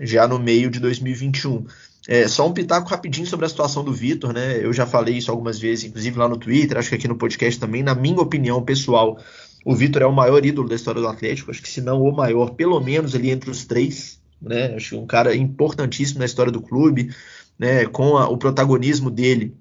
já 0.00 0.28
no 0.28 0.38
meio 0.38 0.70
de 0.70 0.78
2021. 0.78 1.66
É, 2.06 2.28
só 2.28 2.46
um 2.46 2.52
pitaco 2.52 2.88
rapidinho 2.88 3.26
sobre 3.26 3.46
a 3.46 3.48
situação 3.48 3.82
do 3.82 3.92
Vitor, 3.92 4.32
né? 4.32 4.62
Eu 4.62 4.72
já 4.72 4.86
falei 4.86 5.16
isso 5.16 5.30
algumas 5.30 5.58
vezes, 5.58 5.84
inclusive 5.86 6.18
lá 6.18 6.28
no 6.28 6.36
Twitter, 6.36 6.76
acho 6.76 6.90
que 6.90 6.94
aqui 6.94 7.08
no 7.08 7.16
podcast 7.16 7.58
também. 7.58 7.82
Na 7.82 7.94
minha 7.94 8.20
opinião 8.20 8.62
pessoal, 8.62 9.18
o 9.64 9.74
Vitor 9.74 10.02
é 10.02 10.06
o 10.06 10.12
maior 10.12 10.44
ídolo 10.44 10.68
da 10.68 10.74
história 10.74 11.00
do 11.00 11.08
Atlético, 11.08 11.50
acho 11.50 11.62
que 11.62 11.68
se 11.68 11.80
não 11.80 12.02
o 12.02 12.14
maior, 12.14 12.50
pelo 12.50 12.78
menos 12.78 13.14
ali 13.14 13.30
entre 13.30 13.50
os 13.50 13.64
três, 13.64 14.20
né? 14.40 14.74
Acho 14.74 14.98
um 14.98 15.06
cara 15.06 15.34
importantíssimo 15.34 16.18
na 16.18 16.26
história 16.26 16.52
do 16.52 16.60
clube, 16.60 17.10
né? 17.58 17.86
Com 17.86 18.18
a, 18.18 18.28
o 18.28 18.36
protagonismo 18.36 19.10
dele 19.10 19.56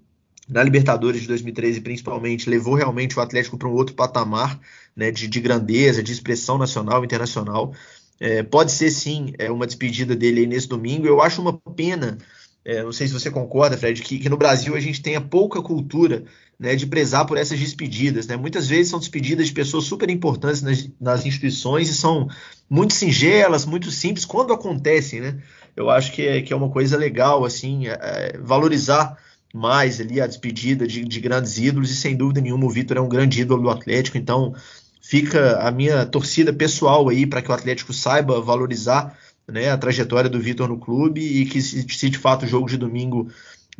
na 0.50 0.62
Libertadores 0.62 1.22
de 1.22 1.28
2013, 1.30 1.80
principalmente, 1.80 2.50
levou 2.50 2.76
realmente 2.76 3.18
o 3.18 3.22
Atlético 3.22 3.58
para 3.58 3.70
um 3.70 3.74
outro 3.74 3.96
patamar, 3.96 4.60
né? 4.94 5.12
De, 5.12 5.30
de 5.30 5.40
grandeza, 5.40 6.04
de 6.04 6.12
expressão 6.12 6.58
nacional, 6.58 7.06
internacional. 7.06 7.74
É, 8.20 8.44
pode 8.44 8.72
ser 8.72 8.90
sim 8.92 9.34
é, 9.38 9.52
uma 9.52 9.66
despedida 9.66 10.16
dele 10.16 10.42
aí 10.42 10.48
nesse 10.48 10.68
domingo. 10.68 11.08
Eu 11.08 11.22
acho 11.22 11.42
uma 11.42 11.58
pena, 11.76 12.18
é, 12.65 12.82
não 12.82 12.93
sei 12.93 13.08
se 13.08 13.13
você 13.13 13.30
concorda, 13.30 13.78
Fred, 13.78 14.02
que, 14.02 14.19
que, 14.19 14.30
no 14.30 14.38
Brasil 14.38 14.76
a 14.76 14.80
gente 14.80 15.02
tenha 15.02 15.19
pouca 15.19 15.62
cultura 15.62 16.23
né, 16.58 16.76
de 16.76 16.88
prezar 16.88 17.26
por 17.26 17.38
essas 17.38 17.60
despedidas. 17.60 18.26
Né? 18.26 18.38
Muitas 18.38 18.67
vezes 18.67 18.89
são 18.89 18.99
despedidas 18.99 19.47
de 19.47 19.54
pessoas 19.54 19.84
super 19.84 20.10
importantes 20.10 20.62
nas, 20.62 20.89
nas 20.99 21.26
instituições 21.26 21.89
e 21.89 21.93
são 21.93 22.30
muito 22.69 22.93
singelas, 22.93 23.65
muito 23.65 23.91
simples, 23.91 24.23
quando 24.23 24.54
acontecem, 24.54 25.19
né? 25.19 25.41
Eu 25.76 25.89
acho 25.89 26.12
que 26.12 26.21
é, 26.21 26.41
que 26.41 26.54
é 26.54 26.56
uma 26.56 26.69
coisa 26.69 26.95
legal, 26.95 27.43
assim, 27.43 27.88
é, 27.88 27.97
é 28.02 28.38
valorizar 28.38 29.17
mais 29.54 29.99
ali 29.99 30.21
a 30.21 30.28
despedida 30.28 30.88
de, 30.88 31.04
de, 31.04 31.19
grandes 31.19 31.58
ídolos, 31.58 31.91
e 31.91 31.95
sem 31.95 32.15
dúvida 32.15 32.41
nenhuma 32.41 32.65
o 32.65 32.69
Vitor 32.69 32.97
é 32.97 33.02
um 33.02 33.10
grande 33.10 33.41
ídolo 33.41 33.63
do 33.63 33.69
Atlético, 33.69 34.17
então 34.17 34.56
fica 35.02 35.60
a 35.60 35.69
minha 35.69 36.06
torcida 36.06 36.54
pessoal 36.54 37.10
aí 37.10 37.26
para 37.28 37.41
que 37.41 37.52
o 37.52 37.54
Atlético 37.54 37.93
saiba 37.93 38.41
valorizar 38.41 39.17
né, 39.48 39.70
a 39.70 39.78
trajetória 39.78 40.30
do 40.30 40.40
Vitor 40.40 40.68
no 40.68 40.78
clube 40.78 41.22
e 41.22 41.46
que 41.46 41.62
se, 41.62 41.86
se 41.88 42.10
de 42.10 42.18
fato 42.18 42.44
o 42.44 42.48
jogo 42.48 42.68
de 42.68 42.78
domingo 42.78 43.30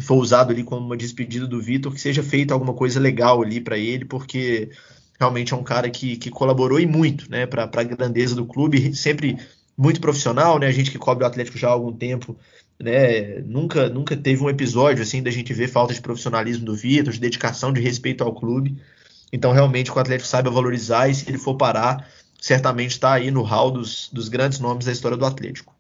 for 0.02 0.15
usado 0.15 0.52
ali 0.52 0.63
como 0.63 0.86
uma 0.86 0.97
despedida 0.97 1.47
do 1.47 1.62
Vitor, 1.62 1.93
que 1.93 2.02
seja 2.02 2.23
feita 2.23 2.54
alguma 2.54 2.73
coisa 2.73 2.99
legal 2.99 3.41
ali 3.41 3.62
para 3.62 3.78
ele, 3.78 4.06
porque 4.06 4.71
realmente 5.19 5.54
é 5.54 5.56
um 5.56 5.63
cara 5.63 5.89
que, 5.89 6.17
que 6.17 6.30
colaborou 6.30 6.80
e 6.80 6.86
muito 6.86 7.30
né, 7.30 7.45
para 7.45 7.63
a 7.63 7.84
grandeza 7.84 8.36
do 8.36 8.45
clube, 8.45 8.95
sempre 8.95 9.38
muito 9.78 9.99
profissional, 9.99 10.60
né? 10.60 10.67
A 10.67 10.71
gente 10.71 10.91
que 10.91 10.97
cobre 10.97 11.23
o 11.23 11.28
Atlético 11.28 11.58
já 11.58 11.67
há 11.67 11.71
algum 11.71 11.91
tempo, 11.91 12.36
né? 12.80 13.39
Nunca, 13.41 13.89
nunca 13.89 14.15
teve 14.15 14.43
um 14.43 14.49
episódio 14.49 15.02
assim 15.02 15.21
da 15.21 15.32
gente 15.32 15.54
ver 15.54 15.67
falta 15.67 15.93
de 15.93 16.02
profissionalismo 16.02 16.65
do 16.65 16.76
Vitor, 16.76 17.13
de 17.13 17.19
dedicação, 17.19 17.73
de 17.73 17.82
respeito 17.82 18.23
ao 18.23 18.34
clube. 18.34 18.78
Então, 19.32 19.52
realmente, 19.52 19.91
o 19.91 19.99
Atlético 19.99 20.28
saiba 20.28 20.52
valorizar 20.52 21.10
e 21.10 21.15
se 21.15 21.28
ele 21.28 21.39
for 21.39 21.56
parar, 21.56 22.08
certamente 22.43 22.91
está 22.91 23.13
aí 23.13 23.32
no 23.32 23.41
hall 23.41 23.71
dos, 23.71 24.10
dos 24.12 24.27
grandes 24.27 24.60
nomes 24.60 24.86
da 24.86 24.91
história 24.91 25.15
do 25.15 25.25
Atlético. 25.25 25.73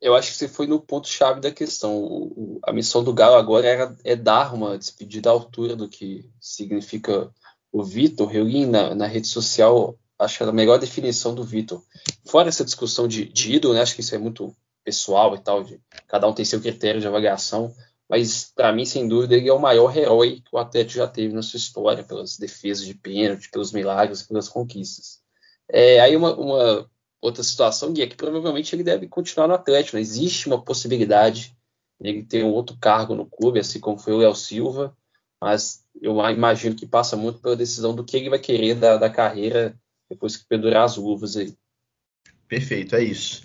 Eu 0.00 0.14
acho 0.14 0.30
que 0.30 0.36
você 0.36 0.46
foi 0.46 0.68
no 0.68 0.80
ponto-chave 0.80 1.40
da 1.40 1.50
questão. 1.50 1.96
O, 1.96 2.60
a 2.62 2.72
missão 2.72 3.02
do 3.02 3.12
Galo 3.12 3.34
agora 3.34 3.66
era, 3.66 3.96
é 4.04 4.14
dar 4.14 4.54
uma 4.54 4.78
despedida 4.78 5.30
à 5.30 5.32
altura 5.32 5.74
do 5.74 5.88
que 5.88 6.24
significa 6.40 7.28
o 7.72 7.82
Vitor. 7.82 8.32
Eu 8.32 8.44
li 8.44 8.66
na, 8.66 8.94
na 8.94 9.06
rede 9.08 9.26
social, 9.26 9.98
acho 10.16 10.38
que 10.38 10.44
a 10.44 10.52
melhor 10.52 10.78
definição 10.78 11.34
do 11.34 11.42
Vitor. 11.42 11.82
Fora 12.24 12.48
essa 12.48 12.64
discussão 12.64 13.08
de, 13.08 13.24
de 13.24 13.54
ídolo, 13.54 13.74
né, 13.74 13.82
acho 13.82 13.96
que 13.96 14.00
isso 14.00 14.14
é 14.14 14.18
muito 14.18 14.54
pessoal 14.84 15.34
e 15.34 15.40
tal, 15.40 15.64
de, 15.64 15.80
cada 16.06 16.28
um 16.28 16.32
tem 16.32 16.44
seu 16.44 16.60
critério 16.60 17.00
de 17.00 17.06
avaliação, 17.08 17.74
mas 18.08 18.52
para 18.54 18.72
mim, 18.72 18.84
sem 18.84 19.08
dúvida, 19.08 19.34
ele 19.34 19.48
é 19.48 19.52
o 19.52 19.58
maior 19.58 19.96
herói 19.96 20.40
que 20.40 20.54
o 20.54 20.58
Atlético 20.58 20.98
já 20.98 21.08
teve 21.08 21.34
na 21.34 21.42
sua 21.42 21.56
história, 21.56 22.04
pelas 22.04 22.36
defesas 22.36 22.84
de 22.84 22.94
pênalti, 22.94 23.50
pelos 23.50 23.72
milagres, 23.72 24.22
pelas 24.22 24.48
conquistas. 24.48 25.21
É, 25.70 26.00
aí 26.00 26.16
uma, 26.16 26.34
uma, 26.34 26.90
outra 27.20 27.42
situação, 27.42 27.92
Gui, 27.92 28.02
é 28.02 28.06
que 28.06 28.16
provavelmente 28.16 28.74
ele 28.74 28.82
deve 28.82 29.06
continuar 29.06 29.46
no 29.46 29.54
Atlético. 29.54 29.96
Né? 29.96 30.02
Existe 30.02 30.46
uma 30.46 30.62
possibilidade 30.62 31.56
de 32.00 32.08
ele 32.08 32.22
ter 32.24 32.44
um 32.44 32.50
outro 32.50 32.76
cargo 32.80 33.14
no 33.14 33.26
clube, 33.26 33.60
assim 33.60 33.78
como 33.78 33.98
foi 33.98 34.12
o 34.12 34.18
Léo 34.18 34.34
Silva, 34.34 34.96
mas 35.40 35.84
eu 36.00 36.18
imagino 36.30 36.74
que 36.74 36.86
passa 36.86 37.16
muito 37.16 37.40
pela 37.40 37.56
decisão 37.56 37.94
do 37.94 38.04
que 38.04 38.16
ele 38.16 38.30
vai 38.30 38.38
querer 38.38 38.74
da, 38.74 38.96
da 38.96 39.10
carreira 39.10 39.76
depois 40.10 40.36
que 40.36 40.46
pendurar 40.46 40.84
as 40.84 40.96
luvas 40.96 41.36
aí. 41.36 41.54
Perfeito, 42.48 42.94
é 42.96 43.02
isso. 43.02 43.42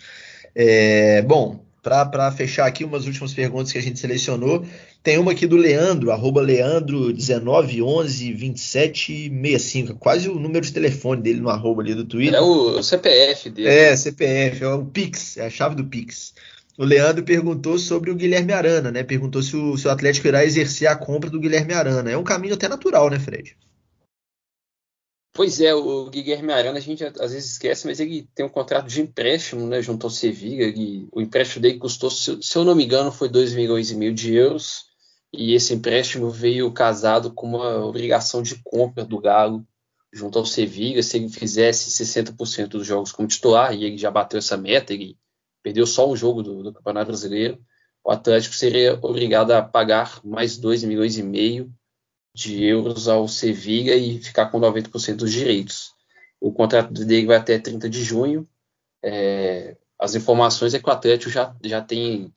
É, 0.54 1.22
bom, 1.22 1.66
para 1.82 2.32
fechar 2.32 2.68
aqui 2.68 2.84
umas 2.84 3.06
últimas 3.06 3.34
perguntas 3.34 3.72
que 3.72 3.78
a 3.78 3.82
gente 3.82 4.00
selecionou, 4.00 4.66
tem 5.08 5.18
uma 5.18 5.32
aqui 5.32 5.48
do 5.48 5.56
Leandro, 5.56 6.12
arroba 6.12 6.42
Leandro 6.42 7.14
19112765, 7.14 9.98
quase 9.98 10.28
o 10.28 10.38
número 10.38 10.66
de 10.66 10.74
telefone 10.74 11.22
dele 11.22 11.40
no 11.40 11.48
arroba 11.48 11.82
ali 11.82 11.96
do 11.96 12.04
Twitter. 12.04 12.36
É 12.36 12.42
o 12.42 12.84
CPF 12.84 13.50
dele. 13.50 13.70
É, 13.70 13.96
CPF, 13.96 14.66
é 14.66 14.68
o 14.68 14.84
Pix, 14.84 15.38
é 15.38 15.46
a 15.46 15.50
chave 15.50 15.78
do 15.78 15.86
Pix. 15.86 16.34
O 16.78 16.84
Leandro 16.84 17.24
perguntou 17.24 17.80
sobre 17.80 18.12
o 18.12 18.16
Guilherme 18.16 18.52
Arana, 18.52 18.92
né? 18.92 19.02
Perguntou 19.02 19.42
se 19.42 19.56
o, 19.56 19.78
se 19.78 19.88
o 19.88 19.92
Atlético 19.92 20.28
irá 20.28 20.44
exercer 20.44 20.90
a 20.90 20.96
compra 20.98 21.30
do 21.30 21.40
Guilherme 21.40 21.74
Arana. 21.74 22.12
É 22.12 22.18
um 22.18 22.24
caminho 22.26 22.56
até 22.56 22.68
natural, 22.68 23.10
né, 23.10 23.18
Fred? 23.18 23.56
Pois 25.32 25.62
é, 25.62 25.74
o 25.74 26.10
Guilherme 26.10 26.52
Arana 26.52 26.80
a 26.80 26.82
gente 26.82 27.06
às 27.06 27.32
vezes 27.32 27.52
esquece, 27.52 27.88
mas 27.88 28.02
ele 28.02 28.28
tem 28.36 28.46
um 28.46 28.50
contrato 28.50 28.88
de 28.88 29.00
empréstimo, 29.00 29.68
né, 29.68 29.82
junto 29.82 30.06
ao 30.06 30.12
Sevilla. 30.12 30.66
E 30.66 31.08
o 31.14 31.22
empréstimo 31.22 31.62
dele 31.62 31.78
custou, 31.78 32.12
se, 32.12 32.38
eu 32.58 32.66
não 32.66 32.76
me 32.76 32.84
engano, 32.84 33.10
foi 33.10 33.30
2 33.30 33.54
milhões 33.54 33.90
e 33.90 33.96
meio 33.96 34.14
de 34.14 34.36
euros. 34.36 34.87
E 35.34 35.54
esse 35.54 35.74
empréstimo 35.74 36.30
veio 36.30 36.72
casado 36.72 37.32
com 37.34 37.48
uma 37.48 37.86
obrigação 37.86 38.42
de 38.42 38.62
compra 38.64 39.04
do 39.04 39.20
Galo 39.20 39.66
junto 40.12 40.40
ao 40.40 40.46
Sevilla. 40.46 41.04
Se 41.04 41.18
ele 41.18 41.30
fizesse 41.30 41.92
60% 42.04 42.68
dos 42.68 42.88
jogos 42.88 43.12
como 43.12 43.28
titular, 43.28 43.74
e 43.74 43.84
ele 43.84 43.98
já 43.98 44.10
bateu 44.10 44.40
essa 44.40 44.58
meta, 44.58 44.94
ele 44.94 45.18
perdeu 45.62 45.86
só 45.86 46.10
um 46.10 46.16
jogo 46.16 46.42
do, 46.42 46.64
do 46.64 46.74
Campeonato 46.74 47.08
Brasileiro, 47.08 47.60
o 48.08 48.12
Atlético 48.12 48.56
seria 48.56 48.98
obrigado 49.02 49.52
a 49.52 49.62
pagar 49.62 50.22
mais 50.24 50.58
2 50.58 50.86
milhões 50.86 51.18
e 51.18 51.24
meio 51.24 51.70
de 52.34 52.64
euros 52.64 53.10
ao 53.10 53.28
Sevilla 53.28 53.96
e 53.96 54.22
ficar 54.22 54.46
com 54.46 54.62
90% 54.62 55.18
dos 55.18 55.32
direitos. 55.32 55.92
O 56.40 56.54
contrato 56.54 56.94
dele 56.94 57.28
vai 57.28 57.36
até 57.36 57.60
30 57.60 57.90
de 57.90 58.02
junho. 58.02 58.48
É, 59.04 59.76
as 60.00 60.16
informações 60.16 60.74
é 60.74 60.80
que 60.80 60.88
o 60.88 60.92
Atlético 60.92 61.30
já, 61.30 61.54
já 61.62 61.82
tem 61.82 62.34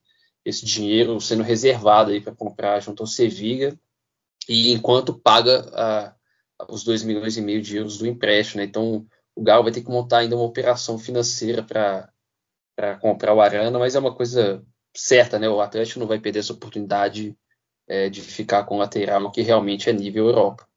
esse 0.51 0.65
dinheiro 0.65 1.21
sendo 1.21 1.43
reservado 1.43 2.21
para 2.23 2.35
comprar 2.35 2.81
junto 2.81 3.03
ao 3.03 3.07
Sevilla 3.07 3.79
e 4.49 4.73
enquanto 4.73 5.19
paga 5.19 5.71
a, 5.75 6.15
os 6.69 6.85
2 6.85 7.03
milhões 7.03 7.37
e 7.37 7.41
meio 7.41 7.63
de 7.63 7.77
euros 7.77 7.99
do 7.99 8.07
empréstimo. 8.07 8.61
Né? 8.61 8.67
Então 8.67 9.07
o 9.35 9.43
Galo 9.43 9.65
vai 9.65 9.73
ter 9.73 9.83
que 9.83 9.91
montar 9.91 10.19
ainda 10.19 10.37
uma 10.37 10.45
operação 10.45 10.99
financeira 10.99 11.63
para 11.63 12.97
comprar 13.01 13.35
o 13.35 13.41
Arana, 13.41 13.79
mas 13.79 13.95
é 13.95 13.99
uma 13.99 14.15
coisa 14.15 14.65
certa, 14.95 15.39
né? 15.39 15.49
O 15.49 15.61
Atlético 15.61 16.01
não 16.01 16.07
vai 16.07 16.19
perder 16.19 16.41
essa 16.41 16.53
oportunidade 16.53 17.37
é, 17.89 18.09
de 18.09 18.21
ficar 18.21 18.65
com 18.65 18.79
lateral 18.79 19.31
que 19.31 19.43
realmente 19.43 19.89
é 19.89 19.93
nível 19.93 20.27
Europa. 20.27 20.69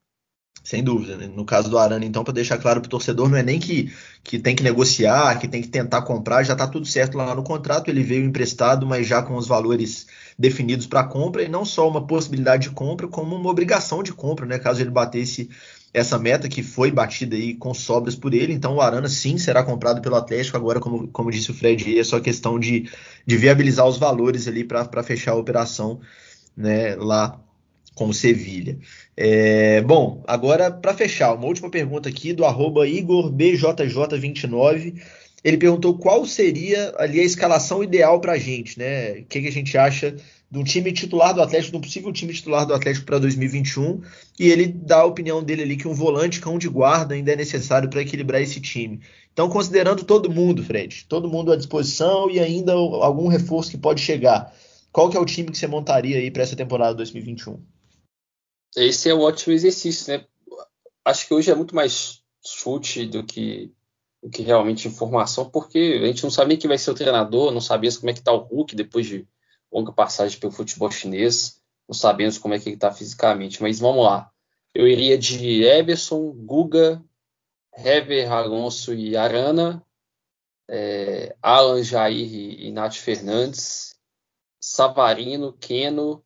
Sem 0.64 0.84
dúvida. 0.84 1.18
Né? 1.18 1.28
No 1.28 1.46
caso 1.46 1.70
do 1.70 1.78
Arana, 1.78 2.06
então, 2.06 2.24
para 2.24 2.34
deixar 2.34 2.58
claro 2.58 2.80
para 2.80 2.88
o 2.88 2.90
torcedor, 2.90 3.30
não 3.30 3.38
é 3.38 3.44
nem 3.44 3.60
que, 3.60 3.94
que 4.24 4.40
tem 4.40 4.56
que 4.56 4.64
negociar, 4.64 5.38
que 5.40 5.48
tem 5.48 5.62
que 5.62 5.68
tentar 5.68 6.02
comprar, 6.04 6.44
já 6.44 6.54
está 6.54 6.68
tudo 6.68 6.86
certo 6.86 7.18
lá 7.18 7.36
no 7.36 7.44
contrato. 7.44 7.90
Ele 7.90 8.02
veio 8.02 8.24
emprestado, 8.24 8.86
mas 8.86 9.06
já 9.06 9.22
com 9.22 9.36
os 9.36 9.48
valores 9.48 10.08
definidos 10.40 10.88
para 10.88 11.04
compra, 11.04 11.44
e 11.44 11.50
não 11.50 11.66
só 11.66 11.88
uma 11.88 12.06
possibilidade 12.08 12.70
de 12.70 12.76
compra, 12.76 13.08
como 13.08 13.36
uma 13.36 13.50
obrigação 13.50 14.02
de 14.02 14.14
compra, 14.14 14.46
né? 14.46 14.58
Caso 14.58 14.82
ele 14.82 14.90
batesse 14.90 15.50
essa 15.94 16.18
meta 16.18 16.50
que 16.50 16.64
foi 16.64 16.90
batida 16.92 17.36
aí 17.36 17.54
com 17.54 17.74
sobras 17.74 18.16
por 18.16 18.34
ele. 18.34 18.54
Então 18.54 18.76
o 18.76 18.82
Arana 18.82 19.08
sim 19.08 19.38
será 19.38 19.64
comprado 19.64 20.02
pelo 20.02 20.16
Atlético. 20.16 20.58
Agora, 20.58 20.80
como, 20.80 21.08
como 21.10 21.30
disse 21.30 21.52
o 21.52 21.54
Fred, 21.54 22.00
é 22.00 22.04
só 22.04 22.20
questão 22.20 22.60
de, 22.60 22.90
de 23.26 23.38
viabilizar 23.38 23.86
os 23.86 23.98
valores 23.98 24.48
ali 24.48 24.64
para 24.64 25.04
fechar 25.04 25.34
a 25.34 25.36
operação 25.36 26.02
né, 26.58 26.96
lá 26.96 27.40
com 27.94 28.08
o 28.08 28.14
Sevilha. 28.14 28.80
É, 29.16 29.82
bom, 29.82 30.24
agora 30.28 30.72
para 30.72 30.94
fechar, 30.94 31.34
uma 31.34 31.46
última 31.46 31.70
pergunta 31.70 32.10
aqui 32.10 32.34
do 32.34 32.46
arroba 32.46 32.88
IgorBJJ29. 32.88 35.02
Ele 35.44 35.58
perguntou 35.58 35.98
qual 35.98 36.26
seria 36.26 36.94
ali 36.98 37.20
a 37.20 37.24
escalação 37.24 37.84
ideal 37.84 38.20
para 38.20 38.34
a 38.34 38.38
gente, 38.38 38.80
né? 38.80 39.12
O 39.12 39.26
que, 39.26 39.42
que, 39.42 39.48
a 39.48 39.52
gente 39.52 39.78
acha 39.78 40.16
de 40.50 40.60
um 40.60 40.64
time 40.64 40.92
titular 40.94 41.34
do 41.34 41.42
Atlético, 41.42 41.72
de 41.72 41.78
um 41.78 41.82
possível 41.82 42.14
time 42.14 42.34
titular 42.34 42.66
do 42.66 42.74
Atlético 42.74 43.06
para 43.06 43.20
2021. 43.20 44.02
E 44.40 44.50
ele 44.50 44.68
dá 44.68 45.02
a 45.02 45.06
opinião 45.06 45.44
dele 45.44 45.64
ali 45.64 45.76
que 45.76 45.88
um 45.88 45.94
volante 45.94 46.40
cão 46.40 46.58
de 46.58 46.70
guarda 46.70 47.14
ainda 47.14 47.34
é 47.34 47.36
necessário 47.36 47.90
para 47.90 48.02
equilibrar 48.02 48.42
esse 48.42 48.62
time. 48.62 49.02
Então, 49.34 49.50
considerando 49.50 50.06
todo 50.06 50.32
mundo, 50.32 50.64
Fred, 50.64 51.06
todo 51.10 51.30
mundo 51.30 51.52
à 51.52 51.58
disposição 51.58 52.30
e 52.30 52.40
ainda 52.40 52.72
algum 52.74 53.28
reforço 53.28 53.72
que 53.72 53.78
pode 53.78 54.00
chegar. 54.00 54.54
Qual 54.92 55.10
que 55.10 55.18
é 55.18 55.20
o 55.20 55.26
time 55.26 55.52
que 55.52 55.58
você 55.58 55.68
montaria 55.68 56.18
aí 56.18 56.32
para 56.32 56.44
essa 56.44 56.56
temporada 56.56 56.94
2021? 56.94 57.60
Esse 58.76 59.10
é 59.10 59.14
um 59.16 59.22
ótimo 59.22 59.54
exercício, 59.54 60.12
né? 60.12 60.26
Acho 61.06 61.28
que 61.28 61.34
hoje 61.34 61.52
é 61.52 61.56
muito 61.56 61.76
mais 61.76 62.24
chute 62.46 63.06
do 63.06 63.24
que, 63.24 63.72
do 64.22 64.30
que 64.30 64.42
realmente 64.42 64.88
informação, 64.88 65.50
porque 65.50 66.00
a 66.02 66.08
gente 66.08 66.24
não 66.24 66.32
sabe 66.32 66.50
nem 66.50 66.58
quem 66.58 66.68
vai 66.68 66.78
ser 66.78 66.92
o 66.92 66.96
treinador, 66.96 67.52
não 67.52 67.62
sabemos 67.62 67.98
como 67.98 68.10
é 68.10 68.14
que 68.14 68.20
está 68.20 68.32
o 68.32 68.40
Hulk 68.40 68.76
depois 68.76 69.06
de 69.06 69.28
longa 69.72 69.92
passagem 69.92 70.40
pelo 70.40 70.52
futebol 70.52 70.90
chinês, 70.92 71.62
não 71.88 71.94
sabemos 71.96 72.38
como 72.38 72.54
é 72.54 72.60
que 72.60 72.70
ele 72.70 72.76
está 72.76 72.92
fisicamente, 72.92 73.62
mas 73.62 73.80
vamos 73.80 74.06
lá. 74.06 74.32
Eu 74.74 74.88
iria 74.88 75.18
de 75.18 75.64
Eberson, 75.64 76.32
Guga, 76.32 77.04
Hever, 77.76 78.32
Alonso 78.32 78.94
e 78.94 79.16
Arana, 79.16 79.86
é, 80.70 81.36
Alan 81.42 81.84
Jair 81.84 82.34
e, 82.34 82.68
e 82.68 82.72
Nath 82.72 82.96
Fernandes, 82.96 83.96
Savarino, 84.60 85.54
Keno, 85.54 86.24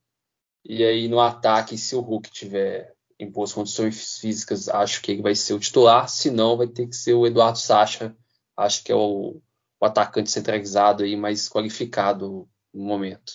e 0.68 0.84
aí 0.84 1.08
no 1.08 1.20
ataque, 1.22 1.78
se 1.78 1.96
o 1.96 2.02
Hulk 2.02 2.30
tiver 2.30 2.94
em 3.18 3.32
boas 3.32 3.54
condições 3.54 4.18
físicas, 4.20 4.68
acho 4.68 5.02
que 5.02 5.14
ele 5.14 5.22
vai 5.22 5.34
ser 5.34 5.54
o 5.54 5.60
titular, 5.60 6.10
se 6.10 6.30
não, 6.30 6.58
vai 6.58 6.68
ter 6.68 6.88
que 6.88 6.96
ser 6.96 7.14
o 7.14 7.26
Eduardo 7.26 7.58
Sacha, 7.58 8.14
acho 8.56 8.84
que 8.84 8.92
é 8.92 8.96
o, 8.96 9.42
o 9.80 9.86
atacante 9.86 10.30
centralizado 10.30 11.04
aí 11.04 11.16
mais 11.16 11.48
qualificado 11.48 12.48
no 12.74 12.84
momento. 12.84 13.32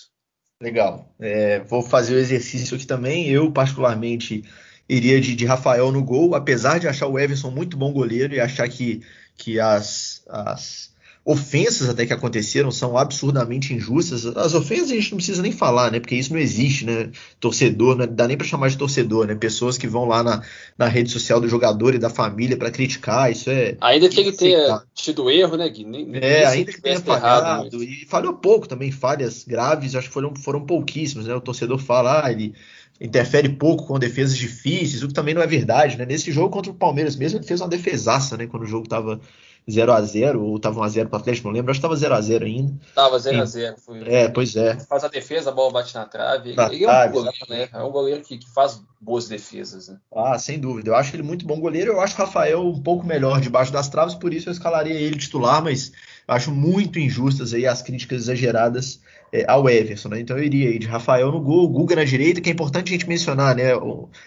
Legal. 0.61 1.13
É, 1.19 1.59
vou 1.61 1.81
fazer 1.81 2.15
o 2.15 2.19
exercício 2.19 2.75
aqui 2.75 2.85
também. 2.85 3.27
Eu, 3.27 3.51
particularmente, 3.51 4.43
iria 4.87 5.19
de, 5.19 5.35
de, 5.35 5.45
Rafael 5.45 5.91
no 5.91 6.03
gol, 6.03 6.35
apesar 6.35 6.79
de 6.79 6.87
achar 6.87 7.07
o 7.07 7.19
Everson 7.19 7.49
muito 7.49 7.75
bom 7.75 7.91
goleiro 7.91 8.33
e 8.33 8.39
achar 8.39 8.69
que, 8.69 9.01
que 9.35 9.59
as, 9.59 10.23
as 10.29 10.92
ofensas 11.25 11.87
até 11.87 12.05
que 12.05 12.11
aconteceram 12.11 12.69
são 12.69 12.97
absurdamente 12.97 13.73
injustas. 13.73 14.25
As 14.25 14.53
ofensas 14.53 14.91
a 14.91 14.95
gente 14.95 15.11
não 15.11 15.17
precisa 15.17 15.41
nem 15.41 15.53
falar, 15.53 15.89
né? 15.89 15.99
Porque 15.99 16.15
isso 16.15 16.33
não 16.33 16.39
existe, 16.39 16.85
né? 16.85 17.11
Torcedor, 17.39 17.95
não 17.95 18.05
dá 18.05 18.27
nem 18.27 18.35
para 18.35 18.45
chamar 18.45 18.69
de 18.69 18.77
torcedor, 18.77 19.25
né? 19.25 19.33
Pessoas 19.33 19.77
que 19.77 19.87
vão 19.87 20.05
lá 20.05 20.21
na, 20.21 20.41
na 20.77 20.87
rede 20.87 21.09
social 21.09 21.39
do 21.39 21.47
jogador 21.47 21.95
e 21.95 21.97
da 21.97 22.09
família 22.09 22.57
para 22.57 22.69
criticar, 22.69 23.31
isso 23.31 23.49
é. 23.49 23.77
Ainda 23.79 24.09
que 24.09 24.19
ele 24.19 24.33
tenha 24.33 24.81
tido 24.93 25.29
erro, 25.29 25.55
né, 25.55 25.69
Gui? 25.69 25.85
Nem, 25.85 26.09
é, 26.15 26.45
ainda 26.45 26.73
que 26.73 26.81
tenha 26.81 26.99
falhado. 26.99 27.77
Errado, 27.77 27.83
e 27.83 28.05
falhou 28.05 28.33
pouco 28.33 28.67
também, 28.67 28.91
falhas 28.91 29.45
graves, 29.45 29.95
acho 29.95 30.09
que 30.09 30.13
foram, 30.13 30.35
foram 30.35 30.65
pouquíssimas, 30.65 31.25
né? 31.25 31.33
O 31.33 31.41
torcedor 31.41 31.79
fala, 31.79 32.25
ah, 32.25 32.31
ele 32.31 32.53
interfere 32.99 33.49
pouco 33.49 33.87
com 33.87 33.97
defesas 33.97 34.37
difíceis, 34.37 35.03
o 35.03 35.07
que 35.07 35.13
também 35.13 35.33
não 35.33 35.41
é 35.41 35.47
verdade, 35.47 35.97
né? 35.97 36.05
Nesse 36.05 36.33
jogo 36.33 36.49
contra 36.49 36.71
o 36.71 36.75
Palmeiras 36.75 37.15
mesmo, 37.15 37.39
ele 37.39 37.47
fez 37.47 37.61
uma 37.61 37.69
defesaça, 37.69 38.35
né? 38.35 38.45
Quando 38.45 38.63
o 38.63 38.67
jogo 38.67 38.83
estava 38.83 39.21
0 39.69 39.93
a 39.93 40.01
0 40.01 40.43
ou 40.43 40.59
tava 40.59 40.81
1x0 40.81 41.07
pro 41.07 41.17
Atlético, 41.17 41.47
não 41.47 41.53
lembro, 41.53 41.71
acho 41.71 41.79
que 41.79 41.87
tava 41.87 41.95
0x0 41.95 42.43
ainda. 42.43 42.73
Tava 42.93 43.17
0x0. 43.17 43.75
É, 44.05 44.27
pois 44.27 44.55
é. 44.55 44.77
Faz 44.79 45.03
a 45.03 45.07
defesa, 45.07 45.49
a 45.49 45.53
bola 45.53 45.71
bate 45.71 45.95
na 45.95 46.05
trave. 46.05 46.53
Na 46.53 46.67
ele 46.67 46.85
trave, 46.85 47.05
é 47.05 47.09
um 47.09 47.13
goleiro, 47.13 47.45
né? 47.49 47.69
É 47.71 47.83
um 47.83 47.91
goleiro 47.91 48.21
que, 48.21 48.37
que, 48.37 48.49
faz 48.51 48.81
boas 48.99 49.27
defesas, 49.27 49.87
né? 49.87 49.97
Ah, 50.13 50.37
sem 50.37 50.59
dúvida. 50.59 50.89
Eu 50.89 50.95
acho 50.95 51.15
ele 51.15 51.23
muito 51.23 51.45
bom 51.45 51.59
goleiro. 51.59 51.93
Eu 51.93 52.01
acho 52.01 52.15
o 52.15 52.17
Rafael 52.17 52.67
um 52.67 52.81
pouco 52.81 53.05
melhor 53.05 53.39
debaixo 53.39 53.71
das 53.71 53.89
traves, 53.89 54.15
por 54.15 54.33
isso 54.33 54.49
eu 54.49 54.53
escalaria 54.53 54.93
ele 54.93 55.17
titular, 55.17 55.63
mas 55.63 55.91
acho 56.27 56.51
muito 56.51 56.99
injustas 56.99 57.53
aí 57.53 57.65
as 57.65 57.81
críticas 57.81 58.23
exageradas 58.23 59.01
é, 59.31 59.45
ao 59.49 59.69
Everson, 59.69 60.09
né? 60.09 60.19
Então 60.19 60.37
eu 60.37 60.43
iria 60.43 60.69
aí 60.69 60.77
de 60.77 60.87
Rafael 60.87 61.31
no 61.31 61.41
gol, 61.41 61.67
Guga 61.67 61.95
na 61.95 62.03
direita, 62.03 62.39
que 62.39 62.49
é 62.49 62.53
importante 62.53 62.89
a 62.89 62.91
gente 62.91 63.09
mencionar, 63.09 63.55
né? 63.55 63.71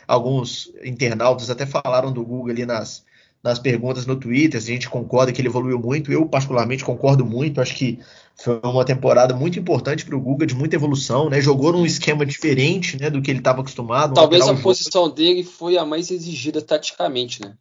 Alguns 0.07 0.72
internautas 0.82 1.49
até 1.49 1.64
falaram 1.64 2.12
do 2.12 2.24
Guga 2.24 2.53
ali 2.53 2.66
nas 2.66 3.06
nas 3.47 3.61
perguntas 3.61 4.05
no 4.05 4.16
Twitter, 4.16 4.61
se 4.61 4.70
a 4.70 4.74
gente 4.74 4.90
concorda 4.90 5.32
que 5.32 5.40
ele 5.40 5.49
evoluiu 5.49 5.78
muito. 5.78 6.11
Eu, 6.11 6.26
particularmente, 6.26 6.84
concordo 6.84 7.24
muito. 7.24 7.61
Acho 7.61 7.76
que 7.76 8.01
foi 8.34 8.61
uma 8.64 8.84
temporada 8.84 9.34
muito 9.34 9.59
importante 9.59 10.05
para 10.05 10.16
o 10.16 10.20
Guga, 10.20 10.44
de 10.44 10.55
muita 10.55 10.74
evolução, 10.74 11.30
né? 11.30 11.40
Jogou 11.40 11.72
num 11.72 11.86
esquema 11.86 12.26
diferente 12.26 13.01
né, 13.01 13.09
do 13.09 13.22
que 13.22 13.30
ele 13.30 13.38
estava 13.38 13.61
acostumado. 13.61 14.14
Talvez 14.14 14.47
a 14.47 14.55
posição 14.55 15.05
jogo. 15.05 15.14
dele 15.14 15.44
foi 15.44 15.78
a 15.78 15.86
mais 15.86 16.11
exigida 16.11 16.61
taticamente, 16.61 17.40
né? 17.40 17.55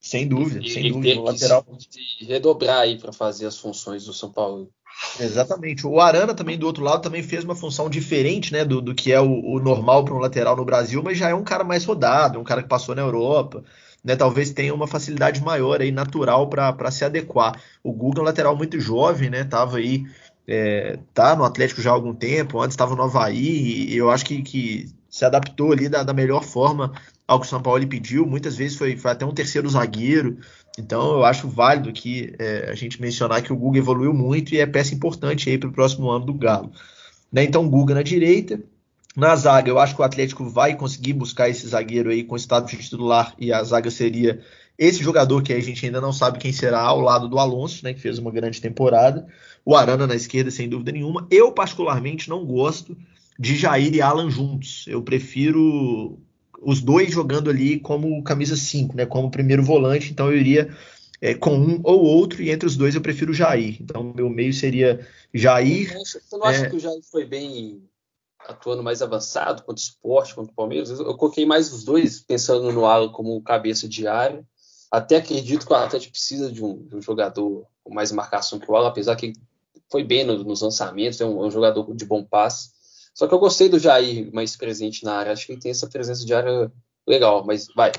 Sem 0.00 0.26
dúvida, 0.26 0.58
ele, 0.58 0.70
sem 0.70 0.92
dúvida. 0.92 1.08
Ele 1.08 1.20
lateral. 1.20 1.66
Se 1.78 2.24
redobrar 2.24 2.80
aí 2.80 2.98
para 2.98 3.12
fazer 3.12 3.46
as 3.46 3.58
funções 3.58 4.04
do 4.04 4.12
São 4.12 4.30
Paulo. 4.30 4.70
Exatamente. 5.18 5.86
O 5.86 6.00
Arana 6.00 6.34
também, 6.34 6.56
do 6.56 6.66
outro 6.66 6.84
lado, 6.84 7.02
também 7.02 7.22
fez 7.22 7.42
uma 7.42 7.54
função 7.56 7.90
diferente 7.90 8.52
né, 8.52 8.64
do, 8.64 8.80
do 8.80 8.94
que 8.94 9.10
é 9.10 9.20
o, 9.20 9.56
o 9.56 9.58
normal 9.58 10.04
para 10.04 10.14
um 10.14 10.18
lateral 10.18 10.56
no 10.56 10.64
Brasil, 10.64 11.02
mas 11.02 11.18
já 11.18 11.30
é 11.30 11.34
um 11.34 11.44
cara 11.44 11.64
mais 11.64 11.84
rodado, 11.84 12.38
um 12.38 12.44
cara 12.44 12.62
que 12.62 12.68
passou 12.68 12.94
na 12.94 13.02
Europa 13.02 13.64
né, 14.04 14.16
talvez 14.16 14.50
tenha 14.50 14.74
uma 14.74 14.86
facilidade 14.86 15.42
maior 15.42 15.80
aí, 15.80 15.92
natural 15.92 16.48
para 16.48 16.90
se 16.90 17.04
adequar. 17.04 17.60
O 17.82 17.92
Guga 17.92 18.20
é 18.20 18.22
um 18.22 18.24
lateral 18.24 18.56
muito 18.56 18.80
jovem, 18.80 19.30
né? 19.30 19.44
Tava 19.44 19.76
aí, 19.76 20.04
é, 20.46 20.98
tá 21.14 21.36
no 21.36 21.44
Atlético 21.44 21.80
já 21.80 21.90
há 21.90 21.94
algum 21.94 22.14
tempo, 22.14 22.60
antes 22.60 22.74
estava 22.74 22.96
no 22.96 23.02
Havaí, 23.02 23.88
e 23.88 23.96
eu 23.96 24.10
acho 24.10 24.24
que, 24.24 24.42
que 24.42 24.88
se 25.08 25.24
adaptou 25.24 25.72
ali 25.72 25.88
da, 25.88 26.02
da, 26.02 26.12
melhor 26.12 26.42
forma 26.42 26.92
ao 27.28 27.38
que 27.38 27.46
o 27.46 27.48
São 27.48 27.62
Paulo 27.62 27.78
lhe 27.78 27.86
pediu. 27.86 28.26
Muitas 28.26 28.56
vezes 28.56 28.76
foi, 28.76 28.96
foi 28.96 29.10
até 29.10 29.24
um 29.24 29.34
terceiro 29.34 29.68
zagueiro. 29.68 30.38
Então 30.78 31.12
eu 31.12 31.24
acho 31.24 31.48
válido 31.48 31.90
aqui 31.90 32.34
é, 32.38 32.70
a 32.70 32.74
gente 32.74 33.00
mencionar 33.00 33.42
que 33.42 33.52
o 33.52 33.56
Guga 33.56 33.78
evoluiu 33.78 34.14
muito 34.14 34.54
e 34.54 34.58
é 34.58 34.66
peça 34.66 34.94
importante 34.94 35.50
aí 35.50 35.58
para 35.58 35.68
o 35.68 35.72
próximo 35.72 36.10
ano 36.10 36.24
do 36.24 36.34
Galo. 36.34 36.72
Né, 37.30 37.44
então 37.44 37.68
Guga 37.68 37.94
na 37.94 38.02
direita, 38.02 38.60
na 39.14 39.36
zaga, 39.36 39.68
eu 39.68 39.78
acho 39.78 39.94
que 39.94 40.00
o 40.00 40.04
Atlético 40.04 40.48
vai 40.48 40.74
conseguir 40.74 41.12
buscar 41.12 41.48
esse 41.48 41.66
zagueiro 41.68 42.10
aí 42.10 42.24
com 42.24 42.36
status 42.36 42.70
de 42.70 42.78
titular 42.78 43.34
e 43.38 43.52
a 43.52 43.62
zaga 43.62 43.90
seria 43.90 44.40
esse 44.78 45.02
jogador 45.02 45.42
que 45.42 45.52
a 45.52 45.60
gente 45.60 45.84
ainda 45.84 46.00
não 46.00 46.12
sabe 46.12 46.38
quem 46.38 46.52
será 46.52 46.80
ao 46.80 47.00
lado 47.00 47.28
do 47.28 47.38
Alonso, 47.38 47.84
né, 47.84 47.92
que 47.92 48.00
fez 48.00 48.18
uma 48.18 48.30
grande 48.30 48.60
temporada. 48.60 49.26
O 49.64 49.76
Arana 49.76 50.06
na 50.06 50.14
esquerda, 50.14 50.50
sem 50.50 50.68
dúvida 50.68 50.92
nenhuma. 50.92 51.26
Eu, 51.30 51.52
particularmente, 51.52 52.28
não 52.28 52.44
gosto 52.44 52.96
de 53.38 53.56
Jair 53.56 53.94
e 53.94 54.00
Alan 54.00 54.30
juntos. 54.30 54.86
Eu 54.88 55.02
prefiro 55.02 56.18
os 56.60 56.80
dois 56.80 57.12
jogando 57.12 57.50
ali 57.50 57.78
como 57.78 58.22
camisa 58.22 58.56
5, 58.56 58.96
né, 58.96 59.04
como 59.04 59.30
primeiro 59.30 59.62
volante. 59.62 60.10
Então 60.10 60.30
eu 60.30 60.38
iria 60.38 60.74
é, 61.20 61.34
com 61.34 61.54
um 61.54 61.80
ou 61.84 62.02
outro, 62.02 62.42
e 62.42 62.50
entre 62.50 62.66
os 62.66 62.76
dois 62.76 62.94
eu 62.94 63.00
prefiro 63.00 63.34
Jair. 63.34 63.76
Então 63.80 64.12
meu 64.14 64.28
meio 64.30 64.54
seria 64.54 65.06
Jair. 65.34 65.92
Você 65.98 66.18
não 66.32 66.44
acha 66.44 66.66
é... 66.66 66.70
que 66.70 66.76
o 66.76 66.80
Jair 66.80 67.02
foi 67.10 67.26
bem 67.26 67.82
atuando 68.46 68.82
mais 68.82 69.02
avançado 69.02 69.62
contra 69.62 69.80
o 69.80 69.84
esporte, 69.84 70.34
contra 70.34 70.52
o 70.52 70.54
Palmeiras. 70.54 70.90
Eu 70.90 71.16
coloquei 71.16 71.46
mais 71.46 71.72
os 71.72 71.84
dois 71.84 72.20
pensando 72.20 72.72
no 72.72 72.84
Alan 72.84 73.10
como 73.10 73.42
cabeça 73.42 73.88
de 73.88 74.06
área. 74.06 74.44
Até 74.90 75.16
acredito 75.16 75.66
que 75.66 75.72
o 75.72 75.76
Atlético 75.76 76.12
precisa 76.12 76.50
de 76.50 76.62
um, 76.64 76.86
de 76.86 76.96
um 76.96 77.02
jogador 77.02 77.66
com 77.82 77.94
mais 77.94 78.12
marcação 78.12 78.58
que 78.58 78.70
o 78.70 78.76
Alan, 78.76 78.88
apesar 78.88 79.16
que 79.16 79.32
foi 79.90 80.04
bem 80.04 80.24
no, 80.24 80.42
nos 80.44 80.60
lançamentos, 80.60 81.20
é 81.20 81.24
um, 81.24 81.42
é 81.42 81.46
um, 81.46 81.50
jogador 81.50 81.94
de 81.94 82.04
bom 82.04 82.24
passe. 82.24 82.70
Só 83.14 83.26
que 83.26 83.34
eu 83.34 83.38
gostei 83.38 83.68
do 83.68 83.78
Jair 83.78 84.32
mais 84.32 84.56
presente 84.56 85.04
na 85.04 85.14
área. 85.14 85.32
Acho 85.32 85.46
que 85.46 85.52
ele 85.52 85.60
tem 85.60 85.70
essa 85.70 85.88
presença 85.88 86.24
de 86.24 86.34
área 86.34 86.70
legal, 87.06 87.44
mas 87.44 87.66
vai. 87.74 87.92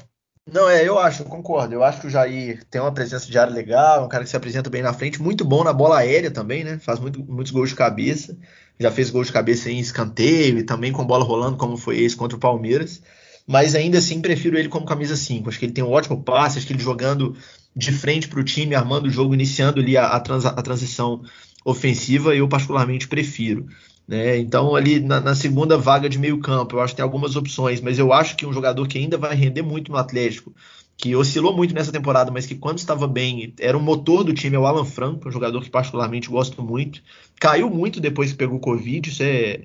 Não, 0.46 0.70
é, 0.70 0.86
eu 0.86 1.00
acho, 1.00 1.24
eu 1.24 1.26
concordo. 1.26 1.74
Eu 1.74 1.84
acho 1.84 2.02
que 2.02 2.08
o 2.08 2.10
Jair 2.10 2.64
tem 2.70 2.82
uma 2.82 2.94
presença 2.94 3.26
de 3.30 3.38
área 3.38 3.54
legal, 3.54 4.06
um 4.06 4.10
cara 4.10 4.24
que 4.24 4.30
se 4.30 4.36
apresenta 4.36 4.70
bem 4.70 4.82
na 4.82 4.94
frente, 4.94 5.22
muito 5.22 5.46
bom 5.46 5.64
na 5.64 5.72
bola 5.72 6.00
aérea 6.00 6.30
também, 6.30 6.64
né? 6.64 6.80
Faz 6.80 7.00
muito, 7.00 7.24
muitos 7.24 7.52
gols 7.52 7.70
de 7.70 7.76
cabeça. 7.76 8.38
Já 8.80 8.92
fez 8.92 9.10
gols 9.10 9.28
de 9.28 9.34
cabeça 9.34 9.70
em 9.70 9.80
escanteio 9.80 10.60
e 10.60 10.64
também 10.64 10.92
com 10.92 11.06
bola 11.06 11.24
rolando, 11.24 11.58
como 11.58 11.78
foi 11.78 12.00
esse 12.00 12.16
contra 12.16 12.36
o 12.36 12.40
Palmeiras. 12.40 13.02
Mas 13.48 13.76
ainda 13.76 13.98
assim 13.98 14.22
prefiro 14.22 14.58
ele 14.58 14.70
como 14.70 14.86
camisa 14.86 15.16
5. 15.16 15.50
Acho 15.50 15.60
que 15.60 15.66
ele 15.66 15.74
tem 15.74 15.84
um 15.84 15.92
ótimo 15.92 16.22
passe, 16.22 16.58
acho 16.58 16.68
que 16.68 16.74
ele 16.74 16.84
jogando 16.84 17.36
de 17.76 17.92
frente 17.92 18.28
para 18.28 18.40
o 18.40 18.44
time, 18.44 18.76
armando 18.76 19.08
o 19.08 19.12
jogo, 19.12 19.34
iniciando 19.34 19.80
ali 19.80 19.98
a, 19.98 20.08
a, 20.08 20.20
trans, 20.20 20.46
a 20.46 20.62
transição 20.62 21.22
ofensiva, 21.66 22.36
eu 22.36 22.48
particularmente 22.48 23.08
prefiro. 23.08 23.68
Né? 24.08 24.38
Então, 24.38 24.76
ali 24.76 25.00
na, 25.00 25.20
na, 25.20 25.36
segunda 25.36 25.78
vaga 25.78 26.10
de 26.10 26.20
meio 26.20 26.40
campo, 26.40 26.76
eu 26.76 26.82
acho 26.82 26.94
que 26.94 26.98
tem 26.98 27.04
algumas 27.04 27.36
opções, 27.36 27.80
mas 27.80 27.98
eu 27.98 28.12
acho 28.12 28.36
que 28.36 28.46
um 28.46 28.54
jogador 28.54 28.88
que 28.88 28.98
ainda 28.98 29.18
vai 29.18 29.34
render 29.34 29.62
muito 29.62 29.92
no 29.92 29.98
Atlético, 29.98 30.54
que 30.98 31.16
oscilou 31.16 31.56
muito 31.56 31.74
nessa 31.74 31.92
temporada, 31.92 32.30
mas 32.32 32.46
que 32.46 32.56
quando 32.56 32.78
estava 32.78 33.08
bem 33.08 33.54
era 33.60 33.78
o 33.78 33.82
motor 33.82 34.24
do 34.24 34.34
time, 34.34 34.56
é 34.56 34.60
o 34.60 34.66
Alan 34.66 34.86
Franco, 34.86 35.28
um 35.28 35.32
jogador 35.32 35.62
que 35.64 35.70
particularmente 35.70 36.30
gosto 36.30 36.62
muito. 36.62 37.02
Caiu 37.40 37.70
muito 37.70 38.00
depois 38.00 38.32
que 38.32 38.38
pegou 38.38 38.60
Covid, 38.60 39.10
isso 39.10 39.24
é 39.24 39.62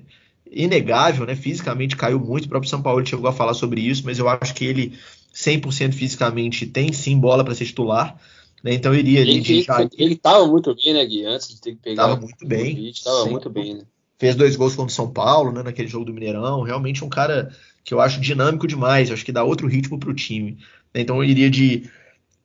inegável, 0.51 1.25
né? 1.25 1.35
Fisicamente 1.35 1.95
caiu 1.95 2.19
muito, 2.19 2.45
o 2.45 2.49
próprio 2.49 2.69
São 2.69 2.81
Paulo 2.81 3.05
chegou 3.05 3.29
a 3.29 3.33
falar 3.33 3.53
sobre 3.53 3.81
isso, 3.81 4.03
mas 4.05 4.17
eu 4.19 4.27
acho 4.27 4.53
que 4.55 4.65
ele 4.65 4.97
100% 5.33 5.93
fisicamente 5.93 6.65
tem 6.65 6.91
sim 6.91 7.19
bola 7.19 7.43
para 7.43 7.53
ser 7.53 7.65
titular. 7.65 8.19
Né? 8.63 8.73
Então 8.73 8.93
iria 8.93 9.21
ali 9.21 9.31
ele, 9.31 9.41
de 9.41 9.65
Ele 9.97 10.13
estava 10.13 10.47
muito 10.47 10.75
bem, 10.75 10.93
né, 10.93 11.05
Gui? 11.05 11.25
Antes 11.25 11.49
de 11.49 11.61
ter 11.61 11.71
que 11.71 11.81
pegar. 11.81 12.03
Estava 12.03 12.19
muito 12.19 12.47
bem. 12.47 12.89
Estava 12.89 13.25
muito 13.25 13.49
bem, 13.49 13.75
né? 13.75 13.83
Fez 14.19 14.35
dois 14.35 14.55
gols 14.55 14.75
contra 14.75 14.91
o 14.91 14.95
São 14.95 15.09
Paulo, 15.09 15.51
né, 15.51 15.63
naquele 15.63 15.87
jogo 15.87 16.05
do 16.05 16.13
Mineirão. 16.13 16.61
Realmente 16.61 17.03
um 17.03 17.09
cara 17.09 17.49
que 17.83 17.93
eu 17.93 18.01
acho 18.01 18.19
dinâmico 18.19 18.67
demais, 18.67 19.09
acho 19.09 19.25
que 19.25 19.31
dá 19.31 19.43
outro 19.43 19.67
ritmo 19.67 19.97
para 19.97 20.09
o 20.09 20.13
time. 20.13 20.57
Então 20.93 21.17
eu 21.17 21.23
iria 21.23 21.49
de 21.49 21.89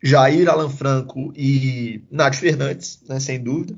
Jair, 0.03 0.49
Alan 0.49 0.71
Franco 0.71 1.33
e 1.37 2.03
Nath 2.11 2.37
Fernandes, 2.37 3.03
né, 3.09 3.19
sem 3.19 3.43
dúvida. 3.43 3.77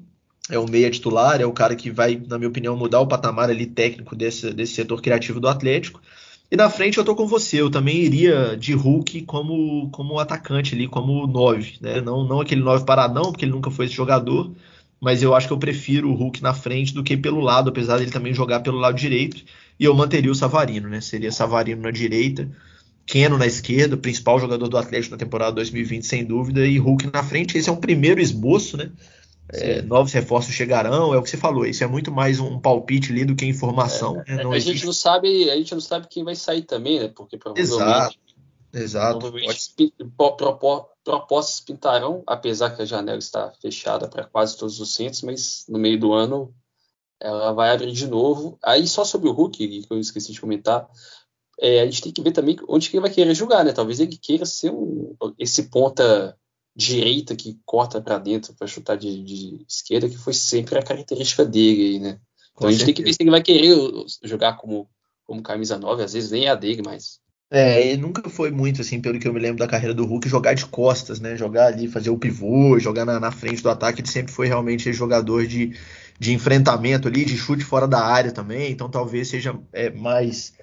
É 0.49 0.59
o 0.59 0.71
meia 0.71 0.91
titular, 0.91 1.41
é 1.41 1.47
o 1.47 1.53
cara 1.53 1.75
que 1.75 1.91
vai, 1.91 2.23
na 2.29 2.39
minha 2.39 2.49
opinião, 2.49 2.77
mudar 2.77 3.01
o 3.01 3.07
patamar 3.07 3.51
ali 3.51 3.67
técnico 3.67 4.15
desse, 4.15 4.53
desse 4.53 4.75
setor 4.75 5.03
criativo 5.03 5.41
do 5.41 5.49
Atlético. 5.49 6.01
E 6.49 6.57
na 6.57 6.71
frente 6.71 6.99
eu 6.99 7.05
tô 7.05 7.17
com 7.17 7.27
você, 7.27 7.61
eu 7.61 7.71
também 7.71 7.97
iria 7.97 8.57
de 8.57 8.73
Hulk 8.73 9.23
como, 9.23 9.91
como 9.91 10.21
atacante 10.21 10.75
ali, 10.75 10.87
como 10.87 11.27
9, 11.27 11.79
né? 11.81 12.01
Não, 12.01 12.23
não 12.23 12.41
aquele 12.41 12.61
9 12.61 12.85
paradão, 12.85 13.33
porque 13.33 13.45
ele 13.45 13.53
nunca 13.53 13.71
foi 13.71 13.87
esse 13.87 13.95
jogador, 13.95 14.53
mas 15.01 15.23
eu 15.23 15.35
acho 15.35 15.47
que 15.47 15.53
eu 15.53 15.59
prefiro 15.59 16.11
o 16.11 16.15
Hulk 16.15 16.43
na 16.43 16.55
frente 16.55 16.95
do 16.95 17.05
que 17.05 17.17
pelo 17.17 17.41
lado, 17.41 17.71
apesar 17.71 17.99
dele 17.99 18.11
também 18.11 18.33
jogar 18.33 18.61
pelo 18.61 18.79
lado 18.79 18.97
direito. 18.97 19.43
E 19.79 19.85
eu 19.85 19.95
manteria 19.95 20.31
o 20.31 20.35
Savarino, 20.35 20.89
né? 20.89 21.01
Seria 21.01 21.31
Savarino 21.31 21.83
na 21.83 21.91
direita, 21.91 22.51
Keno 23.05 23.37
na 23.37 23.47
esquerda, 23.47 23.97
principal 23.97 24.41
jogador 24.41 24.69
do 24.69 24.79
Atlético 24.79 25.13
na 25.13 25.19
temporada 25.19 25.53
2020, 25.53 26.05
sem 26.05 26.25
dúvida, 26.25 26.67
e 26.67 26.79
Hulk 26.79 27.11
na 27.13 27.23
frente. 27.23 27.57
Esse 27.57 27.69
é 27.69 27.73
um 27.73 27.77
primeiro 27.77 28.21
esboço, 28.21 28.77
né? 28.77 28.91
É, 29.53 29.81
novos 29.81 30.13
reforços 30.13 30.53
chegarão, 30.53 31.15
é 31.15 31.19
o 31.19 31.23
que 31.23 31.31
você 31.31 31.37
falou. 31.37 31.65
Isso 31.65 31.85
é 31.85 31.87
muito 31.87 32.11
mais 32.11 32.41
um 32.41 32.59
palpite 32.59 33.13
ali 33.13 33.25
do 33.25 33.37
que 33.37 33.47
informação. 33.47 34.21
É, 34.27 34.35
né? 34.35 34.45
a 34.45 34.49
existe... 34.57 34.73
gente 34.73 34.87
não 34.87 34.93
sabe, 34.93 35.51
a 35.51 35.57
gente 35.57 35.73
não 35.73 35.81
sabe 35.81 36.09
quem 36.11 36.25
vai 36.25 36.35
sair 36.35 36.63
também, 36.63 36.99
né? 36.99 37.09
Porque 37.15 37.37
provavelmente, 37.37 37.73
exato, 37.73 38.17
exato. 38.83 39.19
Provavelmente 39.19 39.75
propostas 41.05 41.61
pintarão, 41.61 42.23
apesar 42.27 42.75
que 42.75 42.83
a 42.83 42.85
janela 42.85 43.19
está 43.19 43.53
fechada 43.61 44.09
para 44.09 44.25
quase 44.25 44.57
todos 44.57 44.81
os 44.81 44.95
centros, 44.95 45.23
mas 45.23 45.65
no 45.69 45.79
meio 45.79 45.99
do 45.99 46.13
ano 46.13 46.53
ela 47.21 47.53
vai 47.53 47.71
abrir 47.71 47.93
de 47.93 48.07
novo. 48.07 48.59
Aí 48.63 48.87
só 48.87 49.05
sobre 49.05 49.29
o 49.29 49.33
Hulk, 49.33 49.83
que 49.83 49.87
eu 49.89 49.99
esqueci 49.99 50.33
de 50.33 50.41
comentar, 50.41 50.89
é, 51.61 51.81
a 51.81 51.85
gente 51.87 52.03
tem 52.03 52.13
que 52.13 52.23
ver 52.23 52.33
também 52.33 52.57
onde 52.69 52.91
que 52.91 52.97
ele 52.97 53.03
vai 53.03 53.11
querer 53.11 53.35
jogar, 53.35 53.65
né? 53.65 53.73
Talvez 53.73 54.01
ele 54.01 54.17
queira 54.17 54.45
ser 54.45 54.71
um, 54.71 55.17
esse 55.39 55.65
ponta 55.65 56.37
direita 56.75 57.35
que 57.35 57.59
corta 57.65 58.03
para 58.03 58.19
dentro 58.19 58.53
para 58.55 58.67
chutar 58.67 58.97
de, 58.97 59.23
de, 59.23 59.65
esquerda, 59.67 60.11
que 60.11 60.19
foi 60.19 60.35
sempre 60.35 60.79
a 60.79 60.83
característica 60.83 61.45
dele, 61.45 61.99
né? 62.01 62.21
Então 62.53 62.63
Com 62.63 62.67
a 62.67 62.71
gente 62.71 62.81
certeza. 62.81 62.87
tem 62.87 62.95
que 62.95 63.03
ver 63.03 63.15
se 63.15 63.23
ele 63.23 63.31
vai 63.31 63.43
querer 63.43 63.75
jogar 64.23 64.59
como, 64.59 64.89
como 65.25 65.43
camisa 65.43 65.79
9, 65.79 66.03
às 66.03 66.13
vezes 66.13 66.31
vem 66.31 66.49
a 66.49 66.55
dele, 66.55 66.83
mas 66.85 67.19
É, 67.49 67.81
ele 67.87 68.03
nunca 68.03 68.29
foi 68.29 68.51
muito, 68.51 68.81
assim, 68.81 69.01
pelo 69.01 69.21
que 69.21 69.29
eu 69.29 69.33
me 69.33 69.39
lembro 69.39 69.59
da 69.59 69.69
carreira 69.69 69.95
do 69.95 70.05
Hulk, 70.05 70.29
jogar 70.29 70.55
de 70.55 70.67
costas, 70.67 71.21
né? 71.21 71.37
Jogar 71.37 71.67
ali, 71.69 71.87
fazer 71.87 72.11
o 72.11 72.19
pivô, 72.19 72.79
jogar 72.79 73.05
na, 73.05 73.21
na 73.21 73.31
frente 73.31 73.63
do 73.63 73.71
ataque. 73.71 74.01
Ele 74.01 74.09
sempre 74.09 74.33
foi 74.33 74.49
realmente 74.49 74.93
jogador 74.93 75.47
de, 75.47 75.77
de 76.19 76.33
enfrentamento 76.33 77.07
ali, 77.07 77.25
de 77.25 77.37
chute 77.37 77.65
fora 77.65 77.87
da 77.87 78.05
área 78.05 78.33
também. 78.33 78.73
Então 78.73 78.91
talvez 78.91 79.29
seja 79.29 79.57
é, 79.73 79.91
mais 79.91 80.55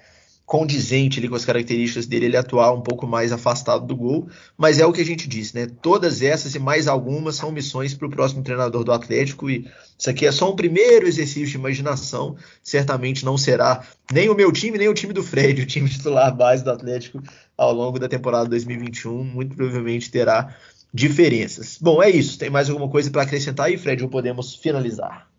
condizente 0.46 1.18
ali 1.18 1.28
com 1.28 1.34
as 1.34 1.44
características 1.44 2.06
dele, 2.06 2.26
ele 2.26 2.36
atuar 2.36 2.72
um 2.72 2.82
pouco 2.82 3.06
mais 3.06 3.32
afastado 3.32 3.86
do 3.86 3.96
gol, 3.96 4.28
mas 4.56 4.78
é 4.78 4.84
o 4.84 4.92
que 4.92 5.00
a 5.00 5.04
gente 5.04 5.26
disse, 5.26 5.54
né? 5.54 5.66
Todas 5.80 6.20
essas 6.20 6.54
e 6.54 6.58
mais 6.58 6.86
algumas 6.86 7.36
são 7.36 7.50
missões 7.50 7.94
para 7.94 8.06
o 8.06 8.10
próximo 8.10 8.42
treinador 8.42 8.84
do 8.84 8.92
Atlético 8.92 9.48
e 9.48 9.66
isso 9.98 10.10
aqui 10.10 10.26
é 10.26 10.32
só 10.32 10.52
um 10.52 10.56
primeiro 10.56 11.06
exercício 11.06 11.46
de 11.46 11.56
imaginação, 11.56 12.36
certamente 12.62 13.24
não 13.24 13.38
será 13.38 13.82
nem 14.12 14.28
o 14.28 14.34
meu 14.34 14.52
time, 14.52 14.76
nem 14.76 14.88
o 14.88 14.94
time 14.94 15.14
do 15.14 15.22
Fred, 15.22 15.60
o 15.62 15.66
time 15.66 15.88
titular 15.88 16.34
base 16.36 16.62
do 16.62 16.70
Atlético 16.70 17.22
ao 17.56 17.72
longo 17.72 17.98
da 17.98 18.08
temporada 18.08 18.48
2021, 18.48 19.24
muito 19.24 19.56
provavelmente 19.56 20.10
terá 20.10 20.54
diferenças. 20.92 21.78
Bom, 21.80 22.02
é 22.02 22.10
isso. 22.10 22.38
Tem 22.38 22.50
mais 22.50 22.68
alguma 22.68 22.88
coisa 22.88 23.10
para 23.10 23.22
acrescentar 23.22 23.66
aí, 23.66 23.76
Fred, 23.76 24.02
ou 24.02 24.08
podemos 24.08 24.54
finalizar? 24.54 25.33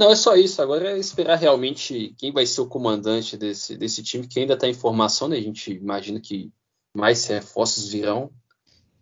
Não, 0.00 0.10
é 0.10 0.16
só 0.16 0.34
isso. 0.34 0.62
Agora 0.62 0.92
é 0.92 0.98
esperar 0.98 1.36
realmente 1.36 2.14
quem 2.16 2.32
vai 2.32 2.46
ser 2.46 2.62
o 2.62 2.66
comandante 2.66 3.36
desse, 3.36 3.76
desse 3.76 4.02
time, 4.02 4.26
que 4.26 4.40
ainda 4.40 4.54
está 4.54 4.66
em 4.66 4.72
formação, 4.72 5.28
né? 5.28 5.36
A 5.36 5.42
gente 5.42 5.72
imagina 5.72 6.18
que 6.18 6.50
mais 6.96 7.26
reforços 7.26 7.90
virão. 7.90 8.30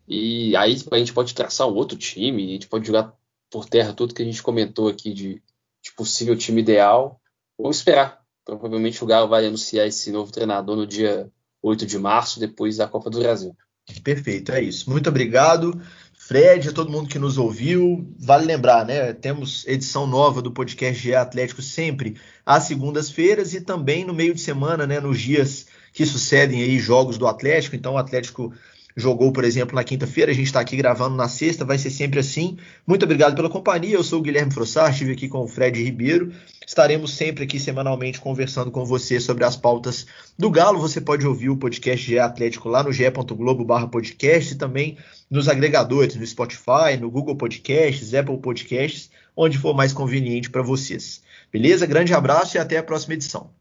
E 0.08 0.56
aí 0.56 0.76
a 0.90 0.98
gente 0.98 1.12
pode 1.12 1.34
traçar 1.34 1.68
um 1.68 1.74
outro 1.74 1.96
time, 1.96 2.44
a 2.44 2.48
gente 2.48 2.66
pode 2.66 2.84
jogar 2.84 3.14
por 3.48 3.68
terra 3.68 3.92
tudo 3.92 4.12
que 4.12 4.22
a 4.22 4.24
gente 4.24 4.42
comentou 4.42 4.88
aqui 4.88 5.14
de, 5.14 5.40
de 5.80 5.92
possível 5.96 6.36
time 6.36 6.62
ideal. 6.62 7.20
Vamos 7.56 7.76
esperar. 7.76 8.20
Provavelmente 8.44 9.04
o 9.04 9.06
Galo 9.06 9.28
vai 9.28 9.46
anunciar 9.46 9.86
esse 9.86 10.10
novo 10.10 10.32
treinador 10.32 10.74
no 10.74 10.84
dia 10.84 11.30
8 11.62 11.86
de 11.86 11.96
março, 11.96 12.40
depois 12.40 12.78
da 12.78 12.88
Copa 12.88 13.08
do 13.08 13.20
Brasil. 13.20 13.56
Perfeito, 14.02 14.50
é 14.50 14.60
isso. 14.60 14.90
Muito 14.90 15.08
obrigado. 15.08 15.80
Fred, 16.28 16.74
todo 16.74 16.92
mundo 16.92 17.08
que 17.08 17.18
nos 17.18 17.38
ouviu. 17.38 18.06
Vale 18.18 18.44
lembrar, 18.44 18.84
né? 18.84 19.14
Temos 19.14 19.66
edição 19.66 20.06
nova 20.06 20.42
do 20.42 20.52
podcast 20.52 21.02
GE 21.02 21.14
Atlético 21.14 21.62
sempre 21.62 22.18
às 22.44 22.64
segundas-feiras 22.64 23.54
e 23.54 23.62
também 23.62 24.04
no 24.04 24.12
meio 24.12 24.34
de 24.34 24.42
semana, 24.42 24.86
né? 24.86 25.00
Nos 25.00 25.18
dias 25.18 25.68
que 25.90 26.04
sucedem 26.04 26.62
aí 26.62 26.78
jogos 26.78 27.16
do 27.16 27.26
Atlético. 27.26 27.76
Então, 27.76 27.94
o 27.94 27.96
Atlético 27.96 28.52
jogou, 28.98 29.32
por 29.32 29.44
exemplo, 29.44 29.76
na 29.76 29.84
quinta-feira, 29.84 30.32
a 30.32 30.34
gente 30.34 30.46
está 30.46 30.60
aqui 30.60 30.76
gravando 30.76 31.16
na 31.16 31.28
sexta, 31.28 31.64
vai 31.64 31.78
ser 31.78 31.90
sempre 31.90 32.18
assim. 32.18 32.58
Muito 32.86 33.04
obrigado 33.04 33.36
pela 33.36 33.48
companhia, 33.48 33.94
eu 33.94 34.02
sou 34.02 34.18
o 34.18 34.22
Guilherme 34.22 34.52
Frossar, 34.52 34.90
estive 34.90 35.12
aqui 35.12 35.28
com 35.28 35.44
o 35.44 35.48
Fred 35.48 35.82
Ribeiro. 35.82 36.32
Estaremos 36.66 37.14
sempre 37.14 37.44
aqui 37.44 37.60
semanalmente 37.60 38.20
conversando 38.20 38.70
com 38.70 38.84
você 38.84 39.20
sobre 39.20 39.44
as 39.44 39.56
pautas 39.56 40.06
do 40.36 40.50
Galo. 40.50 40.80
Você 40.80 41.00
pode 41.00 41.26
ouvir 41.26 41.48
o 41.48 41.56
podcast 41.56 42.04
GE 42.04 42.18
Atlético 42.18 42.68
lá 42.68 42.82
no 42.82 42.92
ge.globo 42.92 43.64
podcast 43.88 44.52
e 44.52 44.56
também 44.56 44.98
nos 45.30 45.48
agregadores, 45.48 46.16
no 46.16 46.26
Spotify, 46.26 46.98
no 47.00 47.10
Google 47.10 47.36
Podcasts, 47.36 48.12
Apple 48.12 48.38
Podcasts, 48.38 49.10
onde 49.36 49.56
for 49.56 49.74
mais 49.74 49.92
conveniente 49.92 50.50
para 50.50 50.62
vocês. 50.62 51.22
Beleza? 51.52 51.86
Grande 51.86 52.12
abraço 52.12 52.56
e 52.56 52.60
até 52.60 52.76
a 52.76 52.82
próxima 52.82 53.14
edição. 53.14 53.57